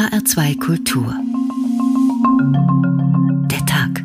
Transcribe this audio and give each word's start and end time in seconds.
HR2 0.00 0.58
Kultur. 0.58 1.14
Der 3.50 3.66
Tag. 3.66 4.02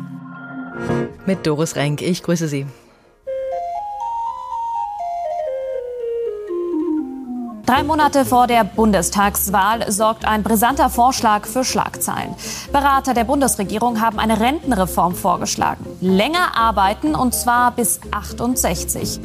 Mit 1.24 1.46
Doris 1.46 1.74
Renk. 1.74 2.02
Ich 2.02 2.22
grüße 2.22 2.48
Sie. 2.48 2.66
Drei 7.64 7.82
Monate 7.82 8.26
vor 8.26 8.46
der 8.46 8.64
Bundestagswahl 8.64 9.90
sorgt 9.90 10.26
ein 10.26 10.42
brisanter 10.42 10.90
Vorschlag 10.90 11.46
für 11.46 11.64
Schlagzeilen. 11.64 12.34
Berater 12.72 13.14
der 13.14 13.24
Bundesregierung 13.24 14.02
haben 14.02 14.18
eine 14.18 14.38
Rentenreform 14.38 15.14
vorgeschlagen. 15.14 15.86
Länger 16.02 16.58
arbeiten 16.58 17.14
und 17.14 17.32
zwar 17.34 17.70
bis 17.70 18.00
68. 18.10 19.18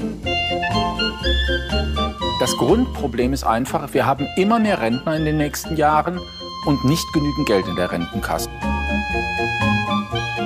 Das 2.40 2.56
Grundproblem 2.56 3.34
ist 3.34 3.44
einfach, 3.44 3.94
wir 3.94 4.06
haben 4.06 4.26
immer 4.38 4.58
mehr 4.58 4.80
Rentner 4.80 5.18
in 5.18 5.26
den 5.26 5.36
nächsten 5.36 5.76
Jahren 5.76 6.22
und 6.66 6.84
nicht 6.86 7.06
genügend 7.14 7.48
Geld 7.48 7.68
in 7.68 7.76
der 7.76 7.92
Rentenkasse. 7.92 8.50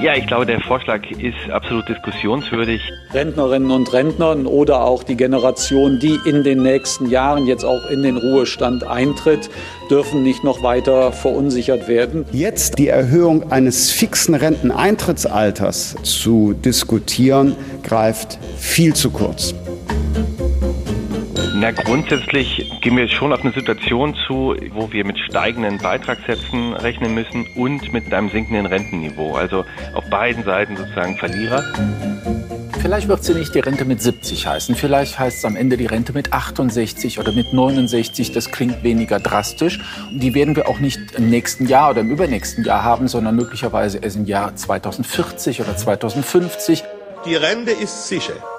Ja, 0.05 0.13
ich 0.13 0.27
glaube, 0.27 0.45
der 0.45 0.59
Vorschlag 0.59 1.01
ist 1.09 1.49
absolut 1.49 1.89
diskussionswürdig. 1.89 2.79
Rentnerinnen 3.11 3.71
und 3.71 3.91
Rentner 3.91 4.37
oder 4.45 4.83
auch 4.83 5.01
die 5.01 5.17
Generation, 5.17 5.99
die 5.99 6.19
in 6.25 6.43
den 6.43 6.61
nächsten 6.61 7.09
Jahren 7.09 7.47
jetzt 7.47 7.63
auch 7.65 7.89
in 7.89 8.03
den 8.03 8.17
Ruhestand 8.17 8.83
eintritt, 8.83 9.49
dürfen 9.89 10.21
nicht 10.21 10.43
noch 10.43 10.61
weiter 10.61 11.11
verunsichert 11.11 11.87
werden. 11.87 12.25
Jetzt 12.31 12.77
die 12.77 12.87
Erhöhung 12.87 13.51
eines 13.51 13.89
fixen 13.89 14.35
Renteneintrittsalters 14.35 15.95
zu 16.03 16.53
diskutieren, 16.53 17.55
greift 17.81 18.37
viel 18.57 18.93
zu 18.93 19.09
kurz. 19.09 19.55
Na, 21.65 21.71
grundsätzlich 21.71 22.63
gehen 22.81 22.95
wir 22.95 23.07
schon 23.07 23.33
auf 23.33 23.41
eine 23.41 23.51
Situation 23.51 24.13
zu, 24.27 24.55
wo 24.73 24.91
wir 24.91 25.03
mit 25.03 25.17
steigenden 25.17 25.79
Beitragssätzen 25.79 26.73
rechnen 26.73 27.15
müssen 27.15 27.47
und 27.55 27.91
mit 27.91 28.13
einem 28.13 28.29
sinkenden 28.29 28.67
Rentenniveau. 28.67 29.33
Also 29.33 29.65
auf 29.95 30.07
beiden 30.11 30.43
Seiten 30.43 30.77
sozusagen 30.77 31.17
Verlierer. 31.17 31.63
Vielleicht 32.79 33.07
wird 33.07 33.23
sie 33.23 33.33
nicht 33.33 33.55
die 33.55 33.61
Rente 33.61 33.83
mit 33.83 33.99
70 33.99 34.45
heißen. 34.45 34.75
Vielleicht 34.75 35.17
heißt 35.17 35.39
es 35.39 35.45
am 35.45 35.55
Ende 35.55 35.75
die 35.75 35.87
Rente 35.87 36.13
mit 36.13 36.33
68 36.33 37.17
oder 37.17 37.31
mit 37.31 37.51
69. 37.51 38.31
Das 38.31 38.51
klingt 38.51 38.83
weniger 38.83 39.19
drastisch. 39.19 39.79
Die 40.11 40.35
werden 40.35 40.55
wir 40.55 40.69
auch 40.69 40.77
nicht 40.77 40.99
im 41.17 41.31
nächsten 41.31 41.65
Jahr 41.65 41.89
oder 41.89 42.01
im 42.01 42.11
übernächsten 42.11 42.63
Jahr 42.63 42.83
haben, 42.83 43.07
sondern 43.07 43.35
möglicherweise 43.35 43.97
erst 43.97 44.17
im 44.17 44.25
Jahr 44.25 44.55
2040 44.55 45.61
oder 45.61 45.75
2050. 45.75 46.83
Die 47.25 47.33
Rente 47.33 47.71
ist 47.71 48.07
sicher. 48.07 48.54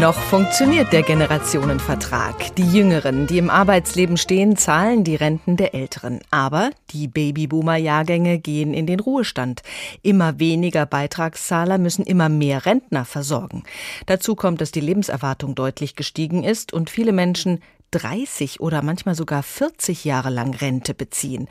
Noch 0.00 0.14
funktioniert 0.14 0.92
der 0.92 1.02
Generationenvertrag. 1.02 2.54
Die 2.56 2.66
Jüngeren, 2.66 3.28
die 3.28 3.38
im 3.38 3.48
Arbeitsleben 3.48 4.16
stehen, 4.16 4.56
zahlen 4.56 5.04
die 5.04 5.14
Renten 5.14 5.56
der 5.56 5.72
Älteren. 5.72 6.18
Aber 6.32 6.70
die 6.90 7.06
Babyboomer-Jahrgänge 7.06 8.40
gehen 8.40 8.74
in 8.74 8.86
den 8.86 8.98
Ruhestand. 8.98 9.62
Immer 10.02 10.40
weniger 10.40 10.84
Beitragszahler 10.84 11.78
müssen 11.78 12.04
immer 12.04 12.28
mehr 12.28 12.66
Rentner 12.66 13.04
versorgen. 13.04 13.62
Dazu 14.06 14.34
kommt, 14.34 14.60
dass 14.60 14.72
die 14.72 14.80
Lebenserwartung 14.80 15.54
deutlich 15.54 15.94
gestiegen 15.94 16.42
ist 16.42 16.72
und 16.72 16.90
viele 16.90 17.12
Menschen 17.12 17.62
30 17.94 18.60
oder 18.60 18.82
manchmal 18.82 19.14
sogar 19.14 19.42
40 19.42 20.04
Jahre 20.04 20.30
lang 20.30 20.54
Rente 20.54 20.94
beziehen. 20.94 21.48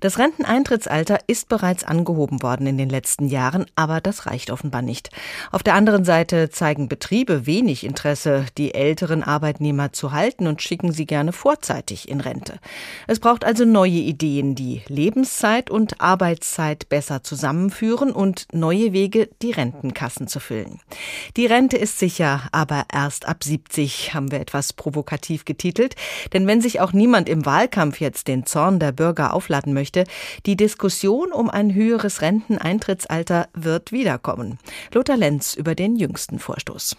Das 0.00 0.18
Renteneintrittsalter 0.18 1.18
ist 1.28 1.48
bereits 1.48 1.84
angehoben 1.84 2.42
worden 2.42 2.66
in 2.66 2.78
den 2.78 2.88
letzten 2.88 3.28
Jahren, 3.28 3.66
aber 3.76 4.00
das 4.00 4.26
reicht 4.26 4.50
offenbar 4.50 4.82
nicht. 4.82 5.10
Auf 5.52 5.62
der 5.62 5.74
anderen 5.74 6.04
Seite 6.04 6.50
zeigen 6.50 6.88
Betriebe 6.88 7.46
wenig 7.46 7.84
Interesse, 7.84 8.46
die 8.58 8.74
älteren 8.74 9.22
Arbeitnehmer 9.22 9.92
zu 9.92 10.12
halten 10.12 10.46
und 10.48 10.62
schicken 10.62 10.92
sie 10.92 11.06
gerne 11.06 11.32
vorzeitig 11.32 12.08
in 12.08 12.20
Rente. 12.20 12.58
Es 13.06 13.20
braucht 13.20 13.44
also 13.44 13.64
neue 13.64 13.90
Ideen, 13.90 14.54
die 14.54 14.82
Lebenszeit 14.88 15.70
und 15.70 16.00
Arbeitszeit 16.00 16.88
besser 16.88 17.22
zusammenführen 17.22 18.10
und 18.10 18.46
neue 18.52 18.92
Wege, 18.92 19.28
die 19.42 19.52
Rentenkassen 19.52 20.26
zu 20.26 20.40
füllen. 20.40 20.80
Die 21.36 21.46
Rente 21.46 21.76
ist 21.76 21.98
sicher, 21.98 22.48
aber 22.50 22.86
erst 22.92 23.28
ab 23.28 23.44
70, 23.44 24.14
haben 24.14 24.32
wir 24.32 24.40
etwas 24.40 24.72
provokativ 24.72 25.44
getitelt 25.44 25.83
entwickelt. 25.84 25.94
Denn 26.32 26.46
wenn 26.46 26.60
sich 26.60 26.80
auch 26.80 26.92
niemand 26.92 27.28
im 27.28 27.46
Wahlkampf 27.46 28.00
jetzt 28.00 28.28
den 28.28 28.46
Zorn 28.46 28.78
der 28.78 28.92
Bürger 28.92 29.32
aufladen 29.32 29.74
möchte, 29.74 30.04
die 30.46 30.56
Diskussion 30.56 31.32
um 31.32 31.50
ein 31.50 31.74
höheres 31.74 32.22
Renteneintrittsalter 32.22 33.48
wird 33.54 33.92
wiederkommen. 33.92 34.58
Lothar 34.92 35.16
Lenz 35.16 35.54
über 35.54 35.74
den 35.74 35.96
jüngsten 35.96 36.38
Vorstoß. 36.38 36.96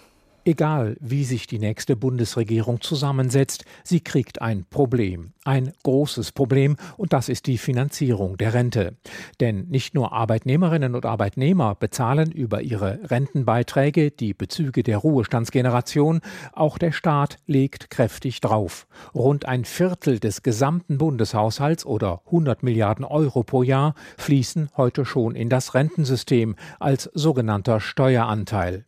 Egal, 0.47 0.95
wie 0.99 1.23
sich 1.23 1.47
die 1.47 1.57
nächste 1.57 1.95
Bundesregierung 1.95 2.79
zusammensetzt, 2.79 3.65
sie 3.83 4.01
kriegt 4.01 4.43
ein 4.43 4.63
Problem, 4.69 5.33
ein 5.43 5.73
großes 5.81 6.33
Problem, 6.33 6.75
und 6.97 7.13
das 7.13 7.29
ist 7.29 7.47
die 7.47 7.57
Finanzierung 7.57 8.37
der 8.37 8.53
Rente. 8.53 8.95
Denn 9.39 9.65
nicht 9.69 9.95
nur 9.95 10.13
Arbeitnehmerinnen 10.13 10.93
und 10.93 11.03
Arbeitnehmer 11.03 11.73
bezahlen 11.73 12.31
über 12.31 12.61
ihre 12.61 12.99
Rentenbeiträge 13.09 14.11
die 14.11 14.35
Bezüge 14.35 14.83
der 14.83 14.99
Ruhestandsgeneration, 14.99 16.21
auch 16.53 16.77
der 16.77 16.91
Staat 16.91 17.39
legt 17.47 17.89
kräftig 17.89 18.39
drauf. 18.39 18.85
Rund 19.15 19.47
ein 19.47 19.65
Viertel 19.65 20.19
des 20.19 20.43
gesamten 20.43 20.99
Bundeshaushalts 20.99 21.87
oder 21.87 22.21
100 22.27 22.61
Milliarden 22.61 23.03
Euro 23.03 23.41
pro 23.41 23.63
Jahr 23.63 23.95
fließen 24.19 24.69
heute 24.77 25.05
schon 25.05 25.33
in 25.33 25.49
das 25.49 25.73
Rentensystem 25.73 26.55
als 26.79 27.09
sogenannter 27.15 27.79
Steueranteil. 27.79 28.85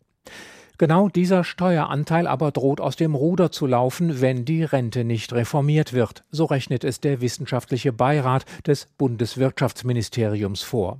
Genau 0.79 1.09
dieser 1.09 1.43
Steueranteil 1.43 2.27
aber 2.27 2.51
droht 2.51 2.81
aus 2.81 2.95
dem 2.95 3.15
Ruder 3.15 3.51
zu 3.51 3.65
laufen, 3.65 4.21
wenn 4.21 4.45
die 4.45 4.63
Rente 4.63 5.03
nicht 5.03 5.33
reformiert 5.33 5.91
wird. 5.93 6.23
So 6.29 6.45
rechnet 6.45 6.83
es 6.83 6.99
der 6.99 7.19
wissenschaftliche 7.19 7.91
Beirat 7.91 8.45
des 8.67 8.87
Bundeswirtschaftsministeriums 8.97 10.61
vor. 10.61 10.99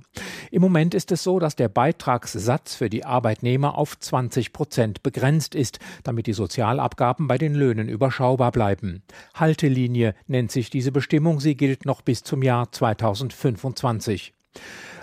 Im 0.50 0.62
Moment 0.62 0.94
ist 0.94 1.12
es 1.12 1.22
so, 1.22 1.38
dass 1.38 1.54
der 1.54 1.68
Beitragssatz 1.68 2.74
für 2.74 2.90
die 2.90 3.04
Arbeitnehmer 3.04 3.78
auf 3.78 3.96
20 3.98 4.52
Prozent 4.52 5.02
begrenzt 5.04 5.54
ist, 5.54 5.78
damit 6.02 6.26
die 6.26 6.32
Sozialabgaben 6.32 7.28
bei 7.28 7.38
den 7.38 7.54
Löhnen 7.54 7.88
überschaubar 7.88 8.50
bleiben. 8.50 9.02
Haltelinie 9.34 10.14
nennt 10.26 10.50
sich 10.50 10.70
diese 10.70 10.90
Bestimmung. 10.90 11.38
Sie 11.38 11.56
gilt 11.56 11.84
noch 11.84 12.02
bis 12.02 12.24
zum 12.24 12.42
Jahr 12.42 12.72
2025. 12.72 14.32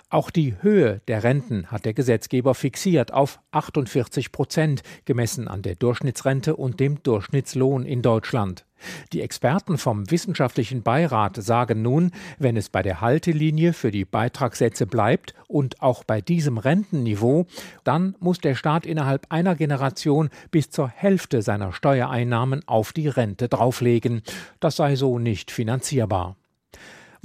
Auch 0.10 0.30
die 0.30 0.62
Höhe 0.62 1.02
der 1.08 1.24
Renten 1.24 1.72
hat 1.72 1.84
der 1.84 1.96
Gesetzgeber 1.96 2.54
fixiert 2.54 3.12
auf 3.12 3.40
48 3.52 4.32
Prozent, 4.32 4.84
gemessen 5.06 5.48
an 5.48 5.64
der 5.64 5.76
Durchschnittsrente 5.76 6.56
und 6.56 6.80
dem 6.80 7.02
Durchschnittslohn 7.02 7.86
in 7.86 8.04
Deutschland. 8.04 8.66
Die 9.14 9.22
Experten 9.22 9.80
vom 9.80 10.12
Wissenschaftlichen 10.12 10.84
Beirat 10.84 11.38
sagen 11.38 11.82
nun, 11.82 12.12
wenn 12.38 12.56
es 12.56 12.70
bei 12.70 12.84
der 12.84 13.02
Haltelinie 13.02 13.74
für 13.74 13.90
die 13.90 14.06
Beitragssätze 14.06 14.86
bleibt 14.86 15.34
und 15.48 15.82
auch 15.82 16.04
bei 16.04 16.22
diesem 16.22 16.60
Rentenniveau, 16.60 17.48
dann 17.84 18.16
muss 18.20 18.38
der 18.38 18.54
Staat 18.54 18.86
innerhalb 18.86 19.26
einer 19.30 19.56
Generation 19.56 20.30
bis 20.52 20.70
zur 20.70 20.88
Hälfte 20.88 21.42
seiner 21.42 21.74
Steuereinnahmen 21.74 22.62
auf 22.68 22.94
die 22.94 23.08
Rente 23.08 23.50
drauflegen. 23.50 24.22
Das 24.60 24.76
sei 24.76 24.96
so 24.96 25.18
nicht 25.18 25.50
finanzierbar. 25.50 26.36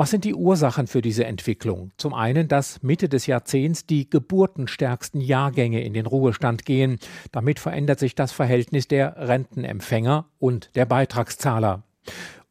Was 0.01 0.09
sind 0.09 0.25
die 0.25 0.35
Ursachen 0.35 0.87
für 0.87 1.03
diese 1.03 1.27
Entwicklung? 1.27 1.93
Zum 1.99 2.15
einen, 2.15 2.49
dass 2.49 2.83
Mitte 2.83 3.11
des 3.11 3.27
Jahrzehnts 3.27 3.85
die 3.85 4.09
geburtenstärksten 4.09 5.21
Jahrgänge 5.21 5.83
in 5.83 5.93
den 5.93 6.07
Ruhestand 6.07 6.65
gehen. 6.65 6.99
Damit 7.33 7.59
verändert 7.59 7.99
sich 7.99 8.15
das 8.15 8.33
Verhältnis 8.33 8.89
der 8.89 9.15
Rentenempfänger 9.19 10.25
und 10.39 10.75
der 10.75 10.87
Beitragszahler. 10.87 11.83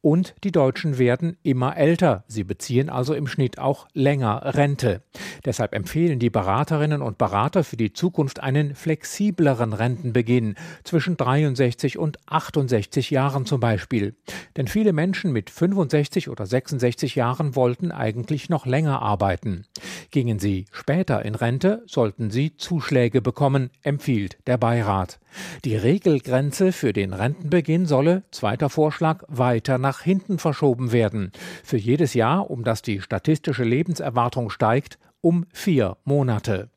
Und 0.02 0.34
die 0.46 0.54
Deutschen 0.54 0.98
werden 0.98 1.36
immer 1.44 1.76
älter. 1.76 2.24
Sie 2.28 2.46
beziehen 2.46 2.90
also 2.90 3.14
im 3.14 3.28
Schnitt 3.28 3.60
auch 3.60 3.88
länger 3.94 4.56
Rente. 4.56 5.04
Deshalb 5.44 5.74
empfehlen 5.74 6.20
die 6.20 6.30
Beraterinnen 6.30 7.02
und 7.02 7.18
Berater 7.18 7.66
für 7.66 7.76
die 7.76 7.92
Zukunft 7.92 8.40
einen 8.42 8.76
flexibleren 8.76 9.74
Rentenbeginn 9.74 10.56
zwischen 10.86 11.18
63 11.18 11.98
und 11.98 12.18
68 12.28 13.10
Jahren 13.10 13.46
zum 13.46 13.60
Beispiel. 13.60 14.16
Denn 14.56 14.70
viele 14.70 14.94
Menschen 14.94 15.34
mit 15.34 15.50
65 15.50 16.30
oder 16.30 16.46
66 16.46 17.16
Jahren 17.16 17.58
wollten 17.58 17.92
eigentlich 17.92 18.50
noch 18.50 18.66
länger 18.66 19.02
arbeiten. 19.02 19.66
Gingen 20.12 20.40
sie 20.40 20.66
später 20.72 21.26
in 21.26 21.36
Rente, 21.36 21.84
sollten 21.88 22.32
sie 22.32 22.56
Zuschläge 22.56 23.22
bekommen, 23.22 23.70
empfiehlt 23.84 24.38
der 24.48 24.58
Beirat. 24.58 25.20
Die 25.66 25.76
Regelgrenze 25.76 26.72
für 26.72 26.94
den 26.94 27.14
Rentenbeginn 27.14 27.86
solle, 27.86 28.24
zweiter 28.32 28.70
Vorschlag, 28.70 29.24
weiter 29.28 29.78
nach 29.78 30.02
hinten 30.02 30.40
verschoben 30.40 30.92
werden. 30.92 31.32
Für 31.64 31.78
jedes 31.78 32.14
Jahr, 32.14 32.50
um 32.50 32.64
das 32.64 32.82
die 32.82 33.02
statistische 33.02 33.64
Lebenserwartung 33.64 34.50
steigt, 34.50 35.00
um 35.22 35.46
vier 35.52 35.98
Monate. 36.04 36.70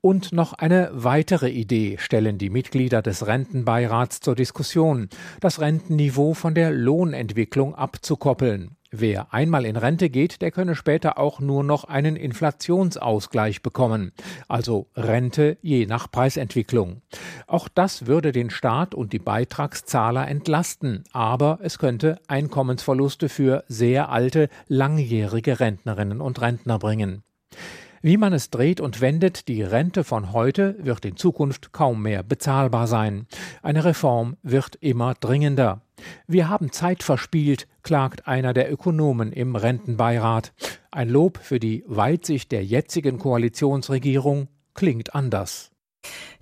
Und 0.00 0.32
noch 0.32 0.52
eine 0.52 0.90
weitere 0.92 1.50
Idee 1.50 1.96
stellen 1.98 2.38
die 2.38 2.50
Mitglieder 2.50 3.02
des 3.02 3.26
Rentenbeirats 3.26 4.20
zur 4.20 4.36
Diskussion, 4.36 5.08
das 5.40 5.60
Rentenniveau 5.60 6.34
von 6.34 6.54
der 6.54 6.70
Lohnentwicklung 6.70 7.74
abzukoppeln. 7.74 8.77
Wer 8.90 9.34
einmal 9.34 9.66
in 9.66 9.76
Rente 9.76 10.08
geht, 10.08 10.40
der 10.40 10.50
könne 10.50 10.74
später 10.74 11.18
auch 11.18 11.40
nur 11.40 11.62
noch 11.62 11.84
einen 11.84 12.16
Inflationsausgleich 12.16 13.62
bekommen, 13.62 14.12
also 14.48 14.88
Rente 14.96 15.58
je 15.60 15.84
nach 15.84 16.10
Preisentwicklung. 16.10 17.02
Auch 17.46 17.68
das 17.68 18.06
würde 18.06 18.32
den 18.32 18.48
Staat 18.48 18.94
und 18.94 19.12
die 19.12 19.18
Beitragszahler 19.18 20.26
entlasten, 20.26 21.04
aber 21.12 21.58
es 21.62 21.78
könnte 21.78 22.18
Einkommensverluste 22.28 23.28
für 23.28 23.62
sehr 23.68 24.08
alte, 24.08 24.48
langjährige 24.68 25.60
Rentnerinnen 25.60 26.22
und 26.22 26.40
Rentner 26.40 26.78
bringen. 26.78 27.22
Wie 28.02 28.16
man 28.16 28.32
es 28.32 28.50
dreht 28.50 28.80
und 28.80 29.00
wendet, 29.00 29.48
die 29.48 29.62
Rente 29.62 30.04
von 30.04 30.32
heute 30.32 30.76
wird 30.78 31.04
in 31.04 31.16
Zukunft 31.16 31.72
kaum 31.72 32.02
mehr 32.02 32.22
bezahlbar 32.22 32.86
sein. 32.86 33.26
Eine 33.62 33.84
Reform 33.84 34.36
wird 34.42 34.76
immer 34.76 35.14
dringender. 35.14 35.82
Wir 36.26 36.48
haben 36.48 36.70
Zeit 36.70 37.02
verspielt, 37.02 37.66
klagt 37.82 38.28
einer 38.28 38.52
der 38.52 38.72
Ökonomen 38.72 39.32
im 39.32 39.56
Rentenbeirat. 39.56 40.52
Ein 40.90 41.08
Lob 41.08 41.38
für 41.38 41.58
die 41.58 41.84
Weitsicht 41.86 42.52
der 42.52 42.64
jetzigen 42.64 43.18
Koalitionsregierung 43.18 44.48
klingt 44.74 45.14
anders. 45.14 45.72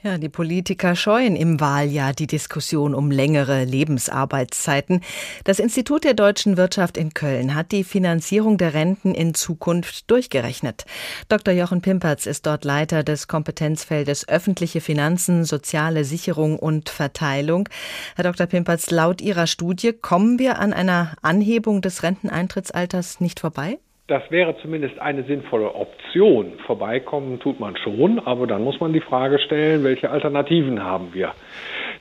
Ja, 0.02 0.18
die 0.18 0.28
Politiker 0.28 0.94
scheuen 0.94 1.34
im 1.34 1.58
Wahljahr 1.58 2.12
die 2.12 2.28
Diskussion 2.28 2.94
um 2.94 3.10
längere 3.10 3.64
Lebensarbeitszeiten. 3.64 5.00
Das 5.42 5.58
Institut 5.58 6.04
der 6.04 6.14
deutschen 6.14 6.56
Wirtschaft 6.56 6.96
in 6.96 7.12
Köln 7.12 7.56
hat 7.56 7.72
die 7.72 7.82
Finanzierung 7.82 8.56
der 8.56 8.72
Renten 8.72 9.14
in 9.14 9.34
Zukunft 9.34 10.08
durchgerechnet. 10.10 10.84
Dr. 11.28 11.52
Jochen 11.54 11.80
Pimperz 11.80 12.26
ist 12.26 12.46
dort 12.46 12.64
Leiter 12.64 13.02
des 13.02 13.26
Kompetenzfeldes 13.26 14.28
öffentliche 14.28 14.80
Finanzen, 14.80 15.44
soziale 15.44 16.04
Sicherung 16.04 16.58
und 16.58 16.88
Verteilung. 16.88 17.68
Herr 18.14 18.24
Dr. 18.24 18.46
Pimperz, 18.46 18.90
laut 18.90 19.20
Ihrer 19.20 19.48
Studie 19.48 19.92
kommen 19.92 20.38
wir 20.38 20.60
an 20.60 20.72
einer 20.72 21.16
Anhebung 21.22 21.80
des 21.80 22.04
Renteneintrittsalters 22.04 23.18
nicht 23.20 23.40
vorbei? 23.40 23.78
Das 24.08 24.22
wäre 24.30 24.56
zumindest 24.58 25.00
eine 25.00 25.24
sinnvolle 25.24 25.74
Option. 25.74 26.52
Vorbeikommen 26.64 27.40
tut 27.40 27.58
man 27.58 27.76
schon, 27.76 28.20
aber 28.20 28.46
dann 28.46 28.62
muss 28.62 28.78
man 28.78 28.92
die 28.92 29.00
Frage 29.00 29.40
stellen, 29.40 29.82
welche 29.82 30.10
Alternativen 30.10 30.84
haben 30.84 31.12
wir? 31.12 31.32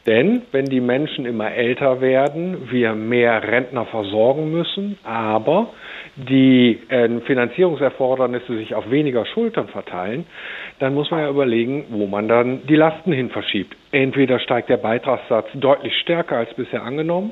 Denn 0.05 0.43
wenn 0.51 0.65
die 0.65 0.81
Menschen 0.81 1.25
immer 1.25 1.51
älter 1.51 2.01
werden, 2.01 2.69
wir 2.69 2.93
mehr 2.93 3.41
Rentner 3.41 3.85
versorgen 3.85 4.51
müssen, 4.51 4.99
aber 5.03 5.69
die 6.15 6.79
äh, 6.89 7.09
Finanzierungserfordernisse 7.21 8.55
sich 8.55 8.75
auf 8.75 8.91
weniger 8.91 9.25
Schultern 9.25 9.67
verteilen, 9.67 10.27
dann 10.77 10.93
muss 10.93 11.09
man 11.09 11.21
ja 11.21 11.29
überlegen, 11.29 11.85
wo 11.89 12.05
man 12.05 12.27
dann 12.27 12.67
die 12.67 12.75
Lasten 12.75 13.13
hin 13.13 13.31
verschiebt. 13.31 13.75
Entweder 13.91 14.37
steigt 14.37 14.69
der 14.69 14.77
Beitragssatz 14.77 15.47
deutlich 15.55 15.97
stärker 16.03 16.37
als 16.37 16.53
bisher 16.53 16.83
angenommen, 16.83 17.31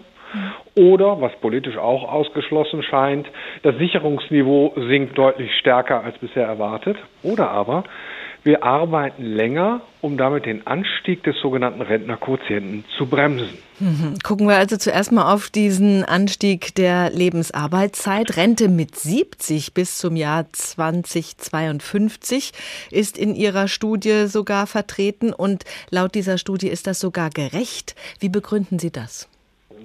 oder, 0.76 1.22
was 1.22 1.32
politisch 1.42 1.78
auch 1.78 2.12
ausgeschlossen 2.12 2.84
scheint, 2.84 3.28
das 3.62 3.78
Sicherungsniveau 3.78 4.74
sinkt 4.88 5.18
deutlich 5.18 5.52
stärker 5.60 6.04
als 6.04 6.18
bisher 6.18 6.46
erwartet. 6.46 6.98
Oder 7.22 7.50
aber, 7.50 7.84
wir 8.44 8.64
arbeiten 8.64 9.24
länger, 9.24 9.82
um 10.02 10.18
damit 10.18 10.46
den 10.46 10.68
Anstieg 10.68 11.24
des 11.24 11.36
sogenannten 11.42 11.82
Rentnerquotienten 11.82 12.84
zu 12.98 13.06
bremsen. 13.06 13.58
Mhm. 13.80 14.18
Gucken 14.22 14.50
wir 14.50 14.58
also 14.58 14.76
zuerst 14.76 15.14
mal 15.14 15.34
auf 15.34 15.50
diesen 15.50 16.04
Anstieg 16.04 16.76
der 16.76 17.10
Lebensarbeitszeit. 17.10 18.36
Rente 18.36 18.68
mit 18.68 18.98
70 18.98 19.74
bis 19.74 19.98
zum 19.98 20.18
Jahr 20.18 20.48
2052 20.52 22.52
ist 22.92 23.18
in 23.18 23.34
Ihrer 23.34 23.70
Studie 23.70 24.28
sogar 24.28 24.68
vertreten 24.68 25.32
und 25.32 25.64
laut 25.90 26.14
dieser 26.14 26.38
Studie 26.38 26.68
ist 26.68 26.86
das 26.86 27.00
sogar 27.00 27.30
gerecht. 27.30 27.96
Wie 28.20 28.30
begründen 28.30 28.78
Sie 28.78 28.92
das? 28.92 29.30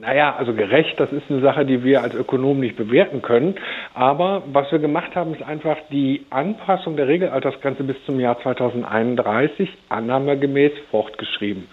Naja, 0.00 0.36
also 0.38 0.54
gerecht, 0.54 1.00
das 1.00 1.12
ist 1.12 1.24
eine 1.28 1.40
Sache, 1.40 1.64
die 1.64 1.82
wir 1.82 2.02
als 2.02 2.14
Ökonomen 2.14 2.60
nicht 2.60 2.76
bewerten 2.76 3.20
können. 3.20 3.56
Aber 3.94 4.44
was 4.52 4.70
wir 4.70 4.78
gemacht 4.78 5.16
haben, 5.16 5.34
ist 5.34 5.42
einfach 5.42 5.76
die 5.90 6.24
Anpassung 6.30 6.96
der 6.96 7.08
Regelaltersgrenze 7.08 7.82
bis 7.82 7.96
zum 8.06 8.20
Jahr 8.20 8.40
2031 8.40 9.68
annahmegemäß 9.88 10.70
fortgeschrieben. 10.92 11.66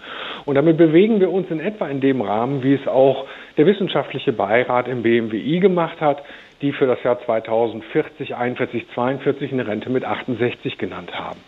Und 0.44 0.56
damit 0.56 0.76
bewegen 0.76 1.20
wir 1.20 1.30
uns 1.30 1.48
in 1.50 1.60
etwa 1.60 1.86
in 1.86 2.00
dem 2.00 2.20
Rahmen, 2.20 2.64
wie 2.64 2.74
es 2.74 2.88
auch 2.88 3.26
der 3.58 3.66
wissenschaftliche 3.66 4.32
Beirat 4.32 4.88
im 4.88 5.02
BMWI 5.02 5.60
gemacht 5.60 6.00
hat, 6.00 6.22
die 6.62 6.72
für 6.72 6.86
das 6.86 7.00
Jahr 7.04 7.20
2040, 7.24 8.34
41, 8.34 8.86
42 8.94 9.52
eine 9.52 9.68
Rente 9.68 9.88
mit 9.88 10.04
68 10.04 10.78
genannt 10.78 11.16
haben. 11.16 11.38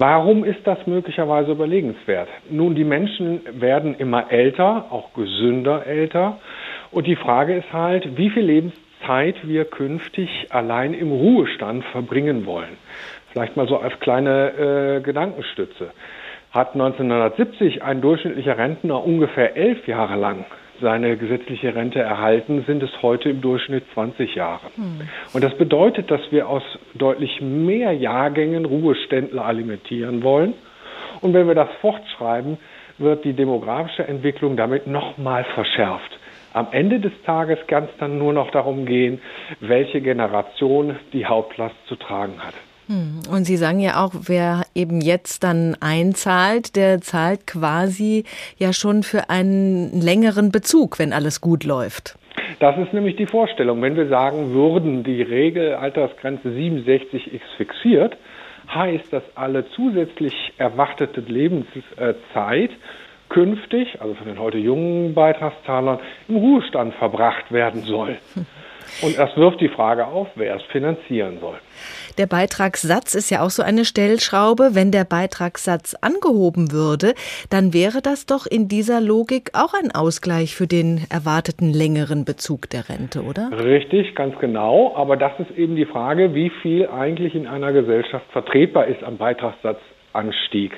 Warum 0.00 0.44
ist 0.44 0.66
das 0.66 0.78
möglicherweise 0.86 1.52
überlegenswert? 1.52 2.30
Nun, 2.48 2.74
die 2.74 2.84
Menschen 2.84 3.42
werden 3.60 3.94
immer 3.98 4.32
älter, 4.32 4.86
auch 4.88 5.12
gesünder 5.12 5.86
älter. 5.86 6.38
Und 6.90 7.06
die 7.06 7.16
Frage 7.16 7.54
ist 7.54 7.70
halt, 7.70 8.16
wie 8.16 8.30
viel 8.30 8.44
Lebenszeit 8.44 9.46
wir 9.46 9.66
künftig 9.66 10.46
allein 10.48 10.94
im 10.94 11.12
Ruhestand 11.12 11.84
verbringen 11.84 12.46
wollen. 12.46 12.78
Vielleicht 13.32 13.58
mal 13.58 13.68
so 13.68 13.76
als 13.76 14.00
kleine 14.00 14.52
äh, 14.52 15.00
Gedankenstütze. 15.02 15.90
Hat 16.50 16.72
1970 16.72 17.82
ein 17.82 18.00
durchschnittlicher 18.00 18.56
Rentner 18.56 19.04
ungefähr 19.04 19.54
elf 19.54 19.86
Jahre 19.86 20.16
lang 20.16 20.46
seine 20.80 21.16
gesetzliche 21.16 21.74
Rente 21.74 22.00
erhalten, 22.00 22.64
sind 22.66 22.82
es 22.82 22.90
heute 23.02 23.30
im 23.30 23.40
Durchschnitt 23.40 23.84
20 23.94 24.34
Jahre. 24.34 24.66
Hm. 24.76 25.00
Und 25.32 25.44
das 25.44 25.56
bedeutet, 25.56 26.10
dass 26.10 26.20
wir 26.30 26.48
aus 26.48 26.62
deutlich 26.94 27.40
mehr 27.40 27.92
Jahrgängen 27.92 28.64
Ruheständler 28.64 29.44
alimentieren 29.44 30.22
wollen. 30.22 30.54
Und 31.20 31.34
wenn 31.34 31.46
wir 31.46 31.54
das 31.54 31.68
fortschreiben, 31.80 32.58
wird 32.98 33.24
die 33.24 33.32
demografische 33.32 34.06
Entwicklung 34.06 34.56
damit 34.56 34.86
nochmal 34.86 35.44
verschärft. 35.54 36.18
Am 36.52 36.68
Ende 36.72 36.98
des 36.98 37.12
Tages 37.24 37.58
kann 37.68 37.84
es 37.84 37.90
dann 37.98 38.18
nur 38.18 38.32
noch 38.32 38.50
darum 38.50 38.84
gehen, 38.84 39.20
welche 39.60 40.00
Generation 40.00 40.96
die 41.12 41.24
Hauptlast 41.26 41.76
zu 41.86 41.96
tragen 41.96 42.42
hat. 42.44 42.54
Hm. 42.90 43.20
Und 43.30 43.44
Sie 43.44 43.56
sagen 43.56 43.78
ja 43.78 44.04
auch, 44.04 44.10
wer 44.26 44.64
eben 44.74 45.00
jetzt 45.00 45.44
dann 45.44 45.76
einzahlt, 45.80 46.74
der 46.74 47.00
zahlt 47.00 47.46
quasi 47.46 48.24
ja 48.58 48.72
schon 48.72 49.04
für 49.04 49.30
einen 49.30 50.00
längeren 50.00 50.50
Bezug, 50.50 50.98
wenn 50.98 51.12
alles 51.12 51.40
gut 51.40 51.62
läuft. 51.62 52.18
Das 52.58 52.76
ist 52.78 52.92
nämlich 52.92 53.14
die 53.14 53.26
Vorstellung. 53.26 53.80
Wenn 53.80 53.94
wir 53.94 54.08
sagen 54.08 54.52
würden, 54.52 55.04
die 55.04 55.22
Regelaltersgrenze 55.22 56.52
67 56.52 57.32
ist 57.32 57.44
fixiert, 57.56 58.16
heißt, 58.68 59.12
dass 59.12 59.22
alle 59.36 59.66
zusätzlich 59.70 60.34
erwartete 60.58 61.20
Lebenszeit 61.20 62.70
künftig, 63.28 64.00
also 64.00 64.14
von 64.14 64.26
den 64.26 64.40
heute 64.40 64.58
jungen 64.58 65.14
Beitragszahlern, 65.14 66.00
im 66.26 66.36
Ruhestand 66.36 66.94
verbracht 66.94 67.52
werden 67.52 67.82
soll. 67.82 68.18
Und 69.02 69.18
das 69.18 69.36
wirft 69.36 69.60
die 69.60 69.68
Frage 69.68 70.06
auf, 70.06 70.28
wer 70.34 70.56
es 70.56 70.62
finanzieren 70.64 71.38
soll. 71.40 71.58
Der 72.18 72.26
Beitragssatz 72.26 73.14
ist 73.14 73.30
ja 73.30 73.42
auch 73.42 73.50
so 73.50 73.62
eine 73.62 73.84
Stellschraube. 73.84 74.70
Wenn 74.74 74.90
der 74.90 75.04
Beitragssatz 75.04 75.94
angehoben 75.94 76.72
würde, 76.72 77.14
dann 77.50 77.72
wäre 77.72 78.02
das 78.02 78.26
doch 78.26 78.46
in 78.46 78.68
dieser 78.68 79.00
Logik 79.00 79.50
auch 79.54 79.74
ein 79.74 79.90
Ausgleich 79.92 80.54
für 80.54 80.66
den 80.66 81.06
erwarteten 81.10 81.72
längeren 81.72 82.24
Bezug 82.24 82.68
der 82.70 82.88
Rente, 82.88 83.22
oder? 83.22 83.50
Richtig, 83.52 84.14
ganz 84.14 84.38
genau. 84.38 84.94
Aber 84.96 85.16
das 85.16 85.32
ist 85.38 85.50
eben 85.56 85.76
die 85.76 85.86
Frage, 85.86 86.34
wie 86.34 86.50
viel 86.62 86.88
eigentlich 86.88 87.34
in 87.34 87.46
einer 87.46 87.72
Gesellschaft 87.72 88.26
vertretbar 88.32 88.86
ist 88.86 89.02
am 89.02 89.16
Beitragssatz 89.16 89.78
Anstieg. 90.12 90.72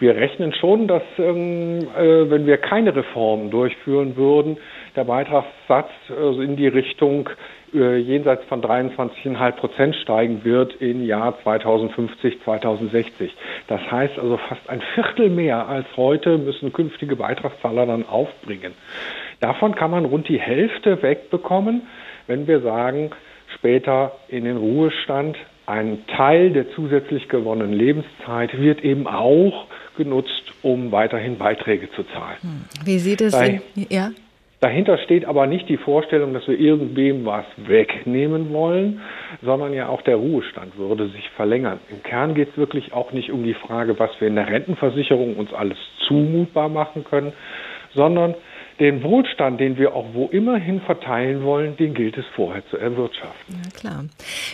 Wir 0.00 0.16
rechnen 0.16 0.52
schon, 0.54 0.88
dass 0.88 1.02
ähm, 1.18 1.86
äh, 1.96 2.30
wenn 2.30 2.46
wir 2.46 2.56
keine 2.58 2.94
Reformen 2.94 3.50
durchführen 3.50 4.16
würden, 4.16 4.56
der 4.96 5.04
Beitragssatz 5.04 5.90
äh, 6.10 6.44
in 6.44 6.56
die 6.56 6.68
Richtung 6.68 7.28
äh, 7.74 7.96
jenseits 7.96 8.44
von 8.44 8.62
23,5 8.62 9.52
Prozent 9.52 9.96
steigen 9.96 10.44
wird 10.44 10.74
im 10.80 11.04
Jahr 11.04 11.40
2050, 11.42 12.42
2060. 12.44 13.32
Das 13.68 13.80
heißt 13.90 14.18
also 14.18 14.36
fast 14.36 14.68
ein 14.68 14.82
Viertel 14.94 15.30
mehr 15.30 15.68
als 15.68 15.86
heute 15.96 16.38
müssen 16.38 16.72
künftige 16.72 17.16
Beitragszahler 17.16 17.86
dann 17.86 18.06
aufbringen. 18.06 18.74
Davon 19.40 19.74
kann 19.74 19.90
man 19.90 20.04
rund 20.04 20.28
die 20.28 20.40
Hälfte 20.40 21.02
wegbekommen, 21.02 21.82
wenn 22.26 22.46
wir 22.46 22.60
sagen, 22.60 23.10
später 23.54 24.12
in 24.28 24.44
den 24.44 24.56
Ruhestand 24.56 25.36
ein 25.66 26.04
Teil 26.06 26.50
der 26.50 26.70
zusätzlich 26.72 27.28
gewonnenen 27.28 27.72
Lebenszeit 27.72 28.58
wird 28.58 28.84
eben 28.84 29.06
auch 29.06 29.66
genutzt, 29.96 30.52
um 30.62 30.92
weiterhin 30.92 31.38
Beiträge 31.38 31.90
zu 31.92 32.02
zahlen. 32.04 32.36
Hm. 32.40 32.64
Wie 32.84 32.98
sieht 32.98 33.20
es 33.20 33.32
denn? 33.32 33.62
Ja? 33.88 34.10
Dahinter 34.62 34.96
steht 34.98 35.24
aber 35.24 35.48
nicht 35.48 35.68
die 35.68 35.76
Vorstellung, 35.76 36.34
dass 36.34 36.46
wir 36.46 36.56
irgendwem 36.56 37.26
was 37.26 37.44
wegnehmen 37.56 38.52
wollen, 38.52 39.00
sondern 39.42 39.74
ja 39.74 39.88
auch 39.88 40.02
der 40.02 40.14
Ruhestand 40.14 40.78
würde 40.78 41.08
sich 41.08 41.28
verlängern. 41.30 41.80
Im 41.90 42.00
Kern 42.04 42.34
geht 42.34 42.50
es 42.50 42.56
wirklich 42.56 42.92
auch 42.92 43.10
nicht 43.10 43.32
um 43.32 43.42
die 43.42 43.54
Frage, 43.54 43.98
was 43.98 44.12
wir 44.20 44.28
in 44.28 44.36
der 44.36 44.46
Rentenversicherung 44.46 45.34
uns 45.34 45.52
alles 45.52 45.76
zumutbar 46.06 46.68
machen 46.68 47.02
können, 47.02 47.32
sondern 47.92 48.36
den 48.82 49.04
Wohlstand, 49.04 49.60
den 49.60 49.78
wir 49.78 49.94
auch 49.94 50.06
wo 50.12 50.26
immerhin 50.26 50.80
verteilen 50.80 51.44
wollen, 51.44 51.76
den 51.76 51.94
gilt 51.94 52.18
es 52.18 52.24
vorher 52.34 52.66
zu 52.68 52.76
erwirtschaften. 52.76 53.54
Ja, 53.62 53.70
klar. 53.70 54.04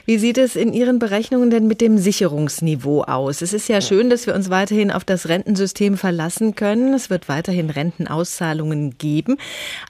Wie 0.05 0.19
sieht 0.19 0.37
es 0.37 0.55
in 0.55 0.75
Ihren 0.75 0.99
Berechnungen 0.99 1.49
denn 1.49 1.67
mit 1.67 1.81
dem 1.81 1.97
Sicherungsniveau 1.97 3.05
aus? 3.05 3.41
Es 3.41 3.55
ist 3.55 3.71
ja 3.71 3.81
schön, 3.81 4.11
dass 4.11 4.27
wir 4.27 4.35
uns 4.35 4.51
weiterhin 4.51 4.91
auf 4.91 5.05
das 5.05 5.31
Rentensystem 5.31 5.97
verlassen 5.97 6.55
können. 6.55 6.93
Es 6.93 7.09
wird 7.09 7.31
weiterhin 7.31 7.71
Rentenauszahlungen 7.71 8.99
geben. 8.99 9.39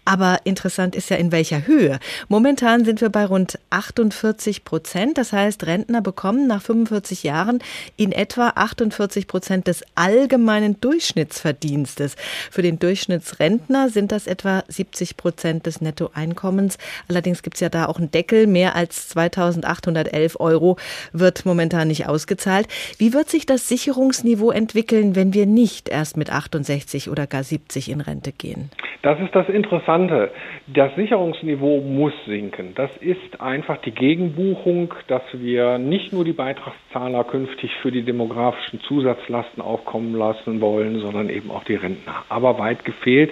Aber 0.04 0.38
interessant 0.44 0.94
ist 0.94 1.10
ja, 1.10 1.16
in 1.16 1.32
welcher 1.32 1.66
Höhe. 1.66 1.98
Momentan 2.28 2.84
sind 2.84 3.00
wir 3.00 3.08
bei 3.08 3.26
rund 3.26 3.58
48 3.70 4.62
Prozent. 4.62 5.18
Das 5.18 5.32
heißt, 5.32 5.66
Rentner 5.66 6.00
bekommen 6.00 6.46
nach 6.46 6.62
45 6.62 7.24
Jahren 7.24 7.58
in 7.96 8.12
etwa 8.12 8.52
48 8.54 9.26
Prozent 9.26 9.66
des 9.66 9.82
allgemeinen 9.96 10.80
Durchschnittsverdienstes. 10.80 12.14
Für 12.52 12.62
den 12.62 12.78
Durchschnittsrentner 12.78 13.88
sind 13.88 14.12
das 14.12 14.27
etwa 14.28 14.62
70 14.68 15.16
Prozent 15.16 15.66
des 15.66 15.80
Nettoeinkommens. 15.80 16.78
Allerdings 17.08 17.42
gibt 17.42 17.56
es 17.56 17.60
ja 17.60 17.68
da 17.68 17.86
auch 17.86 17.98
einen 17.98 18.10
Deckel. 18.10 18.46
Mehr 18.46 18.76
als 18.76 19.08
2811 19.08 20.38
Euro 20.40 20.76
wird 21.12 21.46
momentan 21.46 21.88
nicht 21.88 22.06
ausgezahlt. 22.06 22.68
Wie 22.98 23.12
wird 23.12 23.28
sich 23.28 23.46
das 23.46 23.68
Sicherungsniveau 23.68 24.50
entwickeln, 24.50 25.16
wenn 25.16 25.34
wir 25.34 25.46
nicht 25.46 25.88
erst 25.88 26.16
mit 26.16 26.30
68 26.30 27.10
oder 27.10 27.26
gar 27.26 27.42
70 27.42 27.90
in 27.90 28.00
Rente 28.00 28.32
gehen? 28.32 28.70
Das 29.02 29.20
ist 29.20 29.32
das 29.32 29.48
Interessante. 29.48 30.30
Das 30.66 30.94
Sicherungsniveau 30.96 31.80
muss 31.80 32.12
sinken. 32.26 32.74
Das 32.74 32.90
ist 33.00 33.40
einfach 33.40 33.78
die 33.78 33.92
Gegenbuchung, 33.92 34.92
dass 35.06 35.22
wir 35.32 35.78
nicht 35.78 36.12
nur 36.12 36.24
die 36.24 36.32
Beitragszahler 36.32 37.22
künftig 37.24 37.70
für 37.80 37.92
die 37.92 38.02
demografischen 38.02 38.80
Zusatzlasten 38.80 39.62
aufkommen 39.62 40.14
lassen 40.14 40.60
wollen, 40.60 40.98
sondern 40.98 41.30
eben 41.30 41.50
auch 41.52 41.62
die 41.64 41.76
Rentner. 41.76 42.24
Aber 42.28 42.58
weit 42.58 42.84
gefehlt. 42.84 43.30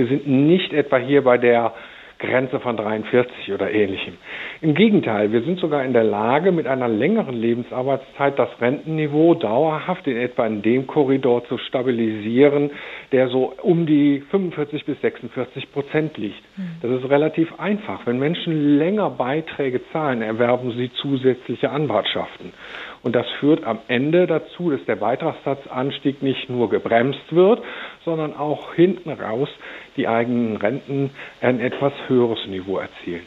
Wir 0.00 0.06
sind 0.06 0.26
nicht 0.26 0.72
etwa 0.72 0.96
hier 0.96 1.22
bei 1.22 1.36
der 1.36 1.74
Grenze 2.18 2.58
von 2.58 2.74
43 2.74 3.52
oder 3.52 3.70
ähnlichem. 3.70 4.14
Im 4.62 4.74
Gegenteil, 4.74 5.30
wir 5.30 5.42
sind 5.42 5.58
sogar 5.60 5.84
in 5.84 5.92
der 5.92 6.04
Lage, 6.04 6.52
mit 6.52 6.66
einer 6.66 6.88
längeren 6.88 7.34
Lebensarbeitszeit 7.34 8.38
das 8.38 8.48
Rentenniveau 8.62 9.34
dauerhaft 9.34 10.06
in 10.06 10.16
etwa 10.16 10.46
in 10.46 10.62
dem 10.62 10.86
Korridor 10.86 11.44
zu 11.48 11.58
stabilisieren, 11.58 12.70
der 13.12 13.28
so 13.28 13.52
um 13.62 13.84
die 13.84 14.22
45 14.30 14.86
bis 14.86 14.98
46 15.02 15.70
Prozent 15.70 16.16
liegt. 16.16 16.42
Hm. 16.56 16.64
Das 16.80 17.02
ist 17.02 17.10
relativ 17.10 17.52
einfach. 17.60 18.06
Wenn 18.06 18.18
Menschen 18.18 18.78
länger 18.78 19.10
Beiträge 19.10 19.82
zahlen, 19.92 20.22
erwerben 20.22 20.72
sie 20.78 20.90
zusätzliche 20.94 21.70
Anwartschaften. 21.70 22.54
Und 23.02 23.16
das 23.16 23.26
führt 23.38 23.64
am 23.64 23.78
Ende 23.88 24.26
dazu, 24.26 24.70
dass 24.70 24.84
der 24.84 24.96
Beitragssatzanstieg 24.96 26.22
nicht 26.22 26.50
nur 26.50 26.68
gebremst 26.68 27.32
wird, 27.34 27.62
sondern 28.04 28.36
auch 28.36 28.74
hinten 28.74 29.10
raus 29.10 29.48
die 29.96 30.06
eigenen 30.06 30.56
Renten 30.56 31.10
ein 31.40 31.60
etwas 31.60 31.92
höheres 32.08 32.46
Niveau 32.46 32.78
erzielen. 32.78 33.22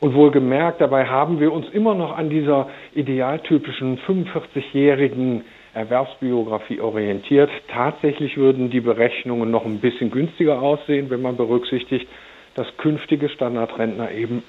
Und 0.00 0.14
wohlgemerkt, 0.14 0.80
dabei 0.80 1.06
haben 1.06 1.40
wir 1.40 1.52
uns 1.52 1.68
immer 1.70 1.94
noch 1.94 2.16
an 2.16 2.28
dieser 2.28 2.68
idealtypischen 2.94 3.98
45-jährigen 3.98 5.44
Erwerbsbiografie 5.74 6.80
orientiert. 6.80 7.50
Tatsächlich 7.68 8.36
würden 8.36 8.70
die 8.70 8.80
Berechnungen 8.80 9.50
noch 9.50 9.64
ein 9.64 9.78
bisschen 9.78 10.10
günstiger 10.10 10.60
aussehen, 10.60 11.10
wenn 11.10 11.22
man 11.22 11.36
berücksichtigt, 11.36 12.08
dass 12.54 12.66
künftige 12.76 13.28
Standardrentner 13.28 14.10
eben 14.12 14.42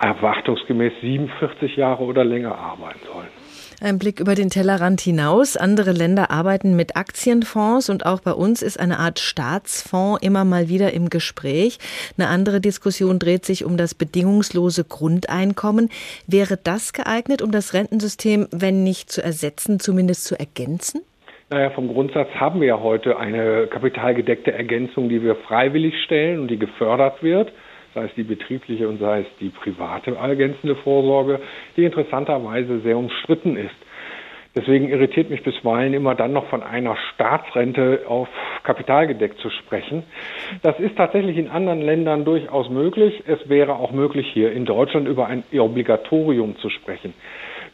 erwartungsgemäß 0.00 0.92
47 1.00 1.76
Jahre 1.76 2.04
oder 2.04 2.24
länger 2.24 2.56
arbeiten 2.56 3.00
sollen. 3.06 3.39
Ein 3.82 3.98
Blick 3.98 4.20
über 4.20 4.34
den 4.34 4.50
Tellerrand 4.50 5.00
hinaus. 5.00 5.56
Andere 5.56 5.92
Länder 5.92 6.30
arbeiten 6.30 6.76
mit 6.76 6.96
Aktienfonds 6.96 7.88
und 7.88 8.04
auch 8.04 8.20
bei 8.20 8.32
uns 8.32 8.60
ist 8.60 8.78
eine 8.78 8.98
Art 8.98 9.18
Staatsfonds 9.18 10.22
immer 10.22 10.44
mal 10.44 10.68
wieder 10.68 10.92
im 10.92 11.08
Gespräch. 11.08 11.78
Eine 12.18 12.28
andere 12.28 12.60
Diskussion 12.60 13.18
dreht 13.18 13.46
sich 13.46 13.64
um 13.64 13.78
das 13.78 13.94
bedingungslose 13.94 14.84
Grundeinkommen. 14.84 15.88
Wäre 16.26 16.58
das 16.62 16.92
geeignet, 16.92 17.40
um 17.40 17.52
das 17.52 17.72
Rentensystem, 17.72 18.48
wenn 18.50 18.84
nicht 18.84 19.10
zu 19.10 19.24
ersetzen, 19.24 19.80
zumindest 19.80 20.24
zu 20.24 20.38
ergänzen? 20.38 21.00
Naja, 21.48 21.70
vom 21.70 21.88
Grundsatz 21.88 22.28
haben 22.34 22.60
wir 22.60 22.68
ja 22.68 22.80
heute 22.80 23.18
eine 23.18 23.66
kapitalgedeckte 23.66 24.52
Ergänzung, 24.52 25.08
die 25.08 25.22
wir 25.22 25.36
freiwillig 25.36 25.94
stellen 26.04 26.40
und 26.40 26.48
die 26.48 26.58
gefördert 26.58 27.22
wird 27.22 27.50
sei 27.94 28.04
es 28.04 28.14
die 28.14 28.22
betriebliche 28.22 28.88
und 28.88 28.98
sei 28.98 29.20
es 29.20 29.26
die 29.40 29.48
private 29.48 30.16
ergänzende 30.16 30.76
Vorsorge, 30.76 31.40
die 31.76 31.84
interessanterweise 31.84 32.80
sehr 32.80 32.96
umstritten 32.96 33.56
ist. 33.56 33.74
Deswegen 34.56 34.88
irritiert 34.88 35.30
mich 35.30 35.44
bisweilen 35.44 35.94
immer 35.94 36.16
dann 36.16 36.32
noch 36.32 36.46
von 36.46 36.64
einer 36.64 36.96
Staatsrente 37.14 38.02
auf 38.08 38.28
kapitalgedeckt 38.64 39.38
zu 39.38 39.48
sprechen. 39.48 40.02
Das 40.62 40.78
ist 40.80 40.96
tatsächlich 40.96 41.36
in 41.36 41.48
anderen 41.48 41.80
Ländern 41.80 42.24
durchaus 42.24 42.68
möglich. 42.68 43.22
Es 43.26 43.48
wäre 43.48 43.76
auch 43.76 43.92
möglich, 43.92 44.26
hier 44.32 44.50
in 44.50 44.64
Deutschland 44.64 45.06
über 45.06 45.28
ein 45.28 45.44
Obligatorium 45.52 46.56
zu 46.56 46.68
sprechen. 46.68 47.14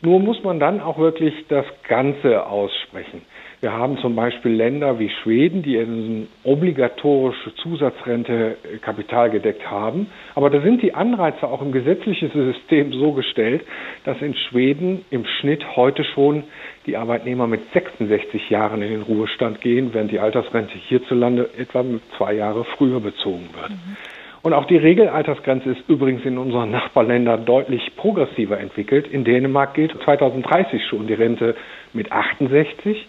Nur 0.02 0.20
muss 0.20 0.42
man 0.44 0.60
dann 0.60 0.82
auch 0.82 0.98
wirklich 0.98 1.32
das 1.48 1.64
Ganze 1.88 2.46
aussprechen. 2.46 3.22
Wir 3.60 3.72
haben 3.72 3.96
zum 3.98 4.14
Beispiel 4.14 4.52
Länder 4.52 4.98
wie 4.98 5.08
Schweden, 5.08 5.62
die 5.62 5.78
eine 5.78 6.26
obligatorische 6.44 7.54
Zusatzrente 7.54 8.56
äh, 8.62 8.76
kapitalgedeckt 8.78 9.70
haben. 9.70 10.08
Aber 10.34 10.50
da 10.50 10.60
sind 10.60 10.82
die 10.82 10.94
Anreize 10.94 11.48
auch 11.48 11.62
im 11.62 11.72
gesetzlichen 11.72 12.30
System 12.30 12.92
so 12.92 13.12
gestellt, 13.12 13.62
dass 14.04 14.20
in 14.20 14.34
Schweden 14.34 15.04
im 15.10 15.24
Schnitt 15.24 15.76
heute 15.76 16.04
schon 16.04 16.44
die 16.84 16.98
Arbeitnehmer 16.98 17.46
mit 17.46 17.72
66 17.72 18.50
Jahren 18.50 18.82
in 18.82 18.90
den 18.90 19.02
Ruhestand 19.02 19.62
gehen, 19.62 19.94
während 19.94 20.12
die 20.12 20.20
Altersrente 20.20 20.76
hierzulande 20.76 21.48
etwa 21.56 21.82
zwei 22.18 22.34
Jahre 22.34 22.64
früher 22.64 23.00
bezogen 23.00 23.48
wird. 23.54 23.70
Mhm. 23.70 23.96
Und 24.42 24.52
auch 24.52 24.66
die 24.66 24.76
Regelaltersgrenze 24.76 25.70
ist 25.70 25.88
übrigens 25.88 26.24
in 26.24 26.38
unseren 26.38 26.70
Nachbarländern 26.70 27.46
deutlich 27.46 27.96
progressiver 27.96 28.60
entwickelt. 28.60 29.08
In 29.08 29.24
Dänemark 29.24 29.74
gilt 29.74 29.96
2030 30.04 30.86
schon 30.86 31.08
die 31.08 31.14
Rente 31.14 31.56
mit 31.92 32.12
68. 32.12 33.08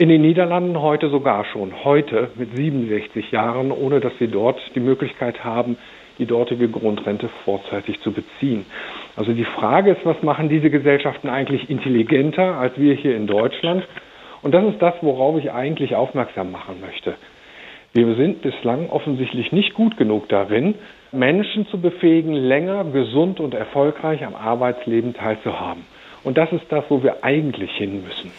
In 0.00 0.08
den 0.08 0.22
Niederlanden 0.22 0.80
heute 0.80 1.10
sogar 1.10 1.44
schon, 1.44 1.84
heute 1.84 2.30
mit 2.36 2.56
67 2.56 3.32
Jahren, 3.32 3.70
ohne 3.70 4.00
dass 4.00 4.14
sie 4.18 4.28
dort 4.28 4.58
die 4.74 4.80
Möglichkeit 4.80 5.44
haben, 5.44 5.76
die 6.18 6.24
dortige 6.24 6.70
Grundrente 6.70 7.28
vorzeitig 7.44 8.00
zu 8.00 8.10
beziehen. 8.10 8.64
Also 9.14 9.34
die 9.34 9.44
Frage 9.44 9.90
ist, 9.90 10.00
was 10.04 10.22
machen 10.22 10.48
diese 10.48 10.70
Gesellschaften 10.70 11.28
eigentlich 11.28 11.68
intelligenter 11.68 12.54
als 12.54 12.78
wir 12.78 12.94
hier 12.94 13.14
in 13.14 13.26
Deutschland? 13.26 13.86
Und 14.40 14.54
das 14.54 14.64
ist 14.72 14.80
das, 14.80 14.94
worauf 15.02 15.38
ich 15.38 15.52
eigentlich 15.52 15.94
aufmerksam 15.94 16.50
machen 16.50 16.80
möchte. 16.80 17.16
Wir 17.92 18.14
sind 18.14 18.40
bislang 18.40 18.88
offensichtlich 18.88 19.52
nicht 19.52 19.74
gut 19.74 19.98
genug 19.98 20.30
darin, 20.30 20.76
Menschen 21.12 21.66
zu 21.66 21.78
befähigen, 21.78 22.32
länger 22.32 22.84
gesund 22.84 23.38
und 23.38 23.52
erfolgreich 23.52 24.24
am 24.24 24.34
Arbeitsleben 24.34 25.12
teilzuhaben. 25.12 25.84
Und 26.24 26.38
das 26.38 26.50
ist 26.52 26.64
das, 26.70 26.84
wo 26.88 27.02
wir 27.02 27.22
eigentlich 27.22 27.72
hin 27.72 28.02
müssen. 28.02 28.32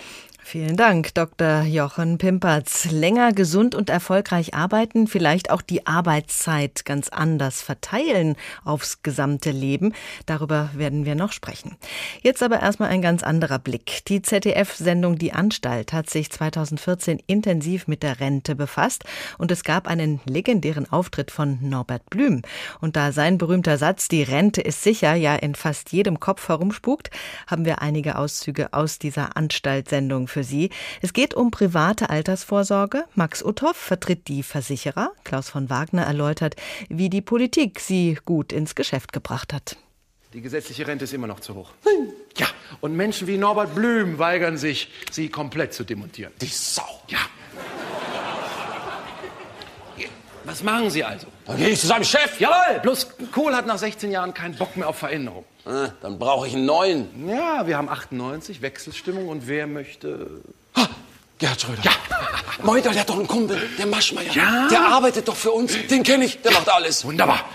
Vielen 0.52 0.76
Dank, 0.76 1.14
Dr. 1.14 1.62
Jochen 1.62 2.18
Pimpertz. 2.18 2.92
Länger 2.92 3.32
gesund 3.32 3.74
und 3.74 3.90
erfolgreich 3.90 4.54
arbeiten, 4.54 5.08
vielleicht 5.08 5.50
auch 5.50 5.62
die 5.62 5.88
Arbeitszeit 5.88 6.84
ganz 6.84 7.08
anders 7.08 7.62
verteilen 7.62 8.36
aufs 8.66 9.02
gesamte 9.02 9.52
Leben. 9.52 9.94
Darüber 10.26 10.70
werden 10.74 11.06
wir 11.06 11.16
noch 11.16 11.32
sprechen. 11.32 11.78
Jetzt 12.22 12.44
aber 12.44 12.60
erstmal 12.60 12.90
ein 12.90 13.02
ganz 13.02 13.24
anderer 13.24 13.60
Blick. 13.60 14.04
Die 14.10 14.22
ZDF-Sendung 14.22 15.18
Die 15.18 15.32
Anstalt 15.32 15.94
hat 15.94 16.10
sich 16.10 16.30
2014 16.30 17.24
intensiv 17.28 17.88
mit 17.88 18.04
der 18.04 18.20
Rente 18.20 18.54
befasst 18.54 19.06
und 19.38 19.52
es 19.52 19.64
gab 19.64 19.88
einen 19.88 20.20
legendären 20.26 20.92
Auftritt 20.92 21.32
von 21.32 21.60
Norbert 21.62 22.10
Blüm. 22.10 22.42
Und 22.82 22.98
da 22.98 23.14
sein 23.14 23.38
berühmter 23.38 23.78
Satz, 23.78 24.10
die 24.10 24.24
Rente 24.24 24.60
ist 24.60 24.84
sicher, 24.84 25.14
ja 25.14 25.34
in 25.34 25.56
fast 25.56 25.94
jedem 25.94 26.20
Kopf 26.20 26.50
herumspukt, 26.50 27.10
haben 27.48 27.64
wir 27.64 27.82
einige 27.82 28.18
Auszüge 28.18 28.74
aus 28.74 29.00
dieser 29.00 29.38
Anstaltsendung 29.38 30.28
für 30.28 30.41
für 30.42 30.44
Sie. 30.44 30.70
Es 31.02 31.14
geht 31.14 31.34
um 31.34 31.52
private 31.52 32.10
Altersvorsorge. 32.10 33.06
Max 33.16 33.44
Uthoff 33.44 33.78
vertritt 33.78 34.28
die 34.28 34.44
Versicherer. 34.44 35.12
Klaus 35.24 35.50
von 35.50 35.70
Wagner 35.70 36.04
erläutert, 36.04 36.56
wie 36.90 37.10
die 37.10 37.22
Politik 37.22 37.80
sie 37.80 38.18
gut 38.26 38.52
ins 38.52 38.76
Geschäft 38.76 39.14
gebracht 39.14 39.54
hat. 39.54 39.78
Die 40.34 40.42
gesetzliche 40.42 40.88
Rente 40.88 41.04
ist 41.04 41.14
immer 41.14 41.28
noch 41.28 41.42
zu 41.42 41.56
hoch. 41.56 41.72
Ja, 42.38 42.48
und 42.80 42.96
Menschen 42.96 43.28
wie 43.28 43.38
Norbert 43.38 43.76
Blüm 43.76 44.18
weigern 44.18 44.58
sich, 44.58 44.90
sie 45.12 45.30
komplett 45.30 45.74
zu 45.74 45.84
demontieren. 45.84 46.32
Die 46.42 46.48
Sau. 46.48 47.02
Ja. 47.10 47.20
Was 50.44 50.64
machen 50.64 50.90
Sie 50.90 51.04
also? 51.04 51.28
Dann 51.46 51.58
gehe 51.58 51.70
ich 51.70 51.80
zu 51.80 51.88
seinem 51.88 52.04
Chef. 52.04 52.40
Jawohl, 52.40 52.80
bloß 52.82 53.08
Kohl 53.32 53.56
hat 53.56 53.68
nach 53.68 53.78
16 53.78 54.12
Jahren 54.12 54.34
keinen 54.34 54.56
Bock 54.56 54.76
mehr 54.76 54.88
auf 54.88 54.98
Veränderung. 54.98 55.46
Ah, 55.66 55.90
dann 56.02 56.18
brauche 56.18 56.48
ich 56.48 56.56
einen 56.56 56.66
neuen. 56.66 57.30
Ja, 57.30 57.68
wir 57.68 57.78
haben 57.78 57.90
98, 57.90 58.62
Wechselstimmung 58.62 59.28
und 59.28 59.48
wer 59.48 59.68
möchte... 59.68 60.42
Ah, 60.74 60.88
Gerhard 61.38 61.62
Schröder. 61.62 61.82
Ja. 61.84 61.92
Meudel, 62.64 62.92
der 62.92 63.02
hat 63.02 63.10
doch 63.10 63.18
einen 63.18 63.28
Kumpel, 63.28 63.62
der 63.78 63.86
Maschmeier. 63.86 64.32
Ja. 64.34 64.68
Der 64.70 64.82
arbeitet 64.82 65.28
doch 65.28 65.36
für 65.36 65.52
uns. 65.52 65.74
Den 65.88 66.04
kenne 66.04 66.26
ich, 66.26 66.42
der 66.42 66.52
macht 66.52 66.70
alles. 66.70 67.06
Wunderbar. 67.06 67.46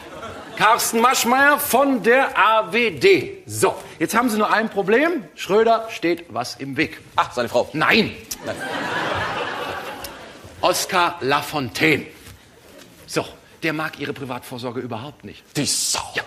Carsten 0.57 1.01
Maschmeyer 1.01 1.59
von 1.59 2.03
der 2.03 2.37
AWD. 2.39 3.43
So, 3.47 3.75
jetzt 3.99 4.15
haben 4.15 4.31
Sie 4.31 4.39
nur 4.39 4.53
ein 4.53 4.71
Problem. 4.71 5.25
Schröder 5.35 5.89
steht 5.91 6.25
was 6.29 6.57
im 6.57 6.77
Weg. 6.77 7.01
Ach, 7.15 7.33
seine 7.33 7.49
Frau. 7.49 7.69
Nein. 7.75 8.17
Nein. 8.45 8.57
Oskar 10.63 11.17
Lafontaine. 11.21 12.07
So, 13.07 13.25
der 13.63 13.73
mag 13.73 13.99
Ihre 13.99 14.13
Privatvorsorge 14.13 14.81
überhaupt 14.81 15.25
nicht. 15.25 15.43
Die 15.57 15.67
Sau. 15.67 16.01
Ja, 16.15 16.23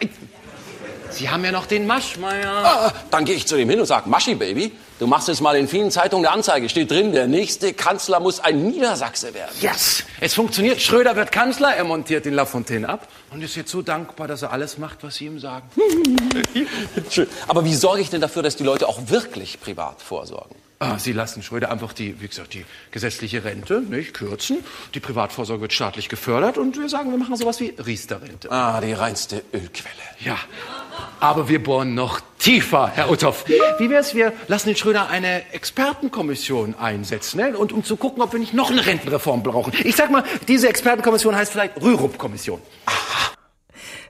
Sie 1.12 1.30
haben 1.30 1.44
ja 1.44 1.52
noch 1.52 1.66
den 1.66 1.88
Maschmeier. 1.88 2.50
Ah, 2.50 2.94
dann 3.10 3.26
gehe 3.26 3.36
ich 3.36 3.48
zu 3.48 3.58
dem 3.58 3.70
hin 3.70 3.80
und 3.80 3.88
sage, 3.88 4.08
Maschi, 4.08 4.36
Baby, 4.36 4.72
du 5.00 5.08
machst 5.08 5.28
jetzt 5.28 5.42
mal 5.42 5.56
in 5.56 5.68
vielen 5.68 5.90
Zeitungen 5.90 6.26
eine 6.26 6.36
Anzeige. 6.36 6.70
Steht 6.70 6.92
drin, 6.92 7.12
der 7.14 7.28
nächste 7.28 7.74
Kanzler 7.74 8.20
muss 8.20 8.40
ein 8.40 8.68
Niedersachse 8.70 9.34
werden. 9.34 9.52
Yes, 9.60 10.04
es 10.20 10.36
funktioniert. 10.36 10.82
Schröder 10.82 11.16
wird 11.16 11.32
Kanzler, 11.32 11.76
er 11.76 11.84
montiert 11.84 12.26
den 12.26 12.36
Lafontaine 12.36 12.88
ab 12.88 13.08
und 13.32 13.42
ist 13.42 13.56
jetzt 13.56 13.72
so 13.72 13.82
dankbar, 13.82 14.28
dass 14.28 14.44
er 14.44 14.52
alles 14.52 14.78
macht, 14.78 15.04
was 15.04 15.16
Sie 15.16 15.26
ihm 15.26 15.40
sagen. 15.40 15.68
Schön. 17.10 17.28
Aber 17.48 17.66
wie 17.66 17.74
sorge 17.74 18.02
ich 18.02 18.10
denn 18.10 18.22
dafür, 18.22 18.44
dass 18.44 18.56
die 18.56 18.64
Leute 18.64 18.88
auch 18.88 19.00
wirklich 19.08 19.60
privat 19.60 20.02
vorsorgen? 20.02 20.56
Ah, 20.82 20.98
Sie 20.98 21.12
lassen 21.12 21.44
Schröder 21.44 21.72
einfach 21.72 21.92
die, 21.92 22.22
wie 22.22 22.30
gesagt, 22.30 22.54
die 22.54 22.66
gesetzliche 22.92 23.44
Rente 23.44 23.82
nicht 23.82 24.14
kürzen. 24.14 24.64
Die 24.94 25.02
Privatvorsorge 25.02 25.64
wird 25.64 25.74
staatlich 25.74 26.08
gefördert 26.08 26.58
und 26.58 26.78
wir 26.78 26.88
sagen, 26.88 27.12
wir 27.12 27.18
machen 27.18 27.36
sowas 27.36 27.60
wie 27.60 27.74
Riester-Rente. 27.78 28.50
Ah, 28.50 28.80
die 28.80 28.94
reinste 28.94 29.44
Ölquelle. 29.54 29.90
Ja, 30.22 30.38
aber 31.20 31.50
wir 31.50 31.62
bohren 31.62 31.96
noch 31.96 32.22
tiefer, 32.38 32.88
Herr 32.96 33.12
Uthoff. 33.12 33.44
Wie 33.78 33.90
wär's, 33.90 34.16
wir 34.16 34.32
lassen 34.48 34.70
den 34.70 34.78
Schröder 34.78 35.10
eine 35.10 35.52
Expertenkommission 35.52 36.76
einsetzen, 36.76 37.42
ne? 37.42 37.58
und 37.58 37.74
um 37.74 37.84
zu 37.84 37.98
gucken, 37.98 38.24
ob 38.24 38.32
wir 38.32 38.40
nicht 38.40 38.54
noch 38.54 38.72
eine 38.72 38.86
Rentenreform 38.86 39.44
brauchen. 39.44 39.74
Ich 39.84 39.98
sag 39.98 40.10
mal, 40.12 40.24
diese 40.48 40.70
Expertenkommission 40.70 41.36
heißt 41.36 41.52
vielleicht 41.52 41.82
Rürup-Kommission. 41.82 42.62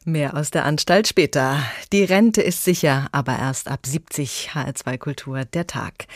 Mehr 0.06 0.38
aus 0.38 0.50
der 0.50 0.63
Anstalt 0.63 1.10
später. 1.10 1.62
Die 1.91 2.06
Rente 2.06 2.41
ist 2.41 2.63
sicher, 2.63 3.08
aber 3.12 3.38
erst 3.38 3.68
ab 3.68 3.86
70. 3.86 4.51
HR2 4.53 4.98
Kultur 4.98 5.44
der 5.44 5.68
Tag. 5.68 6.08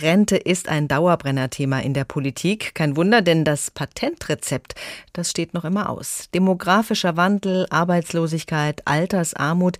Rente 0.00 0.36
ist 0.36 0.68
ein 0.68 0.88
Dauerbrenner-Thema 0.88 1.80
in 1.80 1.94
der 1.94 2.04
Politik. 2.04 2.74
Kein 2.74 2.96
Wunder, 2.96 3.22
denn 3.22 3.44
das 3.44 3.70
Patentrezept, 3.70 4.74
das 5.12 5.30
steht 5.30 5.54
noch 5.54 5.64
immer 5.64 5.88
aus. 5.88 6.28
Demografischer 6.34 7.16
Wandel, 7.16 7.66
Arbeitslosigkeit, 7.70 8.82
Altersarmut. 8.86 9.78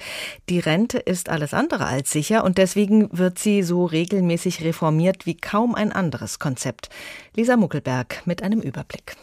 Die 0.48 0.60
Rente 0.60 0.98
ist 0.98 1.28
alles 1.28 1.52
andere 1.52 1.86
als 1.86 2.12
sicher 2.12 2.44
und 2.44 2.58
deswegen 2.58 3.08
wird 3.10 3.40
sie 3.40 3.64
so 3.64 3.86
regelmäßig 3.86 4.62
reformiert 4.62 5.26
wie 5.26 5.36
kaum 5.36 5.74
ein 5.74 5.90
anderes 5.90 6.38
Konzept. 6.38 6.90
Lisa 7.34 7.56
Muckelberg 7.56 8.22
mit 8.24 8.42
einem 8.42 8.60
Überblick. 8.60 9.16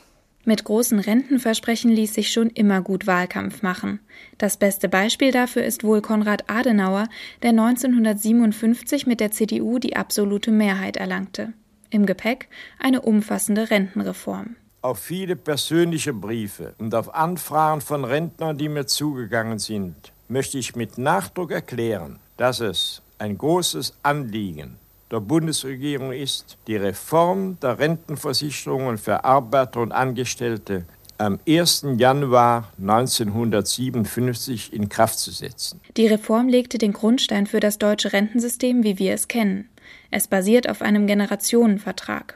Mit 0.47 0.63
großen 0.63 0.99
Rentenversprechen 0.99 1.89
ließ 1.89 2.13
sich 2.13 2.31
schon 2.31 2.51
immer 2.51 2.81
gut 2.81 3.07
Wahlkampf 3.07 3.63
machen. 3.63 3.99
Das 4.37 4.57
beste 4.57 4.87
Beispiel 4.87 5.31
dafür 5.31 5.63
ist 5.63 5.83
wohl 5.83 6.03
Konrad 6.03 6.47
Adenauer, 6.47 7.07
der 7.41 7.49
1957 7.49 9.07
mit 9.07 9.19
der 9.19 9.31
CDU 9.31 9.79
die 9.79 9.95
absolute 9.95 10.51
Mehrheit 10.51 10.97
erlangte. 10.97 11.53
Im 11.89 12.05
Gepäck 12.05 12.47
eine 12.77 13.01
umfassende 13.01 13.71
Rentenreform. 13.71 14.55
Auf 14.83 14.99
viele 14.99 15.35
persönliche 15.35 16.13
Briefe 16.13 16.75
und 16.77 16.93
auf 16.93 17.15
Anfragen 17.15 17.81
von 17.81 18.05
Rentnern, 18.05 18.55
die 18.55 18.69
mir 18.69 18.85
zugegangen 18.85 19.57
sind, 19.57 20.13
möchte 20.27 20.59
ich 20.59 20.75
mit 20.75 20.99
Nachdruck 20.99 21.51
erklären, 21.51 22.19
dass 22.37 22.59
es 22.59 23.01
ein 23.17 23.35
großes 23.35 23.97
Anliegen 24.03 24.77
der 25.15 25.21
Bundesregierung 25.21 26.11
ist, 26.11 26.57
die 26.67 26.75
Reform 26.75 27.57
der 27.61 27.79
Rentenversicherungen 27.79 28.97
für 28.97 29.23
Arbeiter 29.23 29.79
und 29.79 29.93
Angestellte 29.93 30.83
am 31.17 31.39
1. 31.47 31.85
Januar 31.95 32.73
1957 32.77 34.73
in 34.73 34.89
Kraft 34.89 35.17
zu 35.17 35.31
setzen. 35.31 35.79
Die 35.95 36.07
Reform 36.07 36.49
legte 36.49 36.77
den 36.77 36.91
Grundstein 36.91 37.47
für 37.47 37.61
das 37.61 37.77
deutsche 37.77 38.11
Rentensystem, 38.11 38.83
wie 38.83 38.99
wir 38.99 39.13
es 39.13 39.29
kennen. 39.29 39.69
Es 40.11 40.27
basiert 40.27 40.67
auf 40.67 40.81
einem 40.81 41.07
Generationenvertrag. 41.07 42.35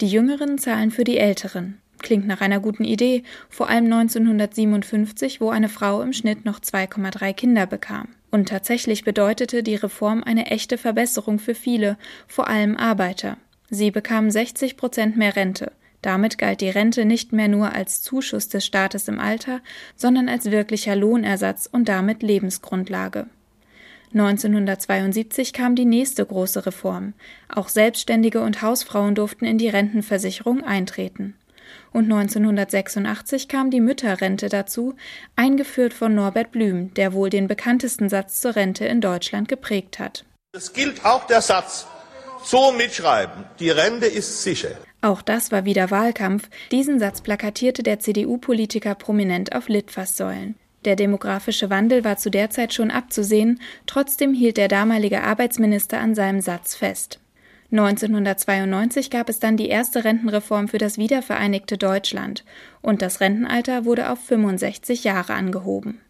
Die 0.00 0.08
Jüngeren 0.08 0.58
zahlen 0.58 0.90
für 0.90 1.04
die 1.04 1.18
Älteren. 1.18 1.80
Klingt 1.98 2.26
nach 2.26 2.40
einer 2.40 2.58
guten 2.58 2.84
Idee, 2.84 3.22
vor 3.48 3.68
allem 3.68 3.84
1957, 3.84 5.40
wo 5.40 5.50
eine 5.50 5.68
Frau 5.68 6.02
im 6.02 6.12
Schnitt 6.12 6.44
noch 6.44 6.58
2,3 6.58 7.32
Kinder 7.32 7.66
bekam. 7.66 8.08
Und 8.30 8.48
tatsächlich 8.48 9.04
bedeutete 9.04 9.62
die 9.62 9.74
Reform 9.74 10.22
eine 10.22 10.46
echte 10.46 10.76
Verbesserung 10.76 11.38
für 11.38 11.54
viele, 11.54 11.96
vor 12.26 12.48
allem 12.48 12.76
Arbeiter. 12.76 13.38
Sie 13.70 13.90
bekamen 13.90 14.30
60 14.30 14.76
Prozent 14.76 15.16
mehr 15.16 15.36
Rente. 15.36 15.72
Damit 16.02 16.38
galt 16.38 16.60
die 16.60 16.70
Rente 16.70 17.04
nicht 17.04 17.32
mehr 17.32 17.48
nur 17.48 17.72
als 17.72 18.02
Zuschuss 18.02 18.48
des 18.48 18.64
Staates 18.64 19.08
im 19.08 19.18
Alter, 19.18 19.60
sondern 19.96 20.28
als 20.28 20.50
wirklicher 20.50 20.94
Lohnersatz 20.94 21.68
und 21.70 21.88
damit 21.88 22.22
Lebensgrundlage. 22.22 23.26
1972 24.14 25.52
kam 25.52 25.74
die 25.74 25.84
nächste 25.84 26.24
große 26.24 26.64
Reform. 26.64 27.14
Auch 27.48 27.68
Selbstständige 27.68 28.40
und 28.40 28.62
Hausfrauen 28.62 29.14
durften 29.14 29.44
in 29.44 29.58
die 29.58 29.68
Rentenversicherung 29.68 30.64
eintreten 30.64 31.34
und 31.98 32.04
1986 32.04 33.48
kam 33.48 33.70
die 33.70 33.80
Mütterrente 33.80 34.48
dazu, 34.48 34.94
eingeführt 35.34 35.92
von 35.92 36.14
Norbert 36.14 36.52
Blüm, 36.52 36.94
der 36.94 37.12
wohl 37.12 37.28
den 37.28 37.48
bekanntesten 37.48 38.08
Satz 38.08 38.40
zur 38.40 38.54
Rente 38.54 38.86
in 38.86 39.00
Deutschland 39.00 39.48
geprägt 39.48 39.98
hat. 39.98 40.24
Es 40.52 40.72
gilt 40.72 41.04
auch 41.04 41.26
der 41.26 41.42
Satz, 41.42 41.86
so 42.44 42.72
mitschreiben, 42.72 43.44
die 43.58 43.70
Rente 43.70 44.06
ist 44.06 44.42
sicher. 44.44 44.70
Auch 45.02 45.22
das 45.22 45.52
war 45.52 45.64
wieder 45.64 45.90
Wahlkampf. 45.90 46.48
Diesen 46.70 46.98
Satz 47.00 47.20
plakatierte 47.20 47.82
der 47.82 47.98
CDU-Politiker 47.98 48.94
prominent 48.94 49.54
auf 49.54 49.68
Litfaßsäulen. 49.68 50.54
Der 50.84 50.94
demografische 50.94 51.68
Wandel 51.70 52.04
war 52.04 52.16
zu 52.16 52.30
der 52.30 52.50
Zeit 52.50 52.72
schon 52.72 52.92
abzusehen, 52.92 53.60
trotzdem 53.86 54.32
hielt 54.32 54.56
der 54.56 54.68
damalige 54.68 55.22
Arbeitsminister 55.22 55.98
an 55.98 56.14
seinem 56.14 56.40
Satz 56.40 56.76
fest. 56.76 57.18
1992 57.70 59.10
gab 59.10 59.28
es 59.28 59.40
dann 59.40 59.58
die 59.58 59.68
erste 59.68 60.04
Rentenreform 60.04 60.68
für 60.68 60.78
das 60.78 60.96
wiedervereinigte 60.96 61.76
Deutschland 61.76 62.44
und 62.80 63.02
das 63.02 63.20
Rentenalter 63.20 63.84
wurde 63.84 64.10
auf 64.10 64.18
65 64.24 65.04
Jahre 65.04 65.34
angehoben. 65.34 66.00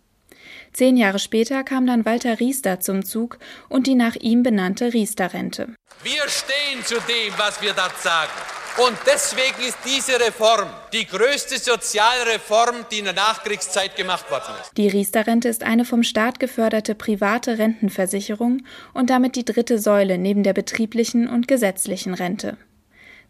Zehn 0.72 0.96
Jahre 0.96 1.18
später 1.18 1.64
kam 1.64 1.86
dann 1.86 2.04
Walter 2.04 2.38
Riester 2.38 2.78
zum 2.78 3.04
Zug 3.04 3.38
und 3.68 3.86
die 3.86 3.96
nach 3.96 4.14
ihm 4.14 4.42
benannte 4.42 4.92
Riester-Rente. 4.92 5.74
Wir 6.04 6.28
stehen 6.28 6.84
zu 6.84 6.94
dem, 6.94 7.32
was 7.36 7.60
wir 7.60 7.72
dort 7.72 7.98
sagen. 7.98 8.30
Und 8.78 8.96
deswegen 9.06 9.60
ist 9.66 9.78
diese 9.84 10.20
Reform 10.20 10.68
die 10.92 11.04
größte 11.04 11.58
Sozialreform, 11.58 12.86
die 12.92 13.00
in 13.00 13.06
der 13.06 13.14
Nachkriegszeit 13.14 13.96
gemacht 13.96 14.30
worden 14.30 14.54
ist. 14.60 14.70
Die 14.76 14.86
Riester-Rente 14.86 15.48
ist 15.48 15.64
eine 15.64 15.84
vom 15.84 16.04
Staat 16.04 16.38
geförderte 16.38 16.94
private 16.94 17.58
Rentenversicherung 17.58 18.62
und 18.94 19.10
damit 19.10 19.34
die 19.34 19.44
dritte 19.44 19.80
Säule 19.80 20.16
neben 20.16 20.44
der 20.44 20.52
betrieblichen 20.52 21.28
und 21.28 21.48
gesetzlichen 21.48 22.14
Rente. 22.14 22.56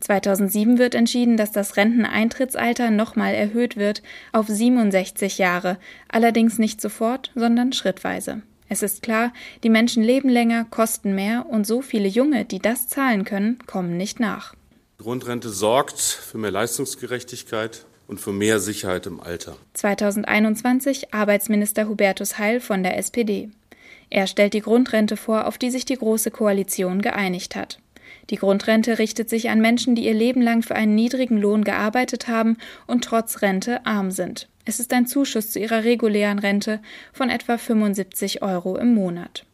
2007 0.00 0.76
wird 0.76 0.94
entschieden, 0.94 1.38
dass 1.38 1.50
das 1.50 1.78
Renteneintrittsalter 1.78 2.90
nochmal 2.90 3.32
erhöht 3.32 3.78
wird 3.78 4.02
auf 4.32 4.48
67 4.48 5.38
Jahre, 5.38 5.78
allerdings 6.08 6.58
nicht 6.58 6.82
sofort, 6.82 7.32
sondern 7.34 7.72
schrittweise. 7.72 8.42
Es 8.68 8.82
ist 8.82 9.02
klar, 9.02 9.32
die 9.64 9.70
Menschen 9.70 10.02
leben 10.02 10.28
länger, 10.28 10.66
kosten 10.66 11.14
mehr 11.14 11.46
und 11.48 11.66
so 11.66 11.80
viele 11.80 12.06
Junge, 12.06 12.44
die 12.44 12.58
das 12.58 12.86
zahlen 12.86 13.24
können, 13.24 13.58
kommen 13.66 13.96
nicht 13.96 14.20
nach. 14.20 14.57
Grundrente 15.00 15.50
sorgt 15.50 16.00
für 16.00 16.38
mehr 16.38 16.50
Leistungsgerechtigkeit 16.50 17.86
und 18.08 18.18
für 18.18 18.32
mehr 18.32 18.58
Sicherheit 18.58 19.06
im 19.06 19.20
Alter. 19.20 19.56
2021 19.74 21.14
Arbeitsminister 21.14 21.88
Hubertus 21.88 22.36
Heil 22.36 22.58
von 22.60 22.82
der 22.82 22.98
SPD. 22.98 23.48
Er 24.10 24.26
stellt 24.26 24.54
die 24.54 24.60
Grundrente 24.60 25.16
vor, 25.16 25.46
auf 25.46 25.56
die 25.56 25.70
sich 25.70 25.84
die 25.84 25.94
Große 25.94 26.32
Koalition 26.32 27.00
geeinigt 27.00 27.54
hat. 27.54 27.78
Die 28.30 28.36
Grundrente 28.36 28.98
richtet 28.98 29.30
sich 29.30 29.50
an 29.50 29.60
Menschen, 29.60 29.94
die 29.94 30.04
ihr 30.04 30.14
Leben 30.14 30.42
lang 30.42 30.62
für 30.62 30.74
einen 30.74 30.96
niedrigen 30.96 31.38
Lohn 31.38 31.62
gearbeitet 31.62 32.26
haben 32.26 32.56
und 32.88 33.04
trotz 33.04 33.40
Rente 33.40 33.86
arm 33.86 34.10
sind. 34.10 34.48
Es 34.64 34.80
ist 34.80 34.92
ein 34.92 35.06
Zuschuss 35.06 35.50
zu 35.50 35.60
ihrer 35.60 35.84
regulären 35.84 36.40
Rente 36.40 36.80
von 37.12 37.30
etwa 37.30 37.56
75 37.56 38.42
Euro 38.42 38.76
im 38.76 38.94
Monat. 38.94 39.44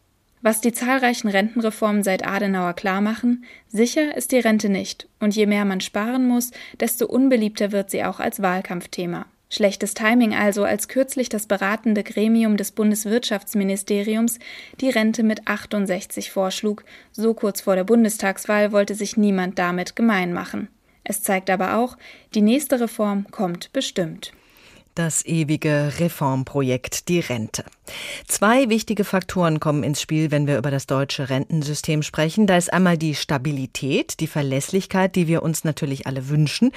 Was 0.44 0.60
die 0.60 0.72
zahlreichen 0.72 1.28
Rentenreformen 1.28 2.02
seit 2.02 2.26
Adenauer 2.26 2.74
klar 2.74 3.00
machen, 3.00 3.46
sicher 3.66 4.14
ist 4.14 4.30
die 4.30 4.40
Rente 4.40 4.68
nicht, 4.68 5.08
und 5.18 5.34
je 5.34 5.46
mehr 5.46 5.64
man 5.64 5.80
sparen 5.80 6.28
muss, 6.28 6.50
desto 6.78 7.06
unbeliebter 7.06 7.72
wird 7.72 7.90
sie 7.90 8.04
auch 8.04 8.20
als 8.20 8.42
Wahlkampfthema. 8.42 9.24
Schlechtes 9.48 9.94
Timing 9.94 10.34
also, 10.34 10.64
als 10.64 10.88
kürzlich 10.88 11.30
das 11.30 11.46
beratende 11.46 12.02
Gremium 12.02 12.58
des 12.58 12.72
Bundeswirtschaftsministeriums 12.72 14.38
die 14.82 14.90
Rente 14.90 15.22
mit 15.22 15.48
68 15.48 16.30
vorschlug, 16.30 16.84
so 17.10 17.32
kurz 17.32 17.62
vor 17.62 17.74
der 17.74 17.84
Bundestagswahl 17.84 18.70
wollte 18.70 18.94
sich 18.94 19.16
niemand 19.16 19.58
damit 19.58 19.96
gemein 19.96 20.34
machen. 20.34 20.68
Es 21.04 21.22
zeigt 21.22 21.48
aber 21.48 21.78
auch, 21.78 21.96
die 22.34 22.42
nächste 22.42 22.80
Reform 22.80 23.30
kommt 23.30 23.72
bestimmt. 23.72 24.34
Das 24.94 25.26
ewige 25.26 25.92
Reformprojekt, 25.98 27.08
die 27.08 27.18
Rente. 27.18 27.64
Zwei 28.28 28.68
wichtige 28.68 29.02
Faktoren 29.02 29.58
kommen 29.58 29.82
ins 29.82 30.00
Spiel, 30.00 30.30
wenn 30.30 30.46
wir 30.46 30.56
über 30.56 30.70
das 30.70 30.86
deutsche 30.86 31.28
Rentensystem 31.28 32.02
sprechen. 32.02 32.46
Da 32.46 32.56
ist 32.56 32.72
einmal 32.72 32.96
die 32.96 33.16
Stabilität, 33.16 34.20
die 34.20 34.28
Verlässlichkeit, 34.28 35.16
die 35.16 35.26
wir 35.26 35.42
uns 35.42 35.64
natürlich 35.64 36.06
alle 36.06 36.28
wünschen, 36.28 36.70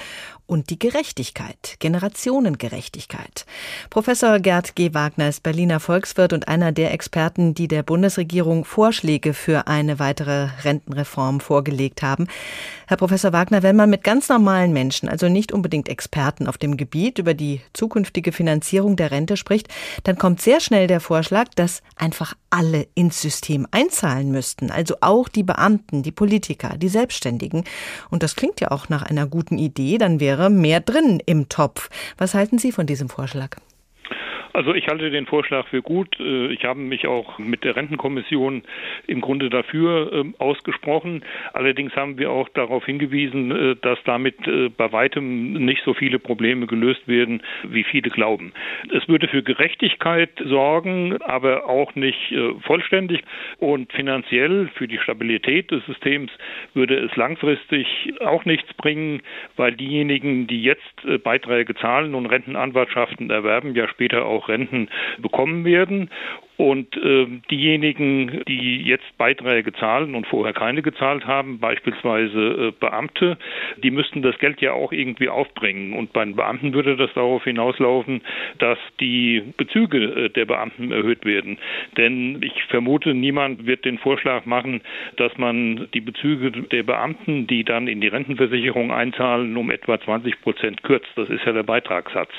und 0.46 0.70
die 0.70 0.78
Gerechtigkeit, 0.78 1.76
Generationengerechtigkeit. 1.78 3.44
Professor 3.90 4.38
Gerd 4.40 4.74
G. 4.74 4.94
Wagner 4.94 5.28
ist 5.28 5.42
Berliner 5.42 5.78
Volkswirt 5.78 6.32
und 6.32 6.48
einer 6.48 6.72
der 6.72 6.92
Experten, 6.92 7.54
die 7.54 7.68
der 7.68 7.82
Bundesregierung 7.82 8.64
Vorschläge 8.64 9.34
für 9.34 9.66
eine 9.66 9.98
weitere 9.98 10.48
Rentenreform 10.64 11.40
vorgelegt 11.40 12.02
haben. 12.02 12.28
Herr 12.86 12.96
Professor 12.96 13.32
Wagner, 13.34 13.62
wenn 13.62 13.76
man 13.76 13.90
mit 13.90 14.02
ganz 14.02 14.30
normalen 14.30 14.72
Menschen, 14.72 15.08
also 15.08 15.28
nicht 15.28 15.52
unbedingt 15.52 15.88
Experten 15.88 16.46
auf 16.46 16.56
dem 16.56 16.78
Gebiet, 16.78 17.18
über 17.18 17.34
die 17.34 17.60
Zukunft 17.74 18.07
künftige 18.08 18.32
Finanzierung 18.32 18.96
der 18.96 19.10
Rente 19.10 19.36
spricht, 19.36 19.68
dann 20.04 20.16
kommt 20.16 20.40
sehr 20.40 20.60
schnell 20.60 20.86
der 20.86 21.00
Vorschlag, 21.00 21.48
dass 21.56 21.82
einfach 21.94 22.34
alle 22.48 22.88
ins 22.94 23.20
System 23.20 23.66
einzahlen 23.70 24.30
müssten, 24.30 24.70
also 24.70 24.96
auch 25.02 25.28
die 25.28 25.42
Beamten, 25.42 26.02
die 26.02 26.10
Politiker, 26.12 26.78
die 26.78 26.88
Selbstständigen. 26.88 27.64
Und 28.08 28.22
das 28.22 28.34
klingt 28.34 28.62
ja 28.62 28.70
auch 28.70 28.88
nach 28.88 29.02
einer 29.02 29.26
guten 29.26 29.58
Idee, 29.58 29.98
dann 29.98 30.20
wäre 30.20 30.48
mehr 30.48 30.80
drin 30.80 31.20
im 31.26 31.50
Topf. 31.50 31.90
Was 32.16 32.32
halten 32.32 32.58
Sie 32.58 32.72
von 32.72 32.86
diesem 32.86 33.10
Vorschlag? 33.10 33.56
Also 34.58 34.74
ich 34.74 34.88
halte 34.88 35.08
den 35.12 35.26
Vorschlag 35.26 35.68
für 35.68 35.82
gut. 35.82 36.18
Äh, 36.18 36.48
ich 36.48 36.64
habe 36.64 36.80
mich 36.80 37.06
auch 37.06 37.38
mit 37.38 37.62
der 37.62 37.76
Rentenkommission 37.76 38.64
im 39.06 39.20
Grunde 39.20 39.50
dafür 39.50 40.12
ähm, 40.12 40.34
ausgesprochen. 40.40 41.22
Allerdings 41.52 41.94
haben 41.94 42.18
wir 42.18 42.32
auch 42.32 42.48
darauf 42.48 42.84
hingewiesen, 42.84 43.52
äh, 43.52 43.76
dass 43.80 44.02
damit 44.02 44.34
äh, 44.48 44.68
bei 44.68 44.90
weitem 44.90 45.52
nicht 45.52 45.84
so 45.84 45.94
viele 45.94 46.18
Probleme 46.18 46.66
gelöst 46.66 47.06
werden, 47.06 47.40
wie 47.68 47.84
viele 47.84 48.10
glauben. 48.10 48.52
Es 48.92 49.06
würde 49.06 49.28
für 49.28 49.44
Gerechtigkeit 49.44 50.30
sorgen, 50.44 51.22
aber 51.22 51.68
auch 51.68 51.94
nicht 51.94 52.34
vollständig. 52.62 53.22
Und 53.58 53.92
finanziell 53.92 54.68
für 54.74 54.88
die 54.88 54.98
Stabilität 54.98 55.70
des 55.70 55.84
Systems 55.86 56.32
würde 56.74 56.96
es 56.96 57.14
langfristig 57.14 57.86
auch 58.20 58.44
nichts 58.44 58.72
bringen, 58.74 59.22
weil 59.56 59.72
diejenigen, 59.72 60.48
die 60.48 60.62
jetzt 60.62 61.22
Beiträge 61.22 61.74
zahlen 61.76 62.14
und 62.14 62.26
Rentenanwartschaften 62.26 63.30
erwerben, 63.30 63.74
ja 63.74 63.86
später 63.88 64.24
auch 64.24 64.47
Renten 64.48 64.88
bekommen 65.18 65.64
werden. 65.64 66.10
Und 66.58 66.96
äh, 66.96 67.28
diejenigen, 67.52 68.42
die 68.48 68.82
jetzt 68.82 69.16
Beiträge 69.16 69.72
zahlen 69.74 70.16
und 70.16 70.26
vorher 70.26 70.52
keine 70.52 70.82
gezahlt 70.82 71.24
haben, 71.24 71.60
beispielsweise 71.60 72.40
äh, 72.40 72.72
Beamte, 72.72 73.38
die 73.76 73.92
müssten 73.92 74.22
das 74.22 74.36
Geld 74.38 74.60
ja 74.60 74.72
auch 74.72 74.90
irgendwie 74.90 75.28
aufbringen. 75.28 75.92
Und 75.92 76.12
bei 76.12 76.24
den 76.24 76.34
Beamten 76.34 76.74
würde 76.74 76.96
das 76.96 77.14
darauf 77.14 77.44
hinauslaufen, 77.44 78.22
dass 78.58 78.78
die 78.98 79.44
Bezüge 79.56 79.98
äh, 79.98 80.30
der 80.30 80.46
Beamten 80.46 80.90
erhöht 80.90 81.24
werden. 81.24 81.58
Denn 81.96 82.42
ich 82.42 82.64
vermute, 82.64 83.14
niemand 83.14 83.64
wird 83.64 83.84
den 83.84 83.98
Vorschlag 83.98 84.44
machen, 84.44 84.80
dass 85.14 85.38
man 85.38 85.86
die 85.94 86.00
Bezüge 86.00 86.50
der 86.50 86.82
Beamten, 86.82 87.46
die 87.46 87.62
dann 87.62 87.86
in 87.86 88.00
die 88.00 88.08
Rentenversicherung 88.08 88.90
einzahlen, 88.90 89.56
um 89.56 89.70
etwa 89.70 90.00
20 90.00 90.40
Prozent 90.40 90.82
kürzt. 90.82 91.06
Das 91.14 91.30
ist 91.30 91.44
ja 91.44 91.52
der 91.52 91.62
Beitragssatz. 91.62 92.32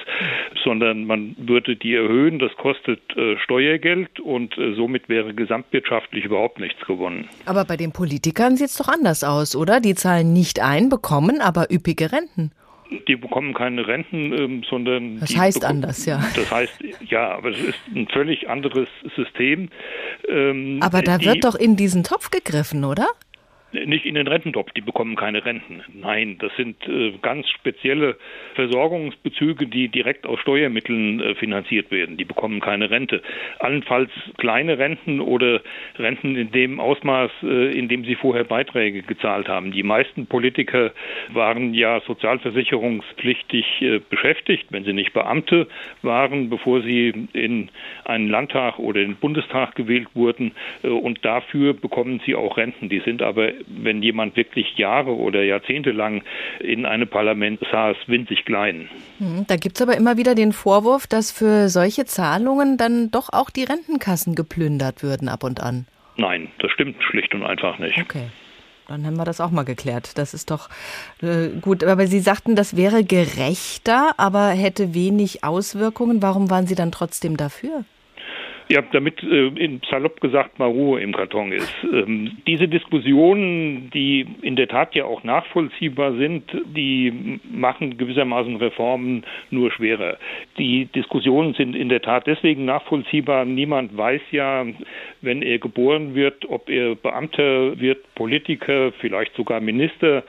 Sondern 0.62 1.06
man 1.06 1.38
würde 1.38 1.78
die 1.78 1.96
erhöhen. 1.96 2.40
Das 2.40 2.54
kostet 2.58 3.00
äh, 3.16 3.38
Steuergeld 3.38 4.09
Geld 4.10 4.20
und 4.20 4.58
äh, 4.58 4.74
somit 4.76 5.10
wäre 5.10 5.34
gesamtwirtschaftlich 5.34 6.26
überhaupt 6.26 6.60
nichts 6.60 6.86
gewonnen. 6.86 7.28
Aber 7.46 7.66
bei 7.66 7.78
den 7.78 7.92
Politikern 7.92 8.58
sieht 8.58 8.68
es 8.68 8.78
doch 8.78 8.88
anders 8.88 9.24
aus, 9.24 9.56
oder? 9.56 9.80
Die 9.80 9.96
zahlen 9.96 10.34
nicht 10.34 10.60
ein, 10.60 10.90
bekommen 10.90 11.42
aber 11.42 11.72
üppige 11.72 12.12
Renten. 12.12 12.52
Die 13.08 13.16
bekommen 13.16 13.54
keine 13.54 13.88
Renten, 13.88 14.34
ähm, 14.34 14.64
sondern. 14.68 15.20
Das 15.20 15.38
heißt 15.38 15.64
anders, 15.64 16.06
ja. 16.08 16.24
Das 16.36 16.50
heißt, 16.50 16.74
ja, 17.08 17.36
aber 17.38 17.50
es 17.50 17.60
ist 17.60 17.80
ein 17.94 18.08
völlig 18.08 18.50
anderes 18.50 18.88
System. 19.16 19.70
Ähm, 20.28 20.80
aber 20.82 21.04
da 21.04 21.22
wird 21.24 21.44
doch 21.44 21.54
in 21.54 21.76
diesen 21.76 22.04
Topf 22.04 22.32
gegriffen, 22.32 22.84
oder? 22.84 23.08
Nicht 23.72 24.06
in 24.06 24.16
den 24.16 24.28
Rententopf, 24.28 24.72
die 24.72 24.82
bekommen 24.82 25.16
keine 25.16 25.46
Renten. 25.46 25.84
Nein, 25.94 26.38
das 26.40 26.52
sind 26.56 26.76
äh, 26.88 27.14
ganz 27.22 27.48
spezielle 27.50 28.18
Versorgungsbezüge, 28.56 29.68
die 29.68 29.90
direkt 29.90 30.26
aus 30.26 30.40
Steuermitteln 30.40 31.20
äh, 31.20 31.36
finanziert 31.36 31.92
werden. 31.92 32.18
Die 32.18 32.26
bekommen 32.26 32.62
keine 32.62 32.90
Rente. 32.90 33.22
Allenfalls 33.60 34.10
kleine 34.38 34.80
Renten 34.80 35.20
oder 35.20 35.62
Renten 36.00 36.36
in 36.36 36.52
dem 36.52 36.80
Ausmaß, 36.80 37.30
äh, 37.44 37.78
in 37.78 37.90
dem 37.90 38.06
sie 38.06 38.16
vorher 38.16 38.44
Beiträge 38.44 39.04
gezahlt 39.04 39.48
haben. 39.48 39.72
Die 39.72 39.84
meisten 39.84 40.26
Politiker 40.26 40.92
waren 41.32 41.76
ja 41.76 42.02
sozialversicherungspflichtig 42.02 43.66
beschäftigt, 44.10 44.66
wenn 44.72 44.84
sie 44.84 44.94
nicht 44.94 45.14
Beamte 45.14 45.68
waren, 46.02 46.50
bevor 46.50 46.82
sie 46.82 47.14
in 47.34 47.70
einen 48.06 48.30
Landtag 48.30 48.80
oder 48.80 49.02
den 49.02 49.16
Bundestag 49.16 49.76
gewählt 49.76 50.08
wurden. 50.16 50.54
Und 50.82 51.24
dafür 51.24 51.74
bekommen 51.74 52.22
sie 52.26 52.36
auch 52.36 52.58
Renten. 52.58 52.90
Die 52.90 53.00
sind 53.00 53.22
aber 53.22 53.52
wenn 53.68 54.02
jemand 54.02 54.36
wirklich 54.36 54.78
Jahre 54.78 55.16
oder 55.16 55.44
Jahrzehnte 55.44 55.92
lang 55.92 56.24
in 56.60 56.86
einem 56.86 57.08
Parlament 57.08 57.60
saß, 57.72 57.98
winzig 58.08 58.46
klein. 58.46 58.90
Hm, 59.20 59.46
da 59.48 59.56
gibt 59.56 59.78
es 59.78 59.82
aber 59.82 59.98
immer 59.98 60.18
wieder 60.18 60.36
den 60.36 60.54
Vorwurf, 60.54 61.08
dass 61.08 61.32
für 61.32 61.70
solche 61.70 62.06
Zahlungen 62.06 62.78
dann 62.78 63.12
doch 63.12 63.30
auch 63.32 63.50
die 63.50 63.64
Rentenkassen 63.64 64.36
geplündert 64.36 65.04
würden 65.04 65.30
ab 65.30 65.44
und 65.44 65.62
an. 65.62 65.86
Nein, 66.18 66.50
das 66.60 66.72
stimmt 66.72 67.02
schlicht 67.04 67.34
und 67.34 67.44
einfach 67.44 67.80
nicht. 67.80 67.98
Okay. 67.98 68.28
Dann 68.90 69.06
haben 69.06 69.18
wir 69.18 69.24
das 69.24 69.40
auch 69.40 69.52
mal 69.52 69.64
geklärt. 69.64 70.18
Das 70.18 70.34
ist 70.34 70.50
doch 70.50 70.68
äh, 71.22 71.50
gut. 71.62 71.84
Aber 71.84 72.08
Sie 72.08 72.20
sagten, 72.20 72.56
das 72.56 72.76
wäre 72.76 73.04
gerechter, 73.04 74.16
aber 74.18 74.50
hätte 74.50 74.96
wenig 74.96 75.44
Auswirkungen. 75.44 76.24
Warum 76.24 76.50
waren 76.50 76.66
Sie 76.66 76.74
dann 76.74 76.92
trotzdem 76.92 77.38
dafür? 77.38 77.86
Ja, 78.72 78.84
damit 78.92 79.24
äh, 79.24 79.48
in 79.48 79.82
salopp 79.90 80.22
gesagt 80.22 80.60
mal 80.60 80.68
Ruhe 80.68 81.02
im 81.02 81.12
Karton 81.12 81.52
ist. 81.52 81.74
Ähm, 81.92 82.38
diese 82.46 82.68
Diskussionen, 82.68 83.90
die 83.90 84.28
in 84.44 84.56
der 84.56 84.68
Tat 84.68 84.94
ja 84.94 85.06
auch 85.06 85.24
nachvollziehbar 85.24 86.14
sind, 86.14 86.44
die 86.66 87.40
machen 87.52 87.98
gewissermaßen 87.98 88.58
Reformen 88.58 89.26
nur 89.50 89.72
schwerer. 89.72 90.18
Die 90.60 90.86
Diskussionen 90.86 91.56
sind 91.56 91.76
in 91.76 91.90
der 91.90 92.04
Tat 92.04 92.28
deswegen 92.28 92.66
nachvollziehbar. 92.66 93.44
Niemand 93.44 93.98
weiß 93.98 94.22
ja, 94.30 94.64
wenn 95.22 95.42
er 95.42 95.58
geboren 95.58 96.14
wird, 96.14 96.48
ob 96.48 96.70
er 96.70 96.94
Beamter 96.94 97.80
wird, 97.80 98.06
Politiker, 98.20 98.92
vielleicht 99.00 99.34
sogar 99.36 99.62
Minister 99.62 100.24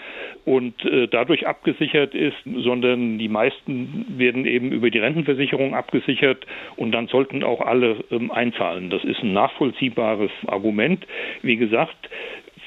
und 0.44 0.84
äh, 0.84 1.08
dadurch 1.08 1.48
abgesichert 1.48 2.14
ist, 2.14 2.36
sondern 2.44 3.18
die 3.18 3.28
meisten 3.28 4.06
werden 4.16 4.46
eben 4.46 4.70
über 4.70 4.90
die 4.90 5.00
Rentenversicherung 5.00 5.74
abgesichert 5.74 6.46
und 6.76 6.92
dann 6.92 7.08
sollten 7.08 7.42
auch 7.42 7.60
alle 7.60 8.04
ähm, 8.12 8.30
einzahlen. 8.30 8.90
Das 8.90 9.02
ist 9.02 9.24
ein 9.24 9.32
nachvollziehbares 9.32 10.30
Argument. 10.46 11.04
Wie 11.42 11.56
gesagt, 11.56 12.08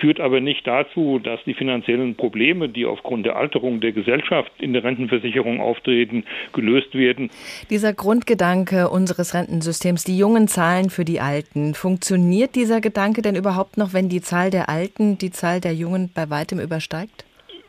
führt 0.03 0.19
aber 0.19 0.41
nicht 0.41 0.67
dazu, 0.67 1.17
dass 1.17 1.39
die 1.45 1.53
finanziellen 1.53 2.15
Probleme, 2.15 2.67
die 2.67 2.85
aufgrund 2.85 3.25
der 3.25 3.37
Alterung 3.37 3.79
der 3.79 3.93
Gesellschaft 3.93 4.51
in 4.59 4.73
der 4.73 4.83
Rentenversicherung 4.83 5.61
auftreten, 5.61 6.25
gelöst 6.51 6.93
werden. 6.93 7.29
Dieser 7.69 7.93
Grundgedanke 7.93 8.89
unseres 8.89 9.33
Rentensystems, 9.33 10.03
die 10.03 10.17
Jungen 10.17 10.49
zahlen 10.49 10.89
für 10.89 11.05
die 11.05 11.21
Alten, 11.21 11.73
funktioniert 11.73 12.55
dieser 12.55 12.81
Gedanke 12.81 13.21
denn 13.21 13.37
überhaupt 13.37 13.77
noch, 13.77 13.93
wenn 13.93 14.09
die 14.09 14.19
Zahl 14.19 14.49
der 14.49 14.67
Alten 14.67 15.17
die 15.17 15.31
Zahl 15.31 15.61
der 15.61 15.73
Jungen 15.73 16.11
bei 16.13 16.29
weitem 16.29 16.59
übersteigt? 16.59 17.23